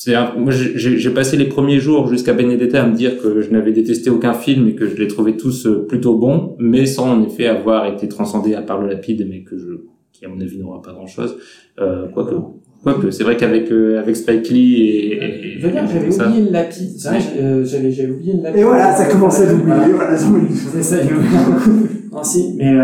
[0.00, 3.40] c'est un- moi, j'ai j'ai passé les premiers jours jusqu'à Benedetta à me dire que
[3.40, 6.86] je n'avais détesté aucun film et que je les trouvais tous euh, plutôt bons, mais
[6.86, 9.72] sans en effet avoir été transcendé à part le lapide, mais que je,
[10.12, 11.36] qui à mon avis n'aura pas grand chose,
[11.80, 12.36] euh, quoique.
[12.84, 16.44] Quoique, c'est vrai qu'avec euh, avec Spike Lee et, et- Je veux dire, j'avais oublié
[16.46, 16.90] le lapide.
[17.36, 18.60] Euh, j'avais j'avais oublié le lapide.
[18.60, 19.92] Et voilà, ça commençait à l'oublier.
[19.96, 20.96] Voilà, C'est ça,
[22.24, 22.78] si, mais euh,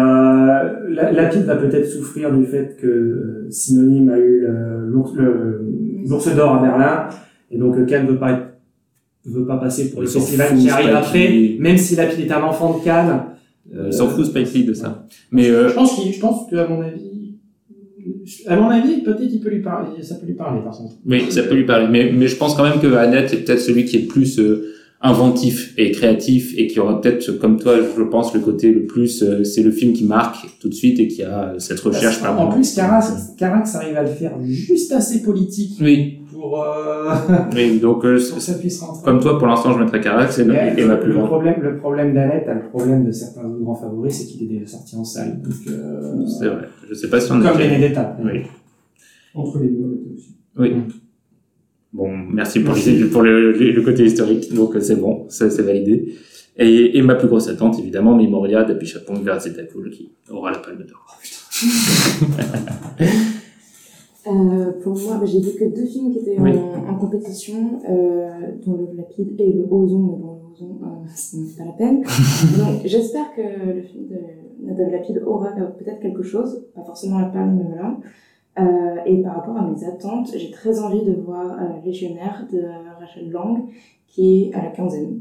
[0.89, 5.65] la- lapide va peut-être souffrir du fait que euh, Synonyme a eu le- l'ours le-
[6.09, 7.09] l'ours d'or à Berlin,
[7.51, 8.47] et donc euh, Cannes veut pas être
[9.27, 11.57] veut pas passer pour le festival qui arrive Spike après, Lee.
[11.59, 13.21] même si Lapide est un enfant de Cannes.
[13.75, 15.07] euh, Ils s'en foutent Spike Lee de ça.
[15.33, 17.35] Mais euh, Je pense qu'il, je pense que à mon avis,
[18.47, 20.95] à mon avis, peut-être il peut lui parler, ça peut lui parler par contre.
[21.07, 21.87] Oui, ça peut lui parler.
[21.91, 24.39] Mais, mais je pense quand même que Annette est peut-être celui qui est le plus
[24.39, 24.74] euh,
[25.07, 29.23] inventif et créatif et qui aura peut-être, comme toi, je pense, le côté le plus,
[29.23, 32.23] euh, c'est le film qui marque tout de suite et qui a euh, cette recherche
[32.23, 36.21] en, en plus, Carax, Carax arrive à le faire juste assez politique Oui.
[36.33, 37.15] pour, euh,
[37.55, 39.05] Oui, donc, euh, pour que ça puisse rentrer.
[39.05, 41.27] comme toi, pour l'instant, je mettrais Carax et, ma plus le grande.
[41.27, 44.55] problème, le problème d'Annette, a le problème de certains autres grands favoris, c'est qu'il est
[44.59, 45.43] déjà sorti en salle.
[45.43, 46.67] Donc, euh, C'est vrai.
[46.89, 48.17] Je sais pas si on Comme Benedetta.
[48.25, 48.41] Oui.
[49.35, 50.35] Entre les murs aussi.
[50.59, 50.73] Oui.
[51.95, 54.53] Bon, merci pour, les- pour le, le- le côté historique.
[54.53, 56.15] Donc, euh, c'est bon, ça, c'est validé.
[56.57, 61.07] Et, et ma plus grosse attente, évidemment, Memoria d'Apichapong Verzetacool, qui aura la palme d'or.
[64.27, 66.53] Euh, pour moi, bah, j'ai vu que deux films qui étaient Oui.
[66.57, 68.31] en, en compétition, euh,
[68.65, 72.03] dont le Lapide et le Ozon, mais bon, le Ozon, euh, c'est pas la peine.
[72.59, 73.43] Donc, j'espère que
[73.77, 77.99] le film de Nadav Lapide aura peut-être quelque chose, pas forcément la palme, mais voilà.
[78.59, 78.63] Euh,
[79.07, 82.61] et par rapport à mes attentes, j'ai très envie de voir euh, Légionnaire de
[83.01, 83.65] Rachel Lang,
[84.07, 85.21] qui est à la quinzaine.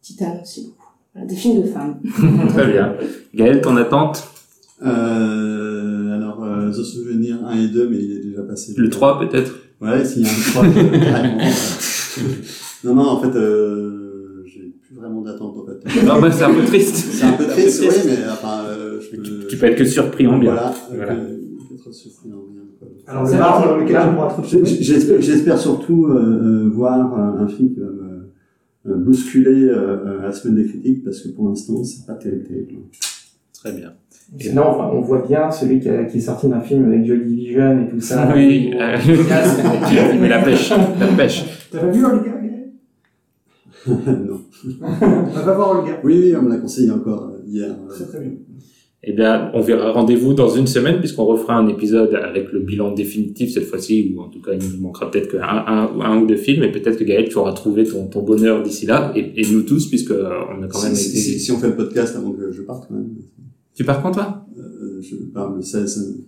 [0.00, 0.88] Titane aussi beaucoup.
[1.12, 2.00] Voilà, des films de femmes.
[2.48, 2.94] Très bien.
[3.34, 4.26] Gaël, ton attente
[4.82, 8.72] Euh, alors, euh, The Souvenir 1 et 2, mais il est déjà passé.
[8.76, 11.38] Le 3, peut-être Ouais, s'il y a un 3, je- carrément.
[12.84, 16.02] non, non, en fait, euh, j'ai plus vraiment d'attente, en fait.
[16.06, 16.96] Non, bah, c'est un peu triste.
[16.96, 19.46] C'est un peu triste, oui, mais enfin, euh, je peux...
[19.48, 20.52] Tu peux être que surpris en bien.
[20.52, 21.12] Voilà, Voilà.
[21.12, 21.36] euh,
[21.74, 22.59] être surpris en bien.
[23.10, 24.64] Alors, le dans lequel tu pourras te retrouver.
[24.66, 26.14] J- J'espère, j'espère surtout euh,
[26.66, 28.30] euh, voir un, un film qui va me
[28.86, 29.76] euh, bousculer euh,
[30.06, 32.44] euh, la semaine des critiques parce que pour l'instant c'est pas terrible.
[32.44, 32.72] terrible.
[33.52, 33.92] Très bien.
[34.38, 37.04] Sinon, on voit- on voit bien celui qui, a- qui est sorti d'un film avec
[37.04, 38.32] Joy Division et tout ça.
[38.34, 38.96] Oui, euh,
[40.20, 41.44] mais la pêche, la pêche.
[41.72, 42.30] T'as pas vu Olga
[43.88, 44.40] non.
[44.82, 46.00] On va voir Olga.
[46.04, 47.70] Oui, oui, on me l'a conseillé encore hier.
[47.88, 48.32] Très très bien.
[49.02, 52.92] Eh bien, on verra rendez-vous dans une semaine puisqu'on refera un épisode avec le bilan
[52.92, 56.26] définitif cette fois-ci, ou en tout cas, il nous manquera peut-être qu'un un, un ou
[56.26, 59.40] deux films, et peut-être que Gaël, tu auras trouvé ton, ton bonheur d'ici là, et,
[59.40, 61.18] et nous tous, puisque euh, on a quand même Si, été...
[61.18, 63.08] si- si on fait le podcast avant que je parte quand même.
[63.74, 64.44] Tu pars quand, toi?
[64.58, 66.26] Euh, Je pars le 16.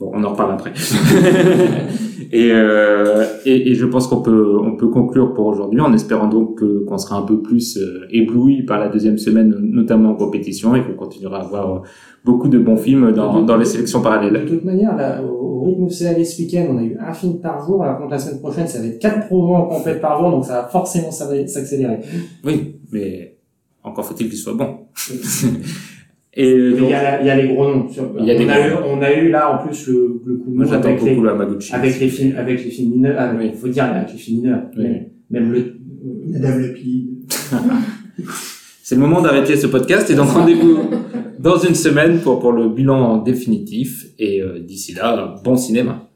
[0.00, 0.72] Bon, on en reparle après.
[2.32, 6.26] et, euh, et, et je pense qu'on peut, on peut conclure pour aujourd'hui en espérant
[6.26, 10.14] donc que- qu'on sera un peu plus euh, ébloui par la deuxième semaine, notamment en
[10.14, 11.78] compétition, et qu'on continuera à avoir euh,
[12.24, 14.46] beaucoup de bons films dans, dans les sélections De parallèles.
[14.46, 17.38] toute manière, là, au rythme où c'est allé ce week-end, on a eu un film
[17.40, 17.82] par jour.
[17.84, 20.44] Alors, contre la semaine prochaine, ça va être quatre promos en compète par jour, donc
[20.44, 22.00] ça va forcément s'accélérer.
[22.44, 23.36] Oui, mais
[23.84, 24.74] encore faut-il qu'il soit bon.
[26.36, 27.88] et donc, Il y, a, il y a les gros noms.
[27.88, 30.20] Sur- Il y a des on, a eu, on a eu là en plus le,
[30.26, 33.16] le coup de moi avec beaucoup les, avec les films, avec les films mineurs.
[33.18, 33.50] Ah, Oui.
[33.52, 34.62] Il faut dire avec les films mineurs.
[34.76, 34.82] Oui.
[34.84, 35.76] Même, même le.
[36.26, 37.08] Nadav Lapide.
[38.82, 40.78] C'est le moment d'arrêter ce podcast et donc rendez-vous
[41.38, 46.10] dans une semaine pour, pour le bilan définitif et euh, d'ici là, bon cinéma.